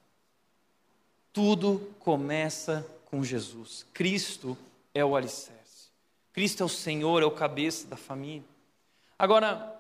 Tudo 1.31 1.95
começa 1.99 2.87
com 3.11 3.23
Jesus. 3.23 3.85
Cristo 3.93 4.57
é 4.95 5.05
o 5.05 5.15
alicerce. 5.15 5.91
Cristo 6.33 6.63
é 6.63 6.65
o 6.65 6.71
Senhor, 6.71 7.23
é 7.23 7.27
o 7.27 7.31
cabeça 7.31 7.87
da 7.87 7.99
família. 7.99 8.49
Agora, 9.19 9.79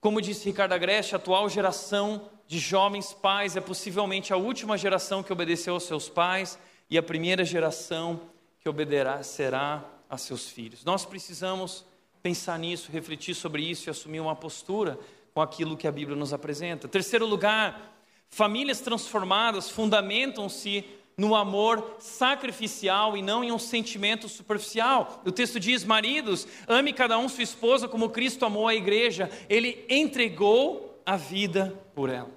como 0.00 0.22
disse 0.22 0.46
Ricardo 0.46 0.72
Agreste, 0.72 1.14
a 1.14 1.18
atual 1.18 1.50
geração 1.50 2.30
de 2.46 2.58
jovens 2.58 3.12
pais 3.12 3.56
é 3.56 3.60
possivelmente 3.60 4.32
a 4.32 4.36
última 4.36 4.76
geração 4.76 5.22
que 5.22 5.32
obedeceu 5.32 5.74
aos 5.74 5.84
seus 5.84 6.08
pais 6.08 6.58
e 6.90 6.98
a 6.98 7.02
primeira 7.02 7.44
geração 7.44 8.20
que 8.60 8.68
obedecerá 8.68 9.84
a 10.08 10.18
seus 10.18 10.48
filhos. 10.48 10.84
Nós 10.84 11.04
precisamos 11.04 11.84
pensar 12.22 12.58
nisso, 12.58 12.90
refletir 12.92 13.34
sobre 13.34 13.62
isso 13.62 13.88
e 13.88 13.90
assumir 13.90 14.20
uma 14.20 14.36
postura 14.36 14.98
com 15.32 15.40
aquilo 15.40 15.76
que 15.76 15.86
a 15.86 15.92
Bíblia 15.92 16.16
nos 16.16 16.32
apresenta. 16.32 16.88
Terceiro 16.88 17.26
lugar, 17.26 17.94
famílias 18.28 18.80
transformadas 18.80 19.70
fundamentam-se 19.70 20.84
no 21.16 21.34
amor 21.34 21.96
sacrificial 21.98 23.16
e 23.16 23.22
não 23.22 23.44
em 23.44 23.52
um 23.52 23.58
sentimento 23.58 24.28
superficial. 24.28 25.22
O 25.24 25.32
texto 25.32 25.60
diz: 25.60 25.84
Maridos, 25.84 26.46
ame 26.66 26.92
cada 26.92 27.18
um 27.18 27.28
sua 27.28 27.44
esposa 27.44 27.88
como 27.88 28.10
Cristo 28.10 28.44
amou 28.44 28.66
a 28.66 28.74
igreja, 28.74 29.30
ele 29.48 29.84
entregou 29.88 30.93
a 31.04 31.16
vida 31.16 31.78
por 31.94 32.08
ela. 32.08 32.30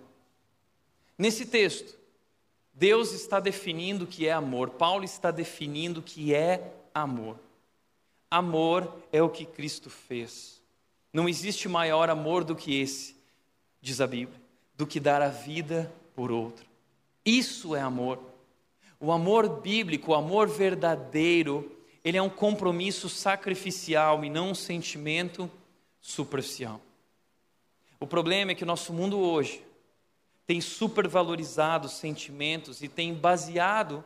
Nesse 1.18 1.46
texto, 1.46 1.98
Deus 2.74 3.12
está 3.12 3.40
definindo 3.40 4.06
o 4.06 4.08
que 4.08 4.28
é 4.28 4.32
amor, 4.32 4.72
Paulo 4.72 5.04
está 5.04 5.32
definindo 5.32 6.00
o 6.00 6.04
que 6.04 6.34
é 6.34 6.74
amor. 6.94 7.40
Amor 8.30 8.94
é 9.12 9.22
o 9.22 9.30
que 9.30 9.46
Cristo 9.46 9.90
fez. 9.90 10.62
Não 11.14 11.30
existe 11.30 11.70
maior 11.70 12.10
amor 12.10 12.44
do 12.44 12.56
que 12.56 12.80
esse, 12.80 13.16
diz 13.82 14.02
a 14.02 14.08
Bíblia, 14.08 14.40
do 14.76 14.86
que 14.86 15.00
dar 15.00 15.22
a 15.22 15.30
vida 15.30 15.92
por 16.14 16.32
outro. 16.32 16.68
Isso 17.26 17.76
é 17.76 17.82
amor. 17.82 18.20
O 19.00 19.12
amor 19.12 19.62
bíblico, 19.62 20.12
o 20.12 20.16
amor 20.16 20.48
verdadeiro, 20.48 21.72
ele 22.04 22.18
é 22.18 22.22
um 22.22 22.30
compromisso 22.30 23.10
sacrificial 23.10 24.24
e 24.24 24.30
não 24.30 24.52
um 24.52 24.56
sentimento 24.56 25.50
superficial. 26.02 26.82
O 28.00 28.06
problema 28.06 28.52
é 28.52 28.56
que 28.56 28.64
o 28.64 28.68
nosso 28.68 28.94
mundo 28.94 29.20
hoje 29.20 29.64
tem 30.46 30.62
supervalorizado 30.62 31.90
sentimentos 31.90 32.82
e 32.82 32.88
tem 32.88 33.14
baseado 33.14 34.04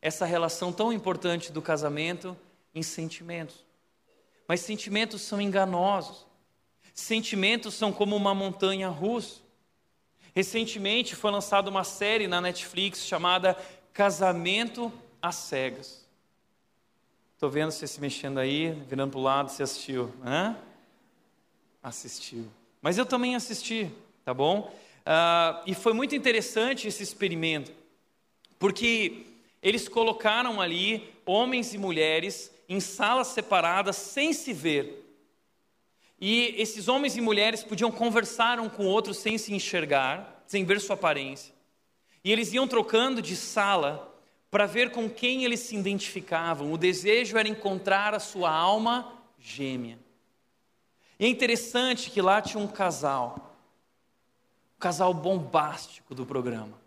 essa 0.00 0.24
relação 0.24 0.72
tão 0.72 0.92
importante 0.92 1.52
do 1.52 1.62
casamento 1.62 2.36
em 2.74 2.82
sentimentos. 2.82 3.64
Mas 4.48 4.60
sentimentos 4.60 5.22
são 5.22 5.40
enganosos. 5.40 6.26
Sentimentos 6.94 7.74
são 7.74 7.92
como 7.92 8.16
uma 8.16 8.34
montanha 8.34 8.88
russa. 8.88 9.40
Recentemente 10.34 11.14
foi 11.14 11.30
lançada 11.30 11.70
uma 11.70 11.84
série 11.84 12.26
na 12.26 12.40
Netflix 12.40 13.06
chamada 13.06 13.56
Casamento 13.92 14.92
às 15.20 15.36
Cegas. 15.36 16.06
Estou 17.34 17.50
vendo 17.50 17.70
você 17.70 17.86
se 17.86 18.00
mexendo 18.00 18.38
aí, 18.38 18.72
virando 18.88 19.10
para 19.12 19.20
o 19.20 19.22
lado, 19.22 19.50
você 19.50 19.62
assistiu, 19.62 20.12
né? 20.22 20.56
Assistiu. 21.82 22.50
Mas 22.86 22.98
eu 22.98 23.04
também 23.04 23.34
assisti, 23.34 23.90
tá 24.24 24.32
bom? 24.32 24.72
Uh, 25.00 25.60
e 25.66 25.74
foi 25.74 25.92
muito 25.92 26.14
interessante 26.14 26.86
esse 26.86 27.02
experimento, 27.02 27.72
porque 28.60 29.26
eles 29.60 29.88
colocaram 29.88 30.60
ali 30.60 31.12
homens 31.26 31.74
e 31.74 31.78
mulheres 31.78 32.48
em 32.68 32.78
salas 32.78 33.26
separadas 33.26 33.96
sem 33.96 34.32
se 34.32 34.52
ver. 34.52 35.04
E 36.20 36.54
esses 36.56 36.86
homens 36.86 37.16
e 37.16 37.20
mulheres 37.20 37.64
podiam 37.64 37.90
conversar 37.90 38.60
um 38.60 38.68
com 38.68 38.84
o 38.84 38.88
outro 38.88 39.12
sem 39.12 39.36
se 39.36 39.52
enxergar, 39.52 40.44
sem 40.46 40.64
ver 40.64 40.80
sua 40.80 40.94
aparência. 40.94 41.52
E 42.22 42.30
eles 42.30 42.52
iam 42.52 42.68
trocando 42.68 43.20
de 43.20 43.34
sala 43.34 44.16
para 44.48 44.64
ver 44.64 44.92
com 44.92 45.10
quem 45.10 45.44
eles 45.44 45.58
se 45.58 45.74
identificavam. 45.74 46.72
O 46.72 46.78
desejo 46.78 47.36
era 47.36 47.48
encontrar 47.48 48.14
a 48.14 48.20
sua 48.20 48.48
alma 48.48 49.12
gêmea. 49.40 50.05
E 51.18 51.24
é 51.24 51.28
interessante 51.28 52.10
que 52.10 52.20
lá 52.20 52.42
tinha 52.42 52.62
um 52.62 52.68
casal, 52.68 53.54
um 54.76 54.78
casal 54.78 55.14
bombástico 55.14 56.14
do 56.14 56.26
programa, 56.26 56.78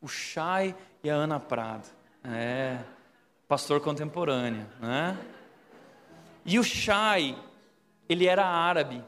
o 0.00 0.08
Chay 0.08 0.74
e 1.04 1.10
a 1.10 1.14
Ana 1.14 1.38
Prado. 1.38 1.88
É, 2.24 2.80
pastor 3.46 3.80
contemporâneo, 3.80 4.66
né? 4.80 5.16
E 6.44 6.58
o 6.58 6.64
Chay, 6.64 7.38
ele 8.08 8.26
era 8.26 8.44
árabe. 8.44 9.02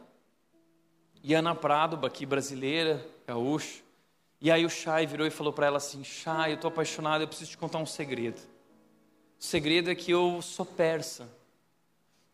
E 1.22 1.34
Ana 1.34 1.54
Prado, 1.54 2.04
aqui 2.06 2.24
brasileira, 2.24 3.04
gaúcho. 3.26 3.82
E 4.40 4.50
aí 4.52 4.64
o 4.64 4.70
Chay 4.70 5.06
virou 5.06 5.26
e 5.26 5.30
falou 5.30 5.52
para 5.52 5.66
ela 5.66 5.78
assim: 5.78 6.04
Chay, 6.04 6.52
eu 6.52 6.54
estou 6.54 6.68
apaixonado, 6.68 7.22
eu 7.22 7.28
preciso 7.28 7.50
te 7.50 7.58
contar 7.58 7.78
um 7.78 7.86
segredo. 7.86 8.40
O 9.38 9.44
segredo 9.44 9.90
é 9.90 9.94
que 9.94 10.12
eu 10.12 10.40
sou 10.40 10.64
persa. 10.64 11.28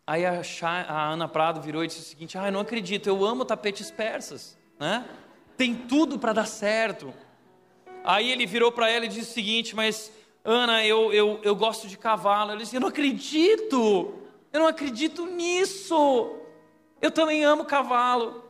Aí 0.07 0.23
a, 0.23 0.41
a, 0.61 1.09
Ana 1.09 1.27
Prado 1.27 1.59
virou 1.59 1.83
e 1.83 1.87
disse 1.87 1.99
o 1.99 2.03
seguinte: 2.03 2.37
Ah, 2.37 2.47
eu 2.47 2.51
não 2.51 2.59
acredito, 2.59 3.07
eu 3.07 3.25
amo 3.25 3.43
tapetes 3.43 3.89
persas, 3.89 4.55
né? 4.79 5.03
Tem 5.57 5.73
tudo 5.73 6.19
para 6.19 6.33
dar 6.33 6.45
certo. 6.45 7.11
Aí 8.03 8.31
ele 8.31 8.45
virou 8.45 8.71
para 8.71 8.89
ela 8.89 9.05
e 9.05 9.07
disse 9.09 9.31
o 9.31 9.33
seguinte: 9.33 9.75
Mas 9.75 10.11
Ana, 10.43 10.85
eu, 10.85 11.11
eu, 11.11 11.39
eu 11.41 11.55
gosto 11.55 11.87
de 11.87 11.97
cavalo. 11.97 12.51
Ela 12.51 12.59
disse: 12.59 12.75
Eu 12.75 12.81
não 12.81 12.89
acredito, 12.89 14.13
eu 14.53 14.59
não 14.59 14.67
acredito 14.67 15.25
nisso. 15.25 16.35
Eu 17.01 17.09
também 17.09 17.43
amo 17.43 17.65
cavalo. 17.65 18.43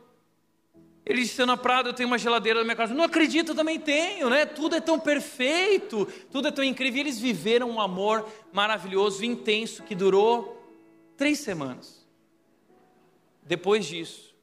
Ele 1.06 1.22
disse: 1.22 1.40
Ana 1.40 1.56
Prado, 1.56 1.88
eu 1.88 1.94
tenho 1.94 2.08
uma 2.08 2.18
geladeira 2.18 2.58
na 2.58 2.64
minha 2.64 2.76
casa. 2.76 2.92
Não 2.92 3.04
acredito, 3.04 3.52
eu 3.52 3.54
também 3.54 3.80
tenho, 3.80 4.28
né? 4.28 4.44
Tudo 4.44 4.76
é 4.76 4.80
tão 4.80 5.00
perfeito, 5.00 6.06
tudo 6.30 6.48
é 6.48 6.50
tão 6.50 6.62
incrível. 6.62 6.98
E 6.98 7.00
eles 7.00 7.18
viveram 7.18 7.70
um 7.70 7.80
amor 7.80 8.28
maravilhoso, 8.52 9.24
intenso, 9.24 9.82
que 9.84 9.94
durou 9.94 10.55
Três 11.16 11.38
semanas. 11.40 12.06
Depois 13.42 13.86
disso, 13.86 14.34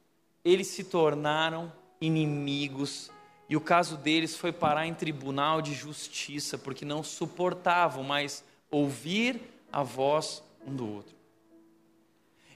eles 0.44 0.68
se 0.68 0.84
tornaram 0.84 1.72
inimigos 2.00 3.10
e 3.48 3.56
o 3.56 3.60
caso 3.60 3.96
deles 3.96 4.36
foi 4.36 4.52
parar 4.52 4.86
em 4.86 4.94
tribunal 4.94 5.60
de 5.60 5.74
justiça 5.74 6.56
porque 6.58 6.84
não 6.84 7.02
suportavam 7.02 8.02
mais 8.02 8.42
ouvir 8.70 9.40
a 9.70 9.82
voz 9.82 10.42
um 10.66 10.74
do 10.74 10.90
outro. 10.90 11.14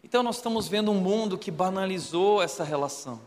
Então 0.02 0.22
nós 0.22 0.36
estamos 0.36 0.68
vendo 0.68 0.90
um 0.90 1.00
mundo 1.00 1.36
que 1.36 1.50
banalizou 1.50 2.42
essa 2.42 2.64
relação. 2.64 3.20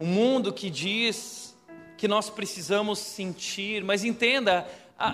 Um 0.00 0.06
mundo 0.06 0.52
que 0.52 0.70
diz 0.70 1.56
que 1.98 2.08
nós 2.08 2.30
precisamos 2.30 2.98
sentir, 2.98 3.84
mas 3.84 4.04
entenda, 4.04 4.68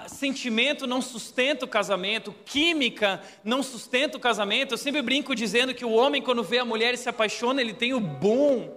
sentimento 0.06 0.86
não 0.86 1.00
sustenta 1.00 1.64
o 1.64 1.68
casamento, 1.68 2.34
química 2.44 3.22
não 3.42 3.62
sustenta 3.62 4.16
o 4.16 4.20
casamento. 4.20 4.74
Eu 4.74 4.78
sempre 4.78 5.02
brinco 5.02 5.34
dizendo 5.34 5.74
que 5.74 5.84
o 5.84 5.92
homem, 5.92 6.20
quando 6.20 6.42
vê 6.42 6.58
a 6.58 6.64
mulher 6.64 6.94
e 6.94 6.96
se 6.96 7.08
apaixona, 7.08 7.60
ele 7.60 7.72
tem 7.72 7.94
o 7.94 8.00
bom. 8.00 8.76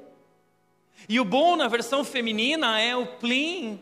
E 1.09 1.19
o 1.19 1.25
bom 1.25 1.55
na 1.55 1.67
versão 1.67 2.03
feminina 2.03 2.79
é 2.79 2.95
o 2.95 3.05
plim. 3.05 3.81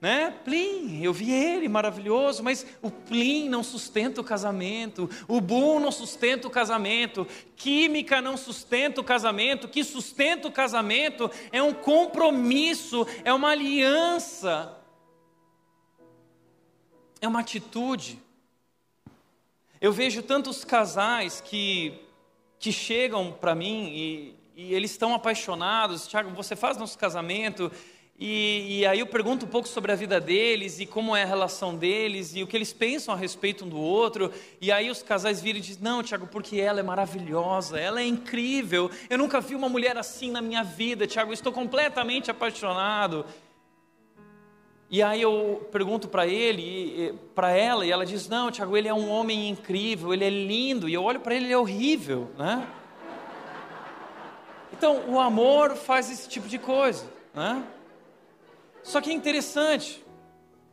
né? 0.00 0.34
Plim, 0.44 1.02
eu 1.02 1.12
vi 1.12 1.32
ele, 1.32 1.66
maravilhoso, 1.66 2.42
mas 2.42 2.66
o 2.82 2.90
Plim 2.90 3.48
não 3.48 3.62
sustenta 3.62 4.20
o 4.20 4.24
casamento, 4.24 5.08
o 5.26 5.40
Boom 5.40 5.80
não 5.80 5.90
sustenta 5.90 6.46
o 6.46 6.50
casamento, 6.50 7.26
química 7.56 8.20
não 8.20 8.36
sustenta 8.36 9.00
o 9.00 9.04
casamento, 9.04 9.64
o 9.64 9.68
que 9.68 9.82
sustenta 9.82 10.46
o 10.46 10.52
casamento 10.52 11.30
é 11.50 11.62
um 11.62 11.72
compromisso, 11.72 13.06
é 13.24 13.32
uma 13.32 13.48
aliança, 13.48 14.76
é 17.24 17.28
uma 17.28 17.40
atitude. 17.40 18.18
Eu 19.80 19.92
vejo 19.92 20.22
tantos 20.22 20.64
casais 20.64 21.40
que, 21.40 21.94
que 22.58 22.70
chegam 22.70 23.32
para 23.32 23.54
mim 23.54 23.90
e, 23.94 24.36
e 24.54 24.74
eles 24.74 24.90
estão 24.90 25.14
apaixonados, 25.14 26.06
Tiago, 26.06 26.30
você 26.30 26.54
faz 26.54 26.76
nosso 26.76 26.98
casamento, 26.98 27.70
e, 28.16 28.78
e, 28.78 28.86
aí 28.86 29.00
eu 29.00 29.06
pergunto 29.08 29.44
um 29.44 29.48
pouco 29.48 29.66
sobre 29.66 29.90
a 29.90 29.96
vida 29.96 30.20
deles 30.20 30.78
e 30.78 30.86
como 30.86 31.16
é 31.16 31.24
a 31.24 31.26
relação 31.26 31.74
deles 31.74 32.36
e 32.36 32.44
o 32.44 32.46
que 32.46 32.56
eles 32.56 32.72
pensam 32.72 33.12
a 33.12 33.16
respeito 33.16 33.64
um 33.64 33.68
do 33.68 33.76
outro. 33.76 34.32
E 34.60 34.70
aí 34.70 34.88
os 34.88 35.02
casais 35.02 35.42
viram 35.42 35.58
e 35.58 35.62
dizem: 35.62 35.82
Não, 35.82 36.00
Tiago, 36.00 36.28
porque 36.28 36.60
ela 36.60 36.78
é 36.78 36.82
maravilhosa, 36.82 37.80
ela 37.80 38.00
é 38.00 38.06
incrível. 38.06 38.88
Eu 39.10 39.18
nunca 39.18 39.40
vi 39.40 39.56
uma 39.56 39.68
mulher 39.68 39.98
assim 39.98 40.30
na 40.30 40.40
minha 40.40 40.62
vida, 40.62 41.08
Tiago, 41.08 41.32
estou 41.32 41.52
completamente 41.52 42.30
apaixonado. 42.30 43.26
E 44.94 45.02
aí 45.02 45.22
eu 45.22 45.68
pergunto 45.72 46.06
para 46.06 46.24
ele, 46.24 47.18
para 47.34 47.50
ela, 47.50 47.84
e 47.84 47.90
ela 47.90 48.06
diz: 48.06 48.28
Não, 48.28 48.48
Tiago, 48.48 48.76
ele 48.76 48.86
é 48.86 48.94
um 48.94 49.10
homem 49.10 49.48
incrível, 49.48 50.14
ele 50.14 50.24
é 50.24 50.30
lindo. 50.30 50.88
E 50.88 50.94
eu 50.94 51.02
olho 51.02 51.18
para 51.18 51.34
ele, 51.34 51.46
ele 51.46 51.52
é 51.52 51.58
horrível, 51.58 52.30
né? 52.38 52.64
Então, 54.72 55.02
o 55.08 55.18
amor 55.18 55.74
faz 55.74 56.08
esse 56.12 56.28
tipo 56.28 56.46
de 56.46 56.60
coisa, 56.60 57.10
né? 57.34 57.64
Só 58.84 59.00
que 59.00 59.10
é 59.10 59.12
interessante. 59.12 60.00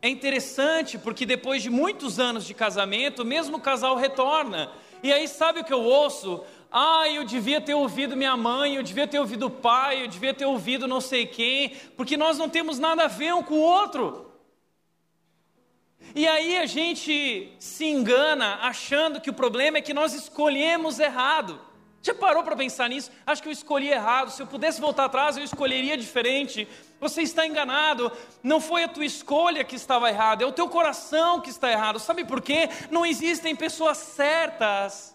É 0.03 0.07
interessante 0.07 0.99
porque 0.99 1.26
depois 1.26 1.63
de 1.63 1.72
muitos 1.72 2.19
anos 2.19 2.45
de 2.45 2.53
casamento, 2.53 3.26
mesmo 3.26 3.57
o 3.57 3.59
casal 3.59 3.95
retorna. 3.95 4.69
E 5.01 5.11
aí 5.11 5.28
sabe 5.28 5.61
o 5.61 5.63
que 5.63 5.74
eu 5.74 5.82
ouço? 5.82 6.43
Ah, 6.72 7.09
eu 7.09 7.26
devia 7.26 7.59
ter 7.59 7.74
ouvido 7.74 8.15
minha 8.15 8.38
mãe, 8.38 8.76
eu 8.76 8.84
devia 8.84 9.05
ter 9.05 9.19
ouvido 9.19 9.47
o 9.47 9.49
pai, 9.49 10.03
eu 10.03 10.07
devia 10.07 10.34
ter 10.34 10.45
ouvido 10.45 10.88
não 10.88 11.01
sei 11.01 11.26
quem, 11.26 11.76
porque 11.97 12.15
nós 12.15 12.38
não 12.38 12.47
temos 12.47 12.80
nada 12.80 13.03
a 13.03 13.07
ver 13.07 13.34
um 13.34 13.43
com 13.43 13.55
o 13.55 13.61
outro. 13.61 14.32
E 16.15 16.26
aí 16.26 16.57
a 16.57 16.65
gente 16.65 17.53
se 17.59 17.86
engana 17.86 18.59
achando 18.61 19.19
que 19.19 19.30
o 19.30 19.34
problema 19.34 19.80
é 19.80 19.82
que 19.82 19.93
nós 19.93 20.13
escolhemos 20.13 20.97
errado. 20.97 21.59
Já 22.01 22.15
parou 22.15 22.41
para 22.41 22.55
pensar 22.55 22.89
nisso? 22.89 23.11
Acho 23.28 23.43
que 23.43 23.49
eu 23.49 23.53
escolhi 23.53 23.89
errado. 23.89 24.32
Se 24.32 24.41
eu 24.41 24.47
pudesse 24.47 24.80
voltar 24.80 25.05
atrás, 25.05 25.38
eu 25.38 25.43
escolheria 25.43 25.97
diferente. 25.97 26.67
Você 26.99 27.22
está 27.22 27.45
enganado. 27.45 28.11
Não 28.41 28.59
foi 28.61 28.86
a 28.86 28.88
tua 28.88 29.05
escolha 29.05 29.63
que 29.63 29.76
estava 29.76 30.09
errada, 30.09 30.43
é 30.43 30.47
o 30.47 30.51
teu 30.53 30.67
coração 30.69 31.41
que 31.41 31.49
está 31.49 31.69
errado. 31.69 31.99
Sabe 31.99 32.24
por 32.24 32.41
quê? 32.41 32.69
Não 32.89 33.05
existem 33.05 33.55
pessoas 33.55 33.97
certas 33.97 35.11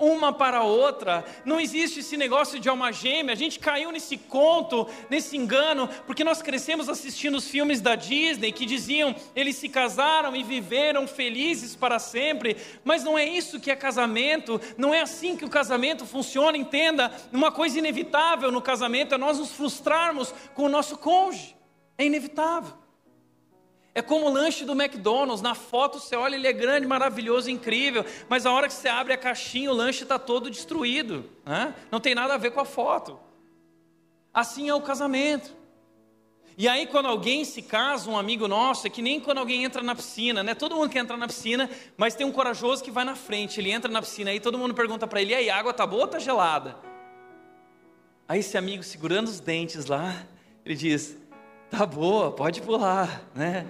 uma 0.00 0.32
para 0.32 0.58
a 0.58 0.64
outra. 0.64 1.24
Não 1.44 1.60
existe 1.60 2.00
esse 2.00 2.16
negócio 2.16 2.58
de 2.58 2.68
alma 2.68 2.90
gêmea. 2.90 3.34
A 3.34 3.36
gente 3.36 3.58
caiu 3.58 3.92
nesse 3.92 4.16
conto, 4.16 4.88
nesse 5.10 5.36
engano, 5.36 5.88
porque 6.06 6.24
nós 6.24 6.40
crescemos 6.40 6.88
assistindo 6.88 7.36
os 7.36 7.46
filmes 7.46 7.80
da 7.80 7.94
Disney 7.94 8.50
que 8.50 8.64
diziam 8.64 9.14
eles 9.36 9.56
se 9.56 9.68
casaram 9.68 10.34
e 10.34 10.42
viveram 10.42 11.06
felizes 11.06 11.76
para 11.76 11.98
sempre. 11.98 12.56
Mas 12.82 13.04
não 13.04 13.18
é 13.18 13.24
isso 13.24 13.60
que 13.60 13.70
é 13.70 13.76
casamento. 13.76 14.60
Não 14.78 14.94
é 14.94 15.02
assim 15.02 15.36
que 15.36 15.44
o 15.44 15.50
casamento 15.50 16.06
funciona. 16.06 16.56
Entenda, 16.56 17.12
uma 17.30 17.52
coisa 17.52 17.78
inevitável 17.78 18.50
no 18.50 18.62
casamento 18.62 19.14
é 19.14 19.18
nós 19.18 19.38
nos 19.38 19.52
frustrarmos 19.52 20.34
com 20.54 20.64
o 20.64 20.68
nosso 20.68 20.96
cônjuge. 20.96 21.54
É 21.98 22.06
inevitável. 22.06 22.80
É 23.94 24.00
como 24.00 24.26
o 24.26 24.32
lanche 24.32 24.64
do 24.64 24.72
McDonald's. 24.72 25.42
Na 25.42 25.54
foto 25.54 25.98
você 25.98 26.14
olha, 26.14 26.36
ele 26.36 26.46
é 26.46 26.52
grande, 26.52 26.86
maravilhoso, 26.86 27.50
incrível. 27.50 28.04
Mas 28.28 28.46
a 28.46 28.52
hora 28.52 28.68
que 28.68 28.74
você 28.74 28.88
abre 28.88 29.12
a 29.12 29.18
caixinha, 29.18 29.70
o 29.70 29.74
lanche 29.74 30.04
está 30.04 30.18
todo 30.18 30.50
destruído. 30.50 31.28
Né? 31.44 31.74
Não 31.90 32.00
tem 32.00 32.14
nada 32.14 32.34
a 32.34 32.38
ver 32.38 32.52
com 32.52 32.60
a 32.60 32.64
foto. 32.64 33.18
Assim 34.32 34.68
é 34.68 34.74
o 34.74 34.80
casamento. 34.80 35.58
E 36.56 36.68
aí, 36.68 36.86
quando 36.86 37.06
alguém 37.06 37.44
se 37.44 37.62
casa, 37.62 38.10
um 38.10 38.18
amigo 38.18 38.46
nosso, 38.46 38.86
é 38.86 38.90
que 38.90 39.00
nem 39.00 39.18
quando 39.18 39.38
alguém 39.38 39.64
entra 39.64 39.82
na 39.82 39.94
piscina, 39.94 40.42
né? 40.42 40.54
Todo 40.54 40.76
mundo 40.76 40.90
quer 40.90 40.98
entrar 40.98 41.16
na 41.16 41.26
piscina, 41.26 41.70
mas 41.96 42.14
tem 42.14 42.26
um 42.26 42.32
corajoso 42.32 42.84
que 42.84 42.90
vai 42.90 43.02
na 43.02 43.16
frente. 43.16 43.58
Ele 43.58 43.70
entra 43.70 43.90
na 43.90 44.02
piscina, 44.02 44.30
aí 44.30 44.38
todo 44.38 44.58
mundo 44.58 44.74
pergunta 44.74 45.06
para 45.06 45.22
ele: 45.22 45.32
e 45.32 45.34
aí, 45.34 45.50
a 45.50 45.56
água 45.56 45.72
tá 45.72 45.86
boa 45.86 46.02
ou 46.02 46.08
tá 46.08 46.18
gelada? 46.18 46.76
Aí, 48.28 48.40
esse 48.40 48.58
amigo 48.58 48.82
segurando 48.82 49.28
os 49.28 49.40
dentes 49.40 49.86
lá, 49.86 50.14
ele 50.62 50.74
diz: 50.74 51.16
tá 51.70 51.86
boa, 51.86 52.30
pode 52.30 52.60
pular, 52.60 53.22
né? 53.34 53.66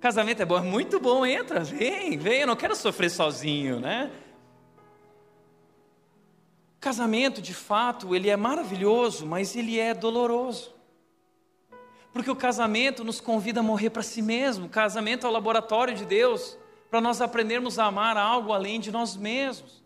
Casamento 0.00 0.42
é 0.42 0.44
bom, 0.44 0.58
é 0.58 0.62
muito 0.62 1.00
bom, 1.00 1.26
entra, 1.26 1.64
vem, 1.64 2.16
vem, 2.16 2.42
eu 2.42 2.46
não 2.46 2.54
quero 2.54 2.76
sofrer 2.76 3.10
sozinho, 3.10 3.80
né? 3.80 4.10
Casamento, 6.78 7.42
de 7.42 7.52
fato, 7.52 8.14
ele 8.14 8.30
é 8.30 8.36
maravilhoso, 8.36 9.26
mas 9.26 9.56
ele 9.56 9.80
é 9.80 9.92
doloroso. 9.92 10.72
Porque 12.12 12.30
o 12.30 12.36
casamento 12.36 13.02
nos 13.02 13.20
convida 13.20 13.58
a 13.58 13.62
morrer 13.62 13.90
para 13.90 14.02
si 14.02 14.22
mesmo. 14.22 14.66
O 14.66 14.70
casamento 14.70 15.26
é 15.26 15.28
o 15.28 15.32
laboratório 15.32 15.94
de 15.94 16.04
Deus 16.04 16.56
para 16.88 17.00
nós 17.00 17.20
aprendermos 17.20 17.78
a 17.78 17.86
amar 17.86 18.16
algo 18.16 18.52
além 18.52 18.78
de 18.78 18.92
nós 18.92 19.16
mesmos. 19.16 19.82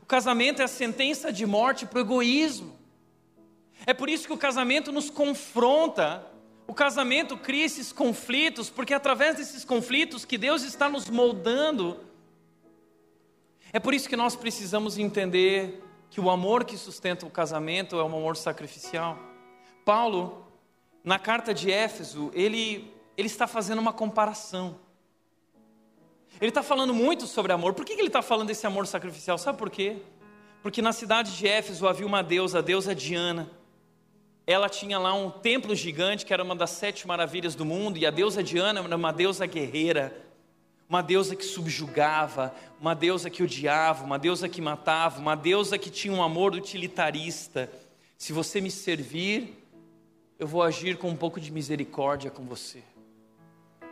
O 0.00 0.06
casamento 0.06 0.60
é 0.60 0.64
a 0.64 0.68
sentença 0.68 1.30
de 1.30 1.44
morte 1.44 1.84
para 1.84 1.98
o 1.98 2.00
egoísmo. 2.00 2.76
É 3.86 3.92
por 3.92 4.08
isso 4.08 4.26
que 4.26 4.32
o 4.32 4.38
casamento 4.38 4.90
nos 4.90 5.10
confronta 5.10 6.26
o 6.72 6.74
casamento 6.74 7.36
cria 7.36 7.66
esses 7.66 7.92
conflitos, 7.92 8.70
porque 8.70 8.94
é 8.94 8.96
através 8.96 9.36
desses 9.36 9.62
conflitos 9.62 10.24
que 10.24 10.38
Deus 10.38 10.62
está 10.62 10.88
nos 10.88 11.10
moldando. 11.10 12.00
É 13.74 13.78
por 13.78 13.92
isso 13.92 14.08
que 14.08 14.16
nós 14.16 14.34
precisamos 14.34 14.96
entender 14.96 15.84
que 16.08 16.18
o 16.18 16.30
amor 16.30 16.64
que 16.64 16.78
sustenta 16.78 17.26
o 17.26 17.30
casamento 17.30 17.96
é 17.96 18.02
um 18.02 18.06
amor 18.06 18.38
sacrificial. 18.38 19.18
Paulo, 19.84 20.46
na 21.04 21.18
carta 21.18 21.52
de 21.52 21.70
Éfeso, 21.70 22.30
ele, 22.32 22.90
ele 23.18 23.28
está 23.28 23.46
fazendo 23.46 23.78
uma 23.78 23.92
comparação. 23.92 24.78
Ele 26.40 26.48
está 26.48 26.62
falando 26.62 26.94
muito 26.94 27.26
sobre 27.26 27.52
amor. 27.52 27.74
Por 27.74 27.84
que 27.84 27.92
ele 27.92 28.06
está 28.06 28.22
falando 28.22 28.46
desse 28.46 28.66
amor 28.66 28.86
sacrificial? 28.86 29.36
Sabe 29.36 29.58
por 29.58 29.68
quê? 29.68 29.98
Porque 30.62 30.80
na 30.80 30.94
cidade 30.94 31.36
de 31.36 31.46
Éfeso 31.46 31.86
havia 31.86 32.06
uma 32.06 32.22
deusa, 32.22 32.60
a 32.60 32.62
deusa 32.62 32.94
Diana 32.94 33.60
ela 34.46 34.68
tinha 34.68 34.98
lá 34.98 35.14
um 35.14 35.30
templo 35.30 35.74
gigante 35.74 36.26
que 36.26 36.32
era 36.32 36.42
uma 36.42 36.56
das 36.56 36.70
sete 36.70 37.06
maravilhas 37.06 37.54
do 37.54 37.64
mundo, 37.64 37.98
e 37.98 38.06
a 38.06 38.10
deusa 38.10 38.42
Diana 38.42 38.80
era 38.80 38.96
uma 38.96 39.12
deusa 39.12 39.46
guerreira, 39.46 40.16
uma 40.88 41.00
deusa 41.00 41.34
que 41.34 41.44
subjugava, 41.44 42.54
uma 42.80 42.94
deusa 42.94 43.30
que 43.30 43.42
odiava, 43.42 44.04
uma 44.04 44.18
deusa 44.18 44.48
que 44.48 44.60
matava, 44.60 45.20
uma 45.20 45.34
deusa 45.34 45.78
que 45.78 45.88
tinha 45.88 46.12
um 46.12 46.22
amor 46.22 46.52
utilitarista. 46.54 47.70
Se 48.18 48.32
você 48.32 48.60
me 48.60 48.70
servir, 48.70 49.64
eu 50.38 50.46
vou 50.46 50.62
agir 50.62 50.98
com 50.98 51.08
um 51.08 51.16
pouco 51.16 51.40
de 51.40 51.50
misericórdia 51.50 52.30
com 52.30 52.44
você. 52.44 52.82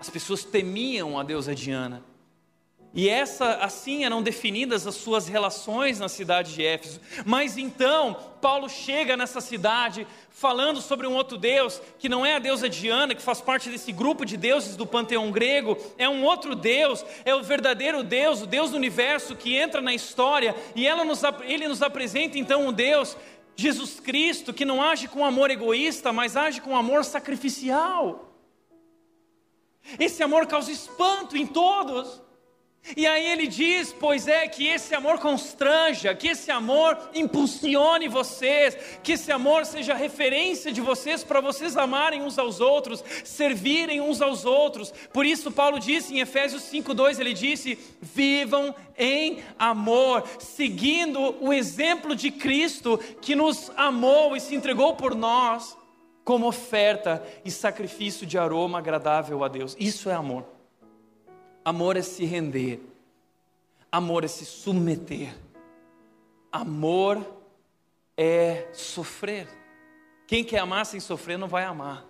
As 0.01 0.11
pessoas 0.11 0.45
temiam 0.45 1.19
a 1.19 1.23
deusa 1.23 1.55
Diana. 1.55 2.03
E 2.93 3.09
essa, 3.09 3.55
assim 3.57 4.05
eram 4.05 4.21
definidas 4.21 4.85
as 4.85 4.97
suas 4.97 5.29
relações 5.29 6.01
na 6.01 6.09
cidade 6.09 6.55
de 6.55 6.65
Éfeso. 6.65 7.01
Mas 7.25 7.57
então, 7.57 8.17
Paulo 8.41 8.69
chega 8.69 9.17
nessa 9.17 9.41
cidade 9.41 10.07
falando 10.29 10.81
sobre 10.81 11.07
um 11.07 11.15
outro 11.15 11.39
Deus, 11.39 11.81
que 12.01 12.09
não 12.09 12.27
é 12.27 12.35
a 12.35 12.39
deusa 12.41 12.69
Diana, 12.69 13.15
que 13.15 13.23
faz 13.23 13.41
parte 13.41 13.71
desse 13.71 13.93
grupo 13.93 14.25
de 14.25 14.37
deuses 14.37 14.75
do 14.75 14.87
panteão 14.87 15.31
grego, 15.31 15.77
é 15.99 16.09
um 16.09 16.25
outro 16.25 16.57
Deus, 16.57 17.05
é 17.25 17.33
o 17.33 17.43
verdadeiro 17.43 18.03
Deus, 18.03 18.43
o 18.43 18.47
Deus 18.47 18.71
do 18.71 18.77
universo 18.77 19.37
que 19.37 19.57
entra 19.57 19.81
na 19.81 19.95
história, 19.95 20.57
e 20.75 20.89
nos, 21.05 21.23
ele 21.45 21.69
nos 21.69 21.83
apresenta 21.83 22.39
então 22.39 22.67
um 22.67 22.73
Deus, 22.73 23.17
Jesus 23.55 24.01
Cristo, 24.01 24.53
que 24.53 24.65
não 24.65 24.83
age 24.83 25.07
com 25.07 25.25
amor 25.25 25.51
egoísta, 25.51 26.13
mas 26.13 26.37
age 26.37 26.61
com 26.61 26.77
amor 26.77 27.05
sacrificial. 27.05 28.35
Esse 29.99 30.23
amor 30.23 30.47
causa 30.47 30.73
espanto 30.73 31.37
em 31.37 31.47
todos. 31.47 32.21
E 32.97 33.07
aí 33.07 33.29
ele 33.31 33.47
diz: 33.47 33.93
Pois 33.93 34.27
é, 34.27 34.49
que 34.49 34.67
esse 34.67 34.95
amor 34.95 35.19
constranja, 35.19 36.15
que 36.15 36.29
esse 36.29 36.51
amor 36.51 36.99
impulsione 37.15 38.09
vocês, 38.09 38.77
que 39.03 39.13
esse 39.13 39.31
amor 39.31 39.65
seja 39.67 39.95
referência 39.95 40.73
de 40.73 40.81
vocês 40.81 41.23
para 41.23 41.41
vocês 41.41 41.77
amarem 41.77 42.23
uns 42.23 42.39
aos 42.39 42.59
outros, 42.59 43.05
servirem 43.23 44.01
uns 44.01 44.21
aos 44.21 44.45
outros. 44.45 44.93
Por 45.13 45.25
isso, 45.25 45.53
Paulo 45.53 45.79
disse 45.79 46.15
em 46.15 46.21
Efésios 46.21 46.63
5,2: 46.65 47.21
Ele 47.21 47.35
disse: 47.35 47.79
Vivam 48.01 48.75
em 48.99 49.43
amor, 49.59 50.25
seguindo 50.39 51.37
o 51.41 51.53
exemplo 51.53 52.17
de 52.17 52.31
Cristo 52.31 52.99
que 53.21 53.37
nos 53.37 53.71
amou 53.77 54.35
e 54.35 54.41
se 54.41 54.55
entregou 54.55 54.97
por 54.97 55.15
nós 55.15 55.77
como 56.25 56.47
oferta 56.47 57.23
e 57.45 57.51
sacrifício 57.51 58.27
de 58.27 58.39
aroma 58.39 58.79
agradável 58.79 59.45
a 59.45 59.49
Deus. 59.49 59.77
Isso 59.79 60.09
é 60.09 60.15
amor. 60.15 60.60
Amor 61.65 61.97
é 61.97 62.03
se 62.03 62.25
render. 62.25 62.81
Amor 63.93 64.25
é 64.25 64.29
se 64.29 64.45
submeter. 64.45 65.35
Amor 66.51 67.25
é 68.17 68.69
sofrer. 68.73 69.49
Quem 70.27 70.45
quer 70.45 70.59
amar 70.59 70.87
sem 70.87 71.01
sofrer 71.01 71.37
não 71.37 71.49
vai 71.49 71.65
amar. 71.65 72.05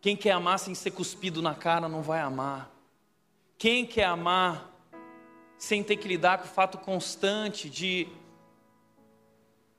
Quem 0.00 0.16
quer 0.16 0.32
amar 0.32 0.58
sem 0.58 0.74
ser 0.74 0.90
cuspido 0.90 1.40
na 1.40 1.54
cara 1.54 1.88
não 1.88 2.02
vai 2.02 2.20
amar. 2.20 2.70
Quem 3.56 3.86
quer 3.86 4.04
amar 4.04 4.70
sem 5.56 5.84
ter 5.84 5.96
que 5.96 6.08
lidar 6.08 6.38
com 6.38 6.46
o 6.46 6.48
fato 6.48 6.76
constante 6.78 7.70
de 7.70 8.08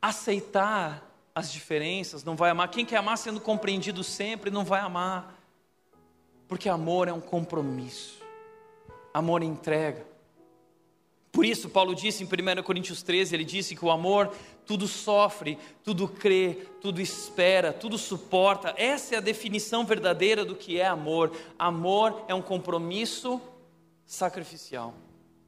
aceitar 0.01 1.09
as 1.35 1.51
diferenças 1.51 2.23
não 2.23 2.37
vai 2.37 2.49
amar. 2.49 2.69
Quem 2.69 2.85
quer 2.85 2.97
amar 2.97 3.17
sendo 3.17 3.41
compreendido 3.41 4.03
sempre 4.03 4.49
não 4.49 4.63
vai 4.63 4.79
amar. 4.79 5.37
Porque 6.47 6.69
amor 6.69 7.09
é 7.09 7.13
um 7.13 7.19
compromisso. 7.19 8.22
Amor 9.13 9.43
entrega. 9.43 10.13
Por 11.33 11.45
isso, 11.45 11.67
Paulo 11.67 11.95
disse 11.95 12.23
em 12.23 12.27
1 12.27 12.61
Coríntios 12.61 13.01
13: 13.01 13.35
ele 13.35 13.43
disse 13.43 13.75
que 13.75 13.83
o 13.83 13.89
amor 13.89 14.31
tudo 14.67 14.87
sofre, 14.87 15.57
tudo 15.83 16.07
crê, 16.07 16.67
tudo 16.79 17.01
espera, 17.01 17.73
tudo 17.73 17.97
suporta. 17.97 18.75
Essa 18.77 19.15
é 19.15 19.17
a 19.17 19.21
definição 19.21 19.83
verdadeira 19.83 20.45
do 20.45 20.55
que 20.55 20.79
é 20.79 20.85
amor. 20.85 21.35
Amor 21.57 22.23
é 22.27 22.35
um 22.35 22.41
compromisso 22.41 23.41
sacrificial 24.05 24.93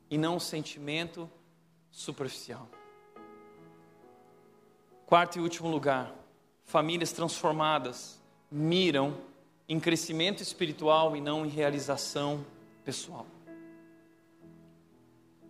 e 0.10 0.18
não 0.18 0.38
um 0.38 0.40
sentimento 0.40 1.30
superficial. 1.92 2.68
Quarto 5.06 5.38
e 5.38 5.42
último 5.42 5.70
lugar, 5.70 6.12
famílias 6.64 7.12
transformadas 7.12 8.20
miram 8.50 9.16
em 9.70 9.80
crescimento 9.80 10.42
espiritual 10.42 11.16
e 11.16 11.22
não 11.22 11.46
em 11.46 11.50
realização 11.50 12.44
pessoal 12.84 13.28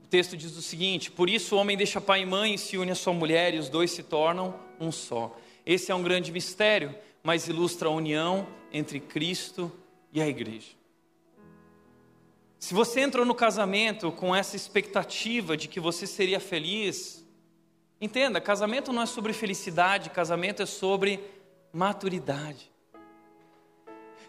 texto 0.06 0.38
diz 0.38 0.56
o 0.56 0.62
seguinte: 0.62 1.12
Por 1.12 1.30
isso 1.30 1.56
o 1.56 1.60
homem 1.60 1.76
deixa 1.76 2.00
pai 2.00 2.22
e 2.22 2.26
mãe 2.26 2.56
e 2.56 2.58
se 2.58 2.78
une 2.78 2.92
à 2.92 2.96
sua 2.96 3.14
mulher, 3.14 3.54
e 3.54 3.60
os 3.60 3.70
dois 3.70 3.92
se 3.92 4.04
tornam 4.04 4.60
um 4.80 4.92
só. 4.92 5.36
Esse 5.66 5.92
é 5.92 5.96
um 5.96 6.04
grande 6.04 6.32
mistério, 6.32 6.96
mas 7.24 7.48
ilustra 7.48 7.90
a 7.90 7.92
união 7.92 8.48
entre 8.72 9.00
Cristo 9.00 9.72
e 10.14 10.22
a 10.22 10.28
igreja. 10.28 10.72
Se 12.60 12.74
você 12.74 13.02
entrou 13.02 13.26
no 13.26 13.36
casamento 13.36 14.12
com 14.12 14.36
essa 14.36 14.56
expectativa 14.56 15.56
de 15.56 15.68
que 15.68 15.80
você 15.80 16.08
seria 16.08 16.40
feliz, 16.40 17.26
entenda: 18.00 18.42
casamento 18.42 18.94
não 18.94 19.02
é 19.02 19.06
sobre 19.06 19.34
felicidade, 19.34 20.10
casamento 20.10 20.62
é 20.62 20.66
sobre 20.66 21.20
maturidade. 21.72 22.72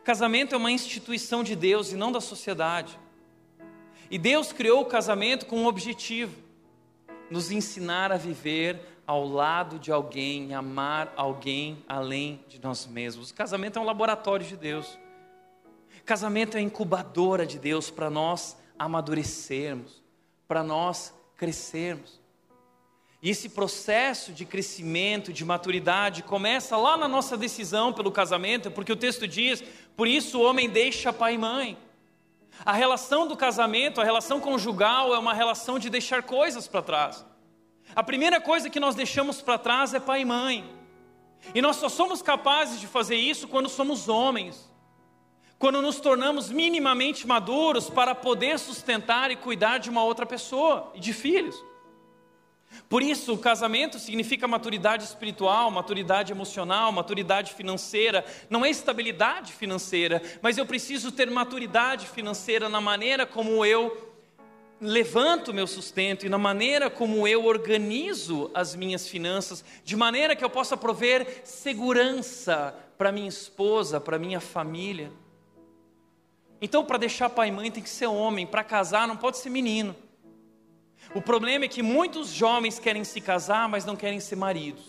Casamento 0.04 0.54
é 0.54 0.58
uma 0.58 0.70
instituição 0.70 1.42
de 1.42 1.56
Deus 1.56 1.90
e 1.90 1.96
não 1.96 2.12
da 2.12 2.20
sociedade. 2.20 2.98
E 4.10 4.18
Deus 4.18 4.52
criou 4.52 4.82
o 4.82 4.86
casamento 4.86 5.46
com 5.46 5.58
um 5.58 5.66
objetivo: 5.66 6.34
nos 7.30 7.50
ensinar 7.50 8.12
a 8.12 8.16
viver 8.16 8.80
ao 9.06 9.26
lado 9.26 9.78
de 9.78 9.92
alguém, 9.92 10.54
amar 10.54 11.12
alguém 11.16 11.84
além 11.88 12.40
de 12.48 12.60
nós 12.60 12.86
mesmos. 12.86 13.30
O 13.30 13.34
casamento 13.34 13.78
é 13.78 13.82
um 13.82 13.84
laboratório 13.84 14.44
de 14.44 14.56
Deus. 14.56 14.98
Casamento 16.04 16.56
é 16.56 16.60
incubadora 16.60 17.44
de 17.44 17.58
Deus 17.58 17.90
para 17.90 18.08
nós 18.08 18.56
amadurecermos, 18.78 20.02
para 20.46 20.62
nós 20.62 21.12
crescermos. 21.36 22.20
E 23.22 23.30
esse 23.30 23.48
processo 23.48 24.32
de 24.32 24.44
crescimento, 24.44 25.32
de 25.32 25.44
maturidade, 25.44 26.22
começa 26.22 26.76
lá 26.76 26.96
na 26.96 27.08
nossa 27.08 27.36
decisão 27.36 27.92
pelo 27.92 28.12
casamento, 28.12 28.70
porque 28.70 28.92
o 28.92 28.96
texto 28.96 29.26
diz: 29.26 29.64
por 29.96 30.06
isso 30.06 30.38
o 30.38 30.44
homem 30.44 30.68
deixa 30.68 31.12
pai 31.12 31.34
e 31.34 31.38
mãe. 31.38 31.76
A 32.64 32.72
relação 32.72 33.26
do 33.26 33.36
casamento, 33.36 34.00
a 34.00 34.04
relação 34.04 34.40
conjugal, 34.40 35.14
é 35.14 35.18
uma 35.18 35.34
relação 35.34 35.78
de 35.78 35.90
deixar 35.90 36.22
coisas 36.22 36.66
para 36.66 36.82
trás. 36.82 37.24
A 37.94 38.02
primeira 38.02 38.40
coisa 38.40 38.70
que 38.70 38.80
nós 38.80 38.94
deixamos 38.94 39.40
para 39.40 39.58
trás 39.58 39.94
é 39.94 40.00
pai 40.00 40.22
e 40.22 40.24
mãe. 40.24 40.64
E 41.54 41.62
nós 41.62 41.76
só 41.76 41.88
somos 41.88 42.22
capazes 42.22 42.80
de 42.80 42.86
fazer 42.86 43.16
isso 43.16 43.46
quando 43.46 43.68
somos 43.68 44.08
homens. 44.08 44.70
Quando 45.58 45.80
nos 45.80 46.00
tornamos 46.00 46.50
minimamente 46.50 47.26
maduros 47.26 47.88
para 47.88 48.14
poder 48.14 48.58
sustentar 48.58 49.30
e 49.30 49.36
cuidar 49.36 49.78
de 49.78 49.88
uma 49.88 50.02
outra 50.02 50.26
pessoa 50.26 50.90
e 50.94 51.00
de 51.00 51.12
filhos. 51.12 51.56
Por 52.88 53.02
isso, 53.02 53.34
o 53.34 53.38
casamento 53.38 53.98
significa 53.98 54.46
maturidade 54.46 55.04
espiritual, 55.04 55.70
maturidade 55.70 56.32
emocional, 56.32 56.92
maturidade 56.92 57.52
financeira. 57.54 58.24
Não 58.48 58.64
é 58.64 58.70
estabilidade 58.70 59.52
financeira, 59.52 60.22
mas 60.40 60.56
eu 60.56 60.66
preciso 60.66 61.10
ter 61.10 61.30
maturidade 61.30 62.06
financeira 62.06 62.68
na 62.68 62.80
maneira 62.80 63.26
como 63.26 63.64
eu 63.64 64.14
levanto 64.80 65.54
meu 65.54 65.66
sustento 65.66 66.26
e 66.26 66.28
na 66.28 66.38
maneira 66.38 66.90
como 66.90 67.26
eu 67.26 67.46
organizo 67.46 68.50
as 68.54 68.74
minhas 68.74 69.08
finanças, 69.08 69.64
de 69.82 69.96
maneira 69.96 70.36
que 70.36 70.44
eu 70.44 70.50
possa 70.50 70.76
prover 70.76 71.42
segurança 71.44 72.74
para 72.98 73.10
minha 73.10 73.28
esposa, 73.28 74.00
para 74.00 74.18
minha 74.18 74.40
família. 74.40 75.10
Então, 76.60 76.84
para 76.84 76.98
deixar 76.98 77.30
pai 77.30 77.48
e 77.48 77.52
mãe 77.52 77.70
tem 77.70 77.82
que 77.82 77.88
ser 77.88 78.06
homem, 78.06 78.46
para 78.46 78.64
casar 78.64 79.08
não 79.08 79.16
pode 79.16 79.38
ser 79.38 79.50
menino. 79.50 79.94
O 81.16 81.22
problema 81.22 81.64
é 81.64 81.68
que 81.68 81.82
muitos 81.82 82.28
jovens 82.28 82.78
querem 82.78 83.02
se 83.02 83.22
casar, 83.22 83.70
mas 83.70 83.86
não 83.86 83.96
querem 83.96 84.20
ser 84.20 84.36
maridos. 84.36 84.84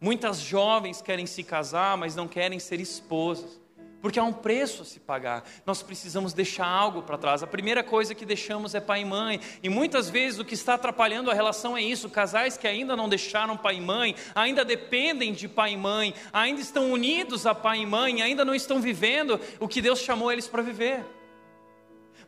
Muitas 0.00 0.40
jovens 0.40 1.02
querem 1.02 1.26
se 1.26 1.42
casar, 1.42 1.94
mas 1.98 2.16
não 2.16 2.26
querem 2.26 2.58
ser 2.58 2.80
esposas. 2.80 3.60
Porque 4.00 4.18
há 4.18 4.24
um 4.24 4.32
preço 4.32 4.80
a 4.80 4.84
se 4.86 4.98
pagar. 4.98 5.44
Nós 5.66 5.82
precisamos 5.82 6.32
deixar 6.32 6.66
algo 6.66 7.02
para 7.02 7.18
trás. 7.18 7.42
A 7.42 7.46
primeira 7.46 7.84
coisa 7.84 8.14
que 8.14 8.24
deixamos 8.24 8.74
é 8.74 8.80
pai 8.80 9.02
e 9.02 9.04
mãe. 9.04 9.40
E 9.62 9.68
muitas 9.68 10.08
vezes 10.08 10.40
o 10.40 10.44
que 10.44 10.54
está 10.54 10.72
atrapalhando 10.72 11.30
a 11.30 11.34
relação 11.34 11.76
é 11.76 11.82
isso: 11.82 12.08
casais 12.08 12.56
que 12.56 12.66
ainda 12.66 12.96
não 12.96 13.06
deixaram 13.06 13.54
pai 13.54 13.76
e 13.76 13.80
mãe, 13.82 14.16
ainda 14.34 14.64
dependem 14.64 15.34
de 15.34 15.48
pai 15.48 15.74
e 15.74 15.76
mãe, 15.76 16.14
ainda 16.32 16.62
estão 16.62 16.90
unidos 16.90 17.44
a 17.44 17.54
pai 17.54 17.80
e 17.80 17.86
mãe, 17.86 18.22
ainda 18.22 18.42
não 18.42 18.54
estão 18.54 18.80
vivendo 18.80 19.38
o 19.60 19.68
que 19.68 19.82
Deus 19.82 19.98
chamou 19.98 20.32
eles 20.32 20.48
para 20.48 20.62
viver. 20.62 21.04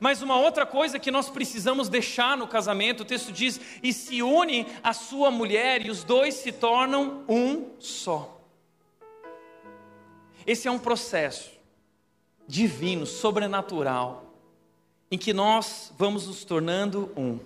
Mas 0.01 0.23
uma 0.23 0.37
outra 0.37 0.67
coisa 0.67 0.99
que 0.99 1.11
nós 1.11 1.29
precisamos 1.29 1.89
deixar 1.89 2.37
no 2.37 2.49
casamento, 2.49 3.03
o 3.03 3.07
texto 3.07 3.33
diz: 3.33 3.61
e 3.83 3.93
se 3.93 4.23
une 4.23 4.67
a 4.83 4.93
sua 4.93 5.31
mulher, 5.31 5.85
e 5.85 5.91
os 5.91 6.05
dois 6.05 6.35
se 6.35 6.53
tornam 6.53 7.25
um 7.29 7.71
só. 7.79 8.41
Esse 10.47 10.69
é 10.69 10.71
um 10.71 10.79
processo 10.79 11.51
divino, 12.47 13.07
sobrenatural, 13.07 14.35
em 15.11 15.17
que 15.17 15.33
nós 15.33 15.93
vamos 15.97 16.27
nos 16.27 16.45
tornando 16.45 17.11
um. 17.17 17.39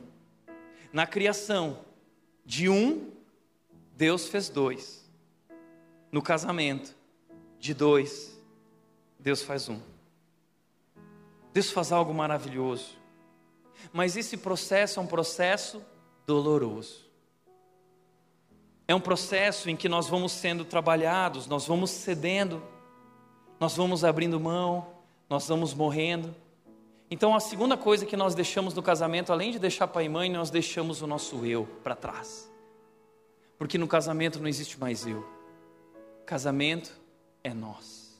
Na 0.93 1.07
criação, 1.07 1.79
de 2.45 2.69
um, 2.69 3.11
Deus 3.97 4.27
fez 4.29 4.49
dois. 4.49 5.07
No 6.11 6.23
casamento, 6.23 6.97
de 7.61 7.75
dois, 7.75 8.39
Deus 9.19 9.43
faz 9.43 9.69
um. 9.69 9.81
Deus 11.59 11.73
faz 11.73 11.91
algo 11.91 12.15
maravilhoso. 12.15 12.97
Mas 13.93 14.17
esse 14.17 14.37
processo 14.37 15.01
é 15.01 15.03
um 15.03 15.09
processo 15.09 15.85
doloroso. 16.25 17.05
É 18.87 18.95
um 18.95 19.01
processo 19.01 19.69
em 19.69 19.75
que 19.75 19.89
nós 19.89 20.07
vamos 20.07 20.31
sendo 20.31 20.65
trabalhados, 20.65 21.49
nós 21.49 21.67
vamos 21.67 21.91
cedendo, 21.91 22.63
nós 23.59 23.77
vamos 23.77 24.05
abrindo 24.05 24.39
mão, 24.39 24.87
nós 25.29 25.49
vamos 25.49 25.75
morrendo. 25.75 26.33
Então, 27.11 27.35
a 27.35 27.41
segunda 27.41 27.77
coisa 27.77 28.07
que 28.07 28.17
nós 28.17 28.37
deixamos 28.37 28.73
no 28.73 28.83
casamento, 28.83 29.33
além 29.33 29.51
de 29.51 29.59
deixar 29.59 29.89
pai 29.89 30.05
e 30.05 30.09
mãe, 30.09 30.31
nós 30.31 30.51
deixamos 30.51 31.03
o 31.03 31.09
nosso 31.09 31.45
eu 31.45 31.67
para 31.83 31.97
trás. 31.97 32.49
Porque 33.59 33.77
no 33.77 33.89
casamento 33.89 34.39
não 34.39 34.47
existe 34.47 34.79
mais 34.79 35.05
eu. 35.09 35.29
Casamento 36.25 36.93
é 37.43 37.53
nós. 37.53 38.17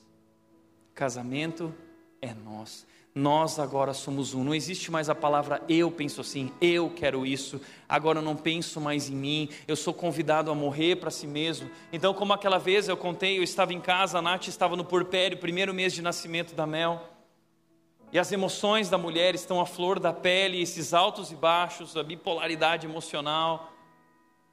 Casamento 0.93 1.73
é 2.21 2.33
nós 2.33 2.85
nós 3.13 3.59
agora 3.59 3.93
somos 3.93 4.33
um. 4.33 4.43
Não 4.43 4.53
existe 4.53 4.91
mais 4.91 5.09
a 5.09 5.15
palavra 5.15 5.61
eu 5.67 5.89
penso 5.91 6.21
assim, 6.21 6.51
eu 6.61 6.89
quero 6.89 7.25
isso, 7.25 7.59
agora 7.87 8.19
eu 8.19 8.23
não 8.23 8.35
penso 8.35 8.79
mais 8.79 9.09
em 9.09 9.15
mim, 9.15 9.49
eu 9.67 9.75
sou 9.75 9.93
convidado 9.93 10.51
a 10.51 10.55
morrer 10.55 10.95
para 10.97 11.11
si 11.11 11.27
mesmo. 11.27 11.69
Então, 11.91 12.13
como 12.13 12.33
aquela 12.33 12.57
vez 12.57 12.87
eu 12.87 12.95
contei, 12.95 13.37
eu 13.37 13.43
estava 13.43 13.73
em 13.73 13.81
casa, 13.81 14.19
a 14.19 14.21
Nath 14.21 14.47
estava 14.47 14.75
no 14.75 14.85
porpério, 14.85 15.37
primeiro 15.37 15.73
mês 15.73 15.93
de 15.93 16.01
nascimento 16.01 16.53
da 16.53 16.65
Mel. 16.65 17.01
E 18.11 18.17
as 18.17 18.31
emoções 18.31 18.89
da 18.89 18.97
mulher 18.97 19.35
estão 19.35 19.61
à 19.61 19.65
flor 19.65 19.99
da 19.99 20.11
pele, 20.11 20.61
esses 20.61 20.93
altos 20.93 21.31
e 21.31 21.35
baixos, 21.35 21.95
a 21.95 22.01
bipolaridade 22.01 22.87
emocional. 22.87 23.71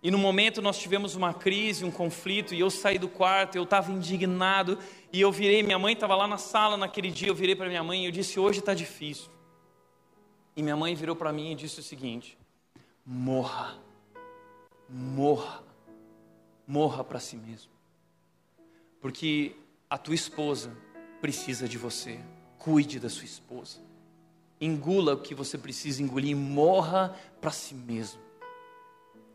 E 0.02 0.10
no 0.10 0.18
momento 0.18 0.60
nós 0.60 0.78
tivemos 0.78 1.14
uma 1.14 1.32
crise, 1.32 1.84
um 1.84 1.90
conflito, 1.90 2.54
e 2.54 2.60
eu 2.60 2.68
saí 2.68 2.98
do 2.98 3.08
quarto, 3.08 3.56
eu 3.56 3.62
estava 3.62 3.90
indignado, 3.90 4.78
e 5.16 5.20
eu 5.22 5.32
virei, 5.32 5.62
minha 5.62 5.78
mãe 5.78 5.94
estava 5.94 6.14
lá 6.14 6.28
na 6.28 6.36
sala 6.36 6.76
naquele 6.76 7.10
dia, 7.10 7.28
eu 7.28 7.34
virei 7.34 7.56
para 7.56 7.68
minha 7.68 7.82
mãe 7.82 8.02
e 8.02 8.04
eu 8.04 8.12
disse: 8.12 8.38
Hoje 8.38 8.58
está 8.58 8.74
difícil. 8.74 9.30
E 10.54 10.62
minha 10.62 10.76
mãe 10.76 10.94
virou 10.94 11.16
para 11.16 11.32
mim 11.32 11.52
e 11.52 11.54
disse 11.54 11.80
o 11.80 11.82
seguinte: 11.82 12.36
Morra, 13.02 13.78
morra, 14.86 15.64
morra 16.66 17.02
para 17.02 17.18
si 17.18 17.34
mesmo, 17.34 17.70
porque 19.00 19.56
a 19.88 19.96
tua 19.96 20.14
esposa 20.14 20.76
precisa 21.18 21.66
de 21.66 21.78
você, 21.78 22.20
cuide 22.58 23.00
da 23.00 23.08
sua 23.08 23.24
esposa, 23.24 23.78
engula 24.60 25.14
o 25.14 25.22
que 25.22 25.34
você 25.34 25.56
precisa 25.56 26.02
engolir, 26.02 26.36
morra 26.36 27.18
para 27.40 27.52
si 27.52 27.74
mesmo. 27.74 28.20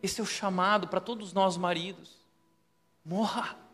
Esse 0.03 0.21
é 0.21 0.23
o 0.23 0.27
chamado 0.27 0.87
para 0.87 0.99
todos 0.99 1.33
nós 1.33 1.57
maridos. 1.57 2.19
Morra. 3.03 3.70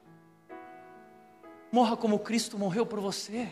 Morra 1.77 1.95
como 1.95 2.17
Cristo 2.17 2.57
morreu 2.57 2.87
por 2.87 2.99
você. 2.99 3.49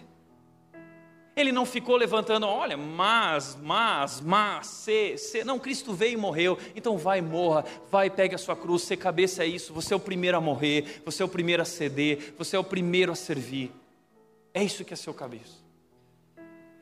Ele 1.36 1.52
não 1.52 1.64
ficou 1.64 1.96
levantando, 1.96 2.48
olha, 2.48 2.76
mas, 2.76 3.56
mas, 3.62 4.20
mas, 4.20 4.66
se, 4.66 5.16
se. 5.16 5.44
Não, 5.44 5.60
Cristo 5.60 5.94
veio 5.94 6.14
e 6.14 6.18
morreu, 6.18 6.58
então 6.76 6.98
vai, 6.98 7.22
morra, 7.22 7.64
vai, 7.92 8.10
pegue 8.10 8.34
a 8.34 8.40
sua 8.40 8.56
cruz, 8.56 8.82
ser 8.82 8.98
cabeça 8.98 9.44
é 9.44 9.48
isso, 9.48 9.72
você 9.72 9.94
é 9.94 9.96
o 9.96 10.00
primeiro 10.00 10.36
a 10.36 10.42
morrer, 10.42 11.04
você 11.06 11.22
é 11.22 11.26
o 11.26 11.30
primeiro 11.30 11.62
a 11.62 11.66
ceder, 11.66 12.34
você 12.36 12.56
é 12.56 12.60
o 12.60 12.64
primeiro 12.64 13.12
a 13.12 13.16
servir. 13.16 13.72
É 14.52 14.64
isso 14.64 14.84
que 14.84 14.96
é 14.96 14.98
seu 14.98 15.14
cabeça. 15.14 15.65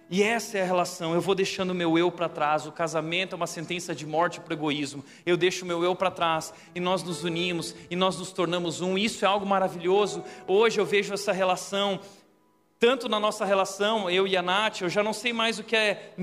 E 0.10 0.22
essa 0.22 0.58
é 0.58 0.62
a 0.62 0.66
relação. 0.66 1.14
Eu 1.14 1.22
vou 1.22 1.34
deixando 1.34 1.72
o 1.72 1.76
meu 1.76 1.98
eu 1.98 2.12
para 2.12 2.30
trás. 2.30 2.66
O 2.66 2.72
casamento 2.72 3.34
é 3.34 3.36
uma 3.36 3.48
sentença 3.48 3.96
de 3.96 4.06
morte 4.06 4.40
para 4.40 4.52
o 4.52 4.54
egoísmo. 4.54 5.04
Eu 5.26 5.36
deixo 5.36 5.66
o 5.66 5.68
meu 5.68 5.84
eu 5.84 5.96
para 5.96 6.12
trás 6.12 6.54
e 6.76 6.80
nós 6.80 7.04
nos 7.04 7.24
unimos 7.24 7.76
e 7.90 7.96
nós 7.96 8.18
nos 8.18 8.32
tornamos 8.32 8.82
um. 8.82 8.98
Isso 8.98 9.26
é 9.26 9.28
algo 9.28 9.46
maravilhoso. 9.46 10.24
Hoje 10.48 10.80
eu 10.80 10.86
vejo 10.86 11.14
essa 11.14 11.32
relação 11.32 12.00
tanto 12.80 13.08
na 13.08 13.18
nossa 13.18 13.46
relação, 13.46 14.10
eu 14.10 14.28
e 14.28 14.36
a 14.36 14.42
Nath, 14.42 14.82
eu 14.82 14.90
já 14.90 15.02
não 15.02 15.14
sei 15.14 15.32
mais 15.32 15.58
o 15.58 15.64
que 15.64 15.74
é 15.74 16.14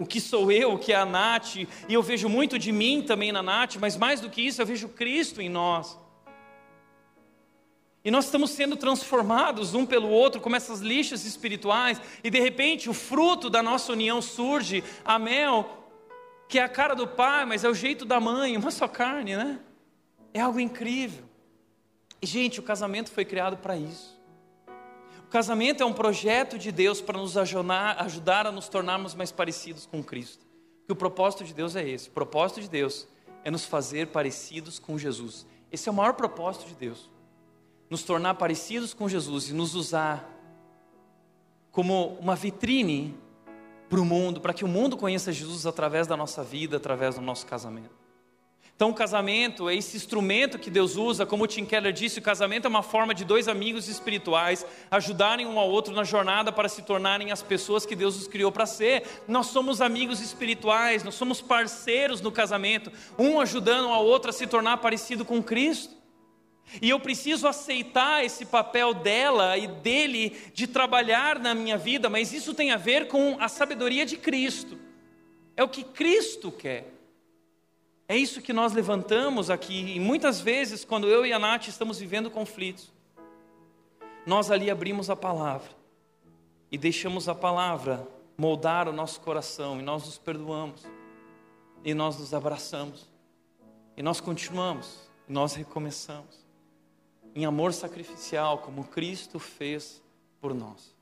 o 0.00 0.04
que 0.04 0.20
sou 0.20 0.50
eu, 0.50 0.72
o 0.72 0.78
que 0.78 0.92
é 0.92 0.96
a 0.96 1.06
Nath, 1.06 1.54
e 1.54 1.68
eu 1.88 2.02
vejo 2.02 2.28
muito 2.28 2.58
de 2.58 2.72
mim 2.72 3.02
também 3.02 3.30
na 3.30 3.40
Nath, 3.40 3.76
mas 3.76 3.96
mais 3.96 4.20
do 4.20 4.28
que 4.28 4.42
isso, 4.42 4.60
eu 4.60 4.66
vejo 4.66 4.88
Cristo 4.88 5.40
em 5.40 5.48
nós. 5.48 5.96
E 8.08 8.10
nós 8.10 8.24
estamos 8.24 8.52
sendo 8.52 8.74
transformados 8.74 9.74
um 9.74 9.84
pelo 9.84 10.08
outro, 10.08 10.40
como 10.40 10.56
essas 10.56 10.80
lixas 10.80 11.26
espirituais, 11.26 12.00
e 12.24 12.30
de 12.30 12.40
repente 12.40 12.88
o 12.88 12.94
fruto 12.94 13.50
da 13.50 13.62
nossa 13.62 13.92
união 13.92 14.22
surge, 14.22 14.82
a 15.04 15.18
mel, 15.18 15.86
que 16.48 16.58
é 16.58 16.62
a 16.62 16.70
cara 16.70 16.94
do 16.94 17.06
pai, 17.06 17.44
mas 17.44 17.64
é 17.64 17.68
o 17.68 17.74
jeito 17.74 18.06
da 18.06 18.18
mãe, 18.18 18.56
uma 18.56 18.70
só 18.70 18.88
carne, 18.88 19.36
né? 19.36 19.60
É 20.32 20.40
algo 20.40 20.58
incrível. 20.58 21.22
E, 22.22 22.26
gente, 22.26 22.58
o 22.58 22.62
casamento 22.62 23.10
foi 23.10 23.26
criado 23.26 23.58
para 23.58 23.76
isso. 23.76 24.18
O 25.18 25.28
casamento 25.28 25.82
é 25.82 25.84
um 25.84 25.92
projeto 25.92 26.56
de 26.56 26.72
Deus 26.72 27.02
para 27.02 27.18
nos 27.18 27.36
ajudar, 27.36 28.00
ajudar 28.00 28.46
a 28.46 28.50
nos 28.50 28.70
tornarmos 28.70 29.14
mais 29.14 29.30
parecidos 29.30 29.84
com 29.84 30.02
Cristo. 30.02 30.46
E 30.88 30.92
o 30.92 30.96
propósito 30.96 31.44
de 31.44 31.52
Deus 31.52 31.76
é 31.76 31.86
esse: 31.86 32.08
o 32.08 32.12
propósito 32.12 32.62
de 32.62 32.70
Deus 32.70 33.06
é 33.44 33.50
nos 33.50 33.66
fazer 33.66 34.06
parecidos 34.06 34.78
com 34.78 34.96
Jesus. 34.96 35.46
Esse 35.70 35.90
é 35.90 35.92
o 35.92 35.94
maior 35.94 36.14
propósito 36.14 36.66
de 36.68 36.74
Deus 36.74 37.17
nos 37.90 38.02
tornar 38.02 38.34
parecidos 38.34 38.92
com 38.92 39.08
Jesus 39.08 39.48
e 39.48 39.52
nos 39.52 39.74
usar 39.74 40.28
como 41.70 42.16
uma 42.20 42.34
vitrine 42.34 43.14
para 43.88 44.00
o 44.00 44.04
mundo, 44.04 44.40
para 44.40 44.52
que 44.52 44.64
o 44.64 44.68
mundo 44.68 44.96
conheça 44.96 45.32
Jesus 45.32 45.66
através 45.66 46.06
da 46.06 46.16
nossa 46.16 46.42
vida, 46.42 46.76
através 46.76 47.14
do 47.14 47.20
nosso 47.20 47.46
casamento. 47.46 47.98
Então, 48.78 48.90
o 48.90 48.94
casamento 48.94 49.68
é 49.68 49.74
esse 49.74 49.96
instrumento 49.96 50.56
que 50.56 50.70
Deus 50.70 50.94
usa, 50.94 51.26
como 51.26 51.42
o 51.42 51.46
Tim 51.48 51.64
Keller 51.64 51.92
disse, 51.92 52.20
o 52.20 52.22
casamento 52.22 52.66
é 52.66 52.68
uma 52.68 52.82
forma 52.82 53.12
de 53.12 53.24
dois 53.24 53.48
amigos 53.48 53.88
espirituais 53.88 54.64
ajudarem 54.88 55.48
um 55.48 55.58
ao 55.58 55.68
outro 55.68 55.92
na 55.92 56.04
jornada 56.04 56.52
para 56.52 56.68
se 56.68 56.82
tornarem 56.82 57.32
as 57.32 57.42
pessoas 57.42 57.84
que 57.84 57.96
Deus 57.96 58.16
os 58.16 58.28
criou 58.28 58.52
para 58.52 58.66
ser. 58.66 59.02
Nós 59.26 59.46
somos 59.46 59.80
amigos 59.80 60.20
espirituais, 60.20 61.02
nós 61.02 61.16
somos 61.16 61.42
parceiros 61.42 62.20
no 62.20 62.30
casamento, 62.30 62.92
um 63.18 63.40
ajudando 63.40 63.88
ao 63.88 64.06
outro 64.06 64.30
a 64.30 64.32
se 64.32 64.46
tornar 64.46 64.76
parecido 64.76 65.24
com 65.24 65.42
Cristo. 65.42 65.97
E 66.82 66.90
eu 66.90 67.00
preciso 67.00 67.48
aceitar 67.48 68.24
esse 68.24 68.44
papel 68.44 68.92
dela 68.92 69.56
e 69.56 69.66
dele 69.66 70.36
de 70.52 70.66
trabalhar 70.66 71.38
na 71.38 71.54
minha 71.54 71.78
vida, 71.78 72.10
mas 72.10 72.32
isso 72.32 72.52
tem 72.52 72.70
a 72.70 72.76
ver 72.76 73.08
com 73.08 73.36
a 73.40 73.48
sabedoria 73.48 74.04
de 74.04 74.16
Cristo. 74.16 74.78
É 75.56 75.62
o 75.62 75.68
que 75.68 75.82
Cristo 75.82 76.52
quer. 76.52 76.92
É 78.06 78.16
isso 78.16 78.40
que 78.40 78.52
nós 78.52 78.72
levantamos 78.72 79.50
aqui, 79.50 79.94
e 79.96 80.00
muitas 80.00 80.40
vezes, 80.40 80.84
quando 80.84 81.08
eu 81.08 81.26
e 81.26 81.32
a 81.32 81.38
Nath 81.38 81.68
estamos 81.68 81.98
vivendo 81.98 82.30
conflitos, 82.30 82.90
nós 84.24 84.50
ali 84.50 84.70
abrimos 84.70 85.10
a 85.10 85.16
palavra 85.16 85.68
e 86.70 86.78
deixamos 86.78 87.28
a 87.28 87.34
palavra 87.34 88.06
moldar 88.36 88.88
o 88.88 88.92
nosso 88.92 89.20
coração, 89.20 89.78
e 89.78 89.82
nós 89.82 90.04
nos 90.04 90.16
perdoamos, 90.16 90.86
e 91.84 91.92
nós 91.92 92.18
nos 92.18 92.32
abraçamos, 92.32 93.08
e 93.96 94.02
nós 94.02 94.20
continuamos, 94.20 95.10
e 95.28 95.32
nós 95.32 95.54
recomeçamos 95.54 96.47
em 97.38 97.44
amor 97.44 97.72
sacrificial, 97.72 98.58
como 98.58 98.82
Cristo 98.82 99.38
fez 99.38 100.02
por 100.40 100.52
nós. 100.52 100.92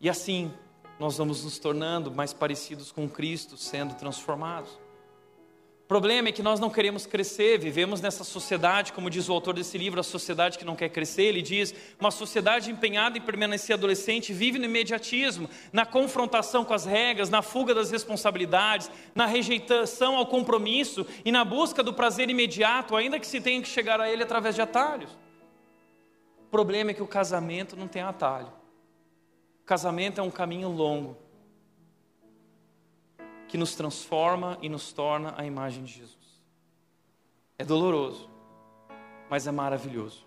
E 0.00 0.08
assim, 0.08 0.52
nós 1.00 1.16
vamos 1.16 1.42
nos 1.42 1.58
tornando 1.58 2.12
mais 2.12 2.32
parecidos 2.32 2.92
com 2.92 3.08
Cristo, 3.08 3.56
sendo 3.56 3.92
transformados. 3.94 4.70
O 4.70 5.86
problema 5.88 6.28
é 6.28 6.32
que 6.32 6.44
nós 6.44 6.60
não 6.60 6.70
queremos 6.70 7.06
crescer, 7.06 7.58
vivemos 7.58 8.00
nessa 8.00 8.22
sociedade, 8.22 8.92
como 8.92 9.10
diz 9.10 9.28
o 9.28 9.32
autor 9.32 9.52
desse 9.52 9.76
livro, 9.76 9.98
a 9.98 10.04
sociedade 10.04 10.58
que 10.58 10.64
não 10.64 10.76
quer 10.76 10.90
crescer. 10.90 11.24
Ele 11.24 11.42
diz: 11.42 11.74
uma 11.98 12.12
sociedade 12.12 12.70
empenhada 12.70 13.18
em 13.18 13.20
permanecer 13.20 13.74
adolescente 13.74 14.32
vive 14.32 14.60
no 14.60 14.66
imediatismo, 14.66 15.50
na 15.72 15.84
confrontação 15.84 16.64
com 16.64 16.72
as 16.72 16.84
regras, 16.84 17.30
na 17.30 17.42
fuga 17.42 17.74
das 17.74 17.90
responsabilidades, 17.90 18.88
na 19.12 19.26
rejeitação 19.26 20.14
ao 20.16 20.26
compromisso 20.26 21.04
e 21.24 21.32
na 21.32 21.44
busca 21.44 21.82
do 21.82 21.92
prazer 21.92 22.30
imediato, 22.30 22.94
ainda 22.94 23.18
que 23.18 23.26
se 23.26 23.40
tenha 23.40 23.60
que 23.60 23.68
chegar 23.68 24.00
a 24.00 24.08
ele 24.08 24.22
através 24.22 24.54
de 24.54 24.62
atalhos 24.62 25.23
problema 26.54 26.92
é 26.92 26.94
que 26.94 27.02
o 27.02 27.08
casamento 27.08 27.74
não 27.74 27.88
tem 27.88 28.00
atalho. 28.00 28.52
O 29.60 29.64
casamento 29.66 30.20
é 30.20 30.22
um 30.22 30.30
caminho 30.30 30.68
longo 30.68 31.16
que 33.48 33.58
nos 33.58 33.74
transforma 33.74 34.56
e 34.62 34.68
nos 34.68 34.92
torna 34.92 35.34
a 35.36 35.44
imagem 35.44 35.82
de 35.82 35.92
Jesus. 35.92 36.44
É 37.58 37.64
doloroso, 37.64 38.30
mas 39.28 39.48
é 39.48 39.50
maravilhoso. 39.50 40.24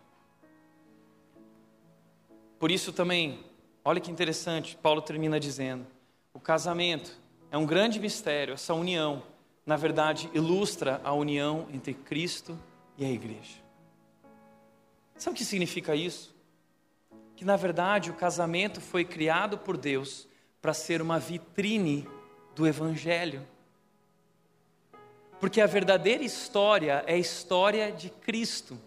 Por 2.60 2.72
isso 2.72 2.92
também, 2.92 3.40
olha 3.86 4.02
que 4.02 4.12
interessante, 4.12 4.76
Paulo 4.76 5.02
termina 5.02 5.40
dizendo: 5.40 5.88
o 6.34 6.42
casamento 6.42 7.18
é 7.50 7.58
um 7.58 7.66
grande 7.66 8.02
mistério, 8.02 8.56
essa 8.56 8.74
união, 8.74 9.24
na 9.66 9.78
verdade, 9.78 10.30
ilustra 10.34 11.00
a 11.06 11.14
união 11.14 11.70
entre 11.72 11.94
Cristo 11.94 12.60
e 12.98 13.06
a 13.06 13.10
igreja. 13.10 13.67
Sabe 15.18 15.34
o 15.34 15.38
que 15.38 15.46
significa 15.46 15.96
isso? 15.96 16.36
Que 17.36 17.44
na 17.44 17.56
verdade 17.56 18.12
o 18.12 18.14
casamento 18.14 18.80
foi 18.80 19.04
criado 19.04 19.58
por 19.58 19.78
Deus 19.78 20.28
para 20.62 20.74
ser 20.74 21.02
uma 21.02 21.20
vitrine 21.20 22.08
do 22.56 22.68
Evangelho. 22.68 23.46
Porque 25.40 25.62
a 25.62 25.68
verdadeira 25.68 26.24
história 26.24 27.04
é 27.08 27.14
a 27.14 27.18
história 27.18 27.92
de 27.92 28.10
Cristo. 28.10 28.80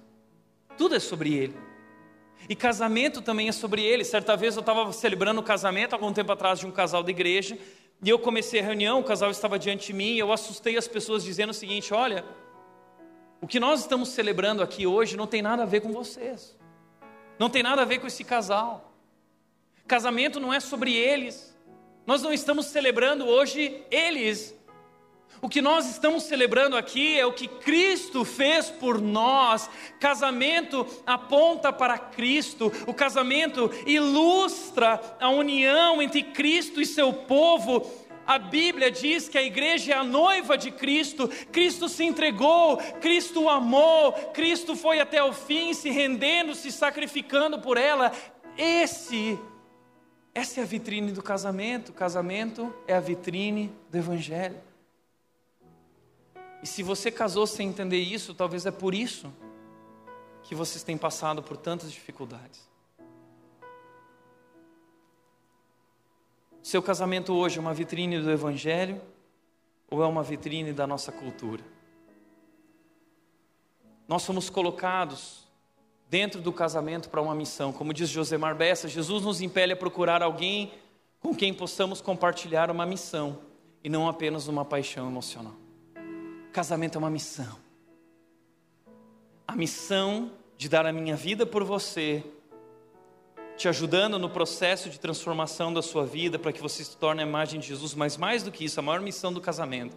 Tudo 0.77 0.95
é 0.95 1.01
sobre 1.01 1.35
Ele. 1.35 1.57
E 2.49 2.57
casamento 2.57 3.21
também 3.21 3.49
é 3.49 3.53
sobre 3.53 3.83
Ele. 3.83 4.05
Certa 4.05 4.37
vez 4.37 4.57
eu 4.57 4.61
estava 4.61 4.93
celebrando 4.93 5.41
o 5.41 5.45
casamento, 5.45 5.93
algum 5.93 6.13
tempo 6.13 6.33
atrás, 6.33 6.59
de 6.59 6.67
um 6.67 6.71
casal 6.71 7.03
de 7.03 7.11
igreja. 7.11 7.57
E 8.03 8.09
eu 8.09 8.19
comecei 8.19 8.61
a 8.61 8.65
reunião, 8.65 9.01
o 9.01 9.05
casal 9.05 9.31
estava 9.31 9.59
diante 9.59 9.89
de 9.89 9.93
mim. 9.93 10.15
E 10.15 10.19
eu 10.19 10.33
assustei 10.33 10.77
as 10.77 10.89
pessoas 10.89 11.23
dizendo 11.23 11.51
o 11.51 11.55
seguinte: 11.55 11.95
Olha, 11.95 12.25
o 13.41 13.47
que 13.47 13.59
nós 13.59 13.81
estamos 13.81 14.11
celebrando 14.11 14.63
aqui 14.63 14.87
hoje 14.87 15.17
não 15.17 15.27
tem 15.27 15.41
nada 15.41 15.63
a 15.63 15.67
ver 15.67 15.81
com 15.81 15.93
vocês. 15.93 16.57
Não 17.39 17.49
tem 17.49 17.63
nada 17.63 17.83
a 17.83 17.87
ver 17.87 17.99
com 17.99 18.07
esse 18.07 18.23
casal. 18.23 18.93
Casamento 19.87 20.39
não 20.39 20.53
é 20.53 20.61
sobre 20.61 20.95
eles. 20.95 21.57
Nós 22.07 22.23
não 22.23 22.33
estamos 22.33 22.67
celebrando 22.67 23.27
hoje 23.27 23.83
eles. 23.91 24.55
O 25.41 25.49
que 25.49 25.63
nós 25.63 25.89
estamos 25.89 26.25
celebrando 26.25 26.77
aqui 26.77 27.19
é 27.19 27.25
o 27.25 27.33
que 27.33 27.49
Cristo 27.49 28.27
fez 28.27 28.69
por 28.69 29.01
nós. 29.01 29.71
Casamento 29.99 30.87
aponta 31.07 31.73
para 31.73 31.97
Cristo. 31.97 32.71
O 32.87 32.93
casamento 32.93 33.71
ilustra 33.87 35.01
a 35.19 35.31
união 35.31 36.03
entre 36.03 36.23
Cristo 36.23 36.79
e 36.79 36.85
seu 36.85 37.11
povo 37.11 37.91
a 38.31 38.39
Bíblia 38.39 38.93
diz 38.93 39.29
que 39.29 39.37
a 39.37 39.43
igreja 39.43 39.93
é 39.93 39.97
a 39.97 40.05
noiva 40.05 40.57
de 40.57 40.71
Cristo, 40.71 41.27
Cristo 41.51 41.89
se 41.89 42.05
entregou, 42.05 42.77
Cristo 43.01 43.49
amou, 43.49 44.13
Cristo 44.33 44.77
foi 44.77 45.01
até 45.01 45.21
o 45.21 45.33
fim, 45.33 45.75
se 45.75 45.91
rendendo, 45.91 46.55
se 46.55 46.71
sacrificando 46.71 47.59
por 47.59 47.77
ela. 47.77 48.13
Esse, 48.57 49.37
essa 50.33 50.61
é 50.61 50.63
a 50.63 50.67
vitrine 50.67 51.11
do 51.11 51.21
casamento. 51.21 51.89
O 51.89 51.93
casamento 51.93 52.73
é 52.87 52.95
a 52.95 53.01
vitrine 53.01 53.75
do 53.91 53.99
Evangelho. 53.99 54.61
E 56.63 56.69
se 56.69 56.85
você 56.85 57.11
casou 57.11 57.49
sem 57.49 57.67
entender 57.67 57.99
isso, 57.99 58.33
talvez 58.33 58.65
é 58.65 58.71
por 58.71 58.95
isso 58.95 59.35
que 60.45 60.55
vocês 60.55 60.85
têm 60.85 60.97
passado 60.97 61.43
por 61.43 61.57
tantas 61.57 61.91
dificuldades. 61.91 62.70
Seu 66.71 66.81
casamento 66.81 67.35
hoje 67.35 67.59
é 67.59 67.61
uma 67.61 67.75
vitrine 67.75 68.21
do 68.21 68.31
Evangelho 68.31 69.01
ou 69.91 70.05
é 70.05 70.07
uma 70.07 70.23
vitrine 70.23 70.73
da 70.73 70.87
nossa 70.87 71.11
cultura? 71.11 71.65
Nós 74.07 74.23
somos 74.23 74.49
colocados 74.49 75.49
dentro 76.09 76.41
do 76.41 76.53
casamento 76.53 77.11
para 77.11 77.21
uma 77.21 77.35
missão. 77.35 77.73
Como 77.73 77.93
diz 77.93 78.09
Josemar 78.09 78.55
Bessa, 78.55 78.87
Jesus 78.87 79.25
nos 79.25 79.41
impele 79.41 79.73
a 79.73 79.77
procurar 79.77 80.23
alguém 80.23 80.71
com 81.19 81.35
quem 81.35 81.53
possamos 81.53 82.01
compartilhar 82.01 82.71
uma 82.71 82.87
missão 82.87 83.41
e 83.83 83.89
não 83.89 84.09
apenas 84.09 84.47
uma 84.47 84.65
paixão 84.65 85.09
emocional. 85.09 85.57
Casamento 86.53 86.95
é 86.95 86.99
uma 87.01 87.11
missão. 87.11 87.59
A 89.45 89.57
missão 89.57 90.31
de 90.57 90.69
dar 90.69 90.87
a 90.87 90.93
minha 90.93 91.17
vida 91.17 91.45
por 91.45 91.65
você 91.65 92.25
te 93.61 93.69
ajudando 93.69 94.19
no 94.19 94.31
processo 94.31 94.89
de 94.89 94.99
transformação 94.99 95.71
da 95.71 95.83
sua 95.83 96.07
vida 96.07 96.39
para 96.39 96.51
que 96.51 96.63
você 96.63 96.83
se 96.83 96.97
torne 96.97 97.21
a 97.21 97.27
imagem 97.27 97.61
de 97.61 97.67
Jesus, 97.67 97.95
mas 97.95 98.17
mais 98.17 98.43
do 98.43 98.51
que 98.51 98.65
isso, 98.65 98.81
a 98.81 98.83
maior 98.83 99.03
missão 99.03 99.31
do 99.31 99.39
casamento 99.39 99.95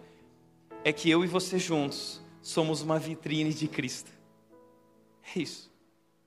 é 0.84 0.92
que 0.92 1.10
eu 1.10 1.24
e 1.24 1.28
você 1.28 1.58
juntos 1.58 2.20
somos 2.42 2.82
uma 2.82 3.00
vitrine 3.00 3.54
de 3.54 3.70
Cristo. 3.70 4.12
É 5.34 5.40
isso. 5.40 5.72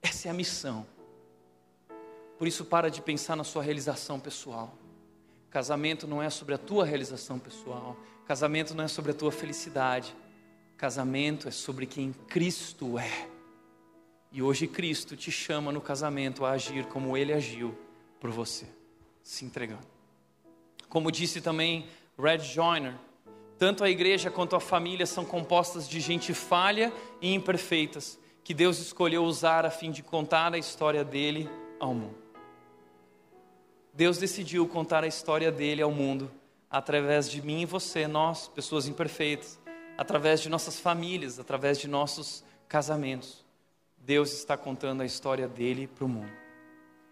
Essa 0.01 0.29
é 0.29 0.31
a 0.31 0.33
missão. 0.33 0.83
Por 2.39 2.47
isso, 2.47 2.65
para 2.65 2.89
de 2.89 3.03
pensar 3.03 3.35
na 3.35 3.43
sua 3.43 3.61
realização 3.61 4.19
pessoal. 4.19 4.75
Casamento 5.51 6.07
não 6.07 6.19
é 6.19 6.31
sobre 6.31 6.55
a 6.55 6.57
tua 6.57 6.85
realização 6.85 7.37
pessoal. 7.37 7.95
Casamento 8.25 8.73
não 8.73 8.83
é 8.83 8.87
sobre 8.87 9.11
a 9.11 9.13
tua 9.13 9.31
felicidade. 9.31 10.15
Casamento 10.75 11.47
é 11.47 11.51
sobre 11.51 11.85
quem 11.85 12.13
Cristo 12.13 12.97
é. 12.97 13.36
E 14.31 14.41
hoje 14.41 14.67
Cristo 14.67 15.15
te 15.15 15.31
chama 15.31 15.71
no 15.71 15.81
casamento 15.81 16.45
a 16.45 16.51
agir 16.51 16.85
como 16.85 17.15
ele 17.15 17.33
agiu 17.33 17.77
por 18.19 18.29
você, 18.29 18.65
se 19.23 19.45
entregando. 19.45 19.87
Como 20.89 21.11
disse 21.11 21.41
também 21.41 21.87
Red 22.17 22.39
Joyner, 22.39 22.95
tanto 23.57 23.83
a 23.83 23.89
igreja 23.89 24.29
quanto 24.29 24.55
a 24.55 24.59
família 24.59 25.05
são 25.05 25.25
compostas 25.25 25.87
de 25.87 25.99
gente 25.99 26.33
falha 26.33 26.93
e 27.21 27.33
imperfeitas, 27.33 28.19
que 28.43 28.53
Deus 28.53 28.79
escolheu 28.79 29.23
usar 29.23 29.65
a 29.65 29.71
fim 29.71 29.91
de 29.91 30.03
contar 30.03 30.53
a 30.53 30.57
história 30.57 31.03
dele 31.03 31.49
ao 31.79 31.93
mundo. 31.93 32.15
Deus 33.93 34.17
decidiu 34.17 34.67
contar 34.67 35.03
a 35.03 35.07
história 35.07 35.51
dele 35.51 35.81
ao 35.81 35.91
mundo 35.91 36.31
através 36.69 37.29
de 37.29 37.41
mim 37.41 37.61
e 37.61 37.65
você, 37.65 38.07
nós, 38.07 38.47
pessoas 38.47 38.87
imperfeitas, 38.87 39.59
através 39.97 40.39
de 40.39 40.49
nossas 40.49 40.79
famílias, 40.79 41.39
através 41.39 41.79
de 41.79 41.87
nossos 41.87 42.43
casamentos. 42.67 43.46
Deus 44.07 44.31
está 44.31 44.55
contando 44.55 45.01
a 45.01 45.05
história 45.05 45.49
dele 45.49 45.85
para 45.85 46.05
o 46.05 46.07
mundo. 46.07 46.31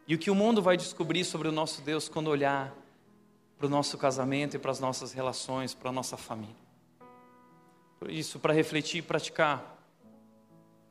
E 0.08 0.16
o 0.16 0.18
que 0.18 0.32
o 0.32 0.36
mundo 0.36 0.62
vai 0.62 0.78
descobrir 0.78 1.26
sobre 1.26 1.50
o 1.50 1.52
nosso 1.52 1.82
Deus 1.82 2.08
quando 2.08 2.30
olhar 2.30 2.74
para 3.58 3.68
o 3.68 3.70
nosso 3.70 3.98
casamento 3.98 4.56
e 4.56 4.60
para 4.60 4.72
as 4.72 4.80
nossas 4.80 5.12
relações, 5.12 5.74
para 5.74 5.90
a 5.90 5.92
nossa 5.92 6.16
família. 6.16 6.56
Por 8.00 8.10
isso, 8.10 8.40
para 8.40 8.54
refletir 8.54 9.00
e 9.00 9.02
praticar. 9.02 9.78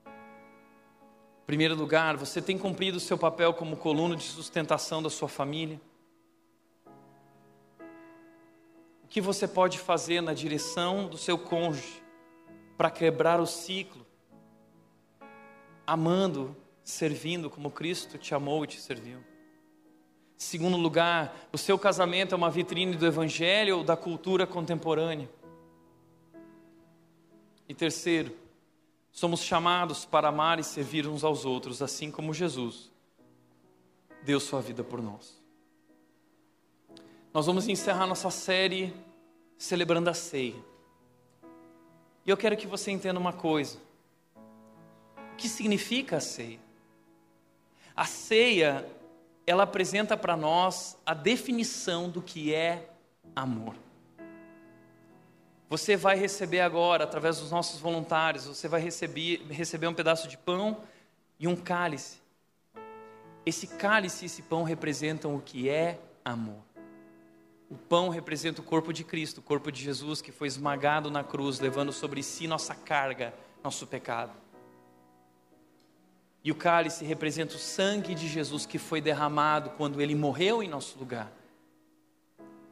Em 0.05 1.47
primeiro 1.47 1.75
lugar, 1.75 2.19
você 2.19 2.43
tem 2.43 2.59
cumprido 2.59 2.99
o 2.99 3.01
seu 3.01 3.17
papel 3.17 3.55
como 3.55 3.75
coluna 3.75 4.15
de 4.15 4.25
sustentação 4.25 5.03
da 5.03 5.09
sua 5.09 5.29
família? 5.29 5.81
O 9.05 9.09
que 9.09 9.23
você 9.23 9.49
pode 9.49 9.79
fazer 9.79 10.21
na 10.21 10.35
direção 10.35 11.09
do 11.09 11.17
seu 11.17 11.39
cônjuge 11.39 12.03
para 12.77 12.91
quebrar 12.91 13.41
o 13.41 13.47
ciclo 13.47 14.05
amando, 15.87 16.57
servindo 16.83 17.49
como 17.49 17.71
Cristo 17.71 18.19
te 18.19 18.35
amou 18.35 18.65
e 18.65 18.67
te 18.67 18.81
serviu. 18.81 19.23
Segundo 20.37 20.77
lugar, 20.77 21.49
o 21.53 21.59
seu 21.59 21.79
casamento 21.79 22.35
é 22.35 22.37
uma 22.37 22.51
vitrine 22.51 22.97
do 22.97 23.07
Evangelho 23.07 23.79
ou 23.79 23.85
da 23.85 23.97
cultura 23.97 24.47
contemporânea. 24.47 25.31
E 27.69 27.75
terceiro, 27.75 28.37
somos 29.11 29.41
chamados 29.41 30.05
para 30.05 30.29
amar 30.29 30.59
e 30.59 30.65
servir 30.65 31.07
uns 31.07 31.25
aos 31.25 31.45
outros, 31.45 31.81
assim 31.81 32.11
como 32.11 32.35
Jesus 32.35 32.93
deu 34.25 34.41
sua 34.41 34.61
vida 34.61 34.83
por 34.83 35.01
nós. 35.01 35.43
Nós 37.33 37.47
vamos 37.47 37.69
encerrar 37.69 38.07
nossa 38.07 38.31
série 38.31 38.95
celebrando 39.57 40.11
a 40.11 40.15
ceia. 40.15 40.55
E 42.27 42.31
eu 42.31 42.37
quero 42.37 42.57
que 42.57 42.67
você 42.67 42.91
entenda 42.91 43.19
uma 43.21 43.33
coisa. 43.33 43.79
O 45.35 45.37
que 45.37 45.49
significa 45.49 46.19
a 46.19 46.21
ceia? 46.21 46.61
A 47.95 48.05
ceia, 48.05 48.89
ela 49.45 49.65
apresenta 49.65 50.17
para 50.17 50.37
nós 50.37 50.97
a 51.05 51.13
definição 51.13 52.09
do 52.09 52.23
que 52.23 52.55
é 52.55 52.89
amor. 53.35 53.75
Você 55.69 55.97
vai 55.97 56.17
receber 56.17 56.61
agora, 56.61 57.03
através 57.03 57.41
dos 57.41 57.51
nossos 57.51 57.81
voluntários, 57.81 58.47
você 58.47 58.69
vai 58.69 58.81
receber, 58.81 59.45
receber 59.51 59.89
um 59.89 59.93
pedaço 59.93 60.29
de 60.29 60.39
pão 60.39 60.81
e 61.37 61.49
um 61.49 61.57
cálice. 61.57 62.19
Esse 63.45 63.67
cálice 63.67 64.25
e 64.25 64.27
esse 64.27 64.43
pão 64.43 64.63
representam 64.63 65.35
o 65.35 65.41
que 65.41 65.69
é 65.69 65.99
amor. 66.25 66.63
O 67.69 67.75
pão 67.75 68.09
representa 68.09 68.61
o 68.61 68.65
corpo 68.65 68.93
de 68.93 69.03
Cristo, 69.03 69.39
o 69.39 69.43
corpo 69.43 69.73
de 69.73 69.83
Jesus 69.83 70.23
que 70.23 70.31
foi 70.31 70.47
esmagado 70.47 71.11
na 71.11 71.25
cruz, 71.25 71.59
levando 71.59 71.93
sobre 71.93 72.23
si 72.23 72.47
nossa 72.47 72.73
carga, 72.73 73.35
nosso 73.65 73.85
pecado. 73.85 74.44
E 76.45 76.53
o 76.53 76.55
cálice 76.55 77.07
representa 77.07 77.57
o 77.57 77.59
sangue 77.59 78.15
de 78.15 78.29
Jesus 78.29 78.67
que 78.67 78.79
foi 78.79 79.01
derramado 79.01 79.71
quando 79.71 80.03
ele 80.03 80.15
morreu 80.15 80.63
em 80.63 80.69
nosso 80.69 80.99
lugar. 80.99 81.33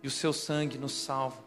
E 0.03 0.07
o 0.07 0.11
seu 0.11 0.31
sangue 0.31 0.77
nos 0.77 0.93
salva. 0.93 1.43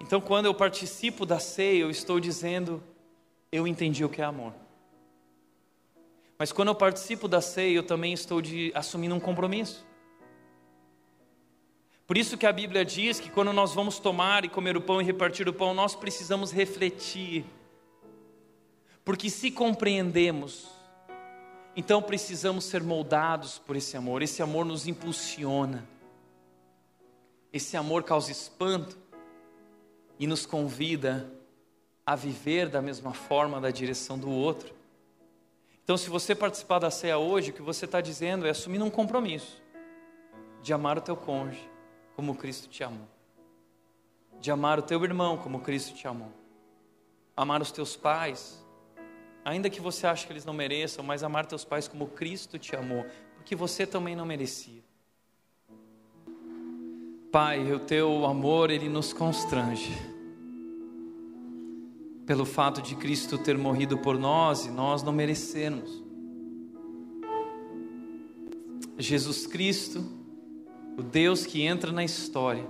Então, 0.00 0.22
quando 0.22 0.46
eu 0.46 0.54
participo 0.54 1.26
da 1.26 1.38
ceia, 1.38 1.82
eu 1.82 1.90
estou 1.90 2.18
dizendo, 2.18 2.82
eu 3.52 3.66
entendi 3.66 4.04
o 4.06 4.08
que 4.08 4.22
é 4.22 4.24
amor. 4.24 4.54
Mas 6.38 6.50
quando 6.50 6.68
eu 6.68 6.74
participo 6.74 7.28
da 7.28 7.42
ceia, 7.42 7.76
eu 7.76 7.82
também 7.82 8.14
estou 8.14 8.40
de, 8.40 8.72
assumindo 8.74 9.14
um 9.14 9.20
compromisso. 9.20 9.86
Por 12.06 12.16
isso 12.16 12.38
que 12.38 12.46
a 12.46 12.52
Bíblia 12.52 12.84
diz 12.84 13.20
que 13.20 13.30
quando 13.30 13.52
nós 13.52 13.74
vamos 13.74 13.98
tomar 13.98 14.44
e 14.44 14.48
comer 14.48 14.76
o 14.76 14.80
pão 14.80 15.00
e 15.00 15.04
repartir 15.04 15.46
o 15.48 15.52
pão, 15.52 15.72
nós 15.74 15.94
precisamos 15.94 16.50
refletir 16.50 17.44
porque 19.04 19.28
se 19.28 19.50
compreendemos, 19.50 20.68
então 21.74 22.02
precisamos 22.02 22.64
ser 22.64 22.82
moldados 22.82 23.58
por 23.58 23.76
esse 23.76 23.96
amor. 23.96 24.22
Esse 24.22 24.42
amor 24.42 24.64
nos 24.64 24.86
impulsiona. 24.86 25.88
Esse 27.52 27.76
amor 27.76 28.04
causa 28.04 28.30
espanto 28.30 28.96
e 30.18 30.26
nos 30.26 30.46
convida 30.46 31.30
a 32.04 32.14
viver 32.14 32.68
da 32.68 32.82
mesma 32.82 33.12
forma 33.12 33.60
da 33.60 33.70
direção 33.70 34.18
do 34.18 34.30
outro. 34.30 34.74
Então, 35.82 35.96
se 35.96 36.08
você 36.08 36.34
participar 36.34 36.78
da 36.78 36.90
ceia 36.90 37.18
hoje, 37.18 37.50
o 37.50 37.54
que 37.54 37.62
você 37.62 37.84
está 37.86 38.00
dizendo 38.00 38.46
é 38.46 38.50
assumindo 38.50 38.84
um 38.84 38.90
compromisso 38.90 39.60
de 40.62 40.72
amar 40.72 40.96
o 40.96 41.00
teu 41.00 41.16
cônjuge 41.16 41.68
como 42.14 42.36
Cristo 42.36 42.68
te 42.68 42.84
amou, 42.84 43.08
de 44.40 44.50
amar 44.50 44.78
o 44.78 44.82
teu 44.82 45.02
irmão 45.02 45.36
como 45.36 45.60
Cristo 45.60 45.94
te 45.94 46.06
amou, 46.06 46.32
amar 47.36 47.60
os 47.60 47.72
teus 47.72 47.96
pais 47.96 48.61
Ainda 49.44 49.68
que 49.68 49.80
você 49.80 50.06
ache 50.06 50.26
que 50.26 50.32
eles 50.32 50.44
não 50.44 50.54
mereçam, 50.54 51.04
mas 51.04 51.24
amar 51.24 51.46
teus 51.46 51.64
pais 51.64 51.88
como 51.88 52.06
Cristo 52.06 52.58
te 52.58 52.76
amou, 52.76 53.04
porque 53.34 53.56
você 53.56 53.84
também 53.84 54.14
não 54.14 54.24
merecia. 54.24 54.82
Pai, 57.32 57.72
o 57.72 57.80
teu 57.80 58.24
amor, 58.24 58.70
ele 58.70 58.88
nos 58.88 59.12
constrange. 59.12 59.90
Pelo 62.24 62.44
fato 62.44 62.80
de 62.80 62.94
Cristo 62.94 63.36
ter 63.36 63.58
morrido 63.58 63.98
por 63.98 64.16
nós 64.16 64.66
e 64.66 64.70
nós 64.70 65.02
não 65.02 65.12
merecermos. 65.12 66.02
Jesus 68.96 69.46
Cristo, 69.46 70.04
o 70.96 71.02
Deus 71.02 71.44
que 71.44 71.62
entra 71.62 71.90
na 71.90 72.04
história, 72.04 72.64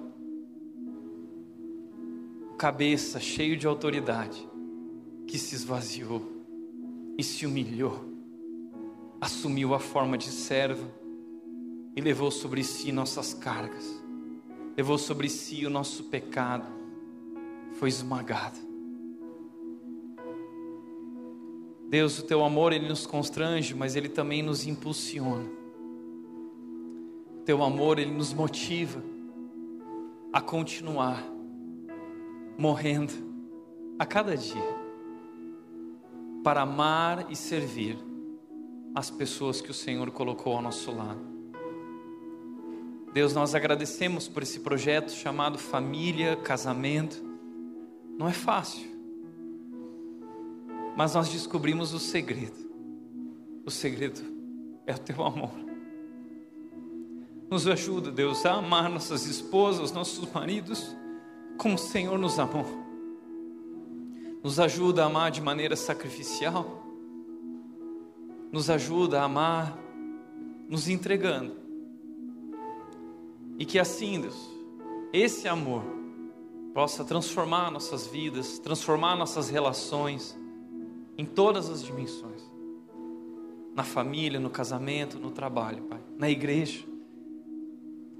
cabeça 2.56 3.20
cheio 3.20 3.58
de 3.58 3.66
autoridade, 3.66 4.48
que 5.26 5.36
se 5.36 5.54
esvaziou 5.54 6.31
e 7.16 7.22
se 7.22 7.46
humilhou, 7.46 8.00
assumiu 9.20 9.74
a 9.74 9.78
forma 9.78 10.16
de 10.16 10.30
servo 10.30 10.90
e 11.94 12.00
levou 12.00 12.30
sobre 12.30 12.64
si 12.64 12.90
nossas 12.90 13.34
cargas, 13.34 14.02
levou 14.76 14.98
sobre 14.98 15.28
si 15.28 15.66
o 15.66 15.70
nosso 15.70 16.04
pecado, 16.04 16.66
foi 17.72 17.88
esmagado. 17.88 18.58
Deus, 21.88 22.18
o 22.18 22.22
teu 22.22 22.42
amor 22.42 22.72
ele 22.72 22.88
nos 22.88 23.06
constrange, 23.06 23.74
mas 23.74 23.96
ele 23.96 24.08
também 24.08 24.42
nos 24.42 24.66
impulsiona. 24.66 25.46
O 27.36 27.44
teu 27.44 27.62
amor 27.62 27.98
ele 27.98 28.12
nos 28.12 28.32
motiva 28.32 29.02
a 30.32 30.40
continuar 30.40 31.22
morrendo 32.56 33.12
a 33.98 34.06
cada 34.06 34.36
dia 34.36 34.81
para 36.42 36.62
amar 36.62 37.30
e 37.30 37.36
servir 37.36 37.96
as 38.94 39.10
pessoas 39.10 39.60
que 39.60 39.70
o 39.70 39.74
Senhor 39.74 40.10
colocou 40.10 40.54
ao 40.54 40.62
nosso 40.62 40.90
lado. 40.90 41.20
Deus, 43.12 43.34
nós 43.34 43.54
agradecemos 43.54 44.26
por 44.26 44.42
esse 44.42 44.60
projeto 44.60 45.12
chamado 45.12 45.58
Família, 45.58 46.36
Casamento. 46.36 47.22
Não 48.18 48.28
é 48.28 48.32
fácil, 48.32 48.86
mas 50.96 51.14
nós 51.14 51.28
descobrimos 51.28 51.92
o 51.94 51.98
segredo. 51.98 52.70
O 53.64 53.70
segredo 53.70 54.20
é 54.86 54.94
o 54.94 54.98
teu 54.98 55.22
amor. 55.22 55.52
Nos 57.50 57.66
ajuda, 57.66 58.10
Deus, 58.10 58.44
a 58.46 58.54
amar 58.54 58.88
nossas 58.88 59.26
esposas, 59.26 59.92
nossos 59.92 60.30
maridos, 60.32 60.96
como 61.58 61.74
o 61.74 61.78
Senhor 61.78 62.18
nos 62.18 62.38
amou 62.38 62.81
nos 64.42 64.58
ajuda 64.58 65.02
a 65.02 65.06
amar 65.06 65.30
de 65.30 65.40
maneira 65.40 65.76
sacrificial, 65.76 66.84
nos 68.50 68.68
ajuda 68.68 69.20
a 69.20 69.24
amar 69.24 69.78
nos 70.68 70.88
entregando. 70.88 71.54
E 73.58 73.64
que 73.64 73.78
assim, 73.78 74.20
Deus, 74.20 74.50
esse 75.12 75.46
amor 75.46 75.84
possa 76.72 77.04
transformar 77.04 77.70
nossas 77.70 78.06
vidas, 78.06 78.58
transformar 78.58 79.14
nossas 79.14 79.48
relações 79.50 80.36
em 81.16 81.24
todas 81.24 81.68
as 81.68 81.82
dimensões. 81.82 82.42
Na 83.74 83.84
família, 83.84 84.40
no 84.40 84.50
casamento, 84.50 85.18
no 85.18 85.30
trabalho, 85.30 85.82
Pai, 85.84 86.00
na 86.18 86.30
igreja. 86.30 86.91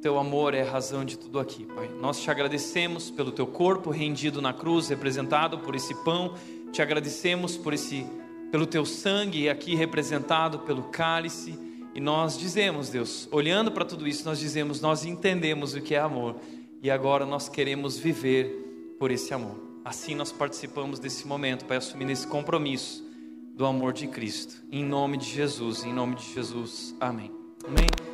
Teu 0.02 0.18
amor 0.18 0.52
é 0.52 0.62
a 0.62 0.68
razão 0.68 1.04
de 1.04 1.16
tudo 1.16 1.38
aqui, 1.38 1.64
Pai. 1.64 1.88
Nós 2.00 2.20
te 2.20 2.28
agradecemos 2.28 3.08
pelo 3.08 3.30
teu 3.30 3.46
corpo 3.46 3.88
rendido 3.88 4.42
na 4.42 4.52
cruz, 4.52 4.88
representado 4.88 5.60
por 5.60 5.76
esse 5.76 5.94
pão. 6.02 6.34
Te 6.72 6.82
agradecemos 6.82 7.56
por 7.56 7.72
esse 7.72 8.04
pelo 8.50 8.66
teu 8.66 8.84
sangue 8.84 9.48
aqui 9.48 9.76
representado 9.76 10.58
pelo 10.58 10.82
cálice. 10.84 11.56
E 11.94 12.00
nós 12.00 12.36
dizemos, 12.36 12.88
Deus, 12.88 13.28
olhando 13.30 13.70
para 13.70 13.84
tudo 13.84 14.08
isso, 14.08 14.24
nós 14.24 14.40
dizemos, 14.40 14.80
nós 14.80 15.04
entendemos 15.04 15.72
o 15.72 15.80
que 15.80 15.94
é 15.94 16.00
amor 16.00 16.34
e 16.82 16.90
agora 16.90 17.24
nós 17.24 17.48
queremos 17.48 17.96
viver 17.96 18.96
por 18.98 19.12
esse 19.12 19.32
amor. 19.32 19.54
Assim 19.84 20.16
nós 20.16 20.32
participamos 20.32 20.98
desse 20.98 21.28
momento, 21.28 21.64
Pai, 21.64 21.76
assumindo 21.76 22.10
esse 22.10 22.26
compromisso 22.26 23.04
do 23.54 23.64
amor 23.64 23.92
de 23.92 24.08
Cristo. 24.08 24.64
Em 24.72 24.84
nome 24.84 25.16
de 25.16 25.26
Jesus, 25.26 25.84
em 25.84 25.92
nome 25.92 26.16
de 26.16 26.34
Jesus. 26.34 26.92
Amém. 26.98 27.30
Amém. 27.64 28.11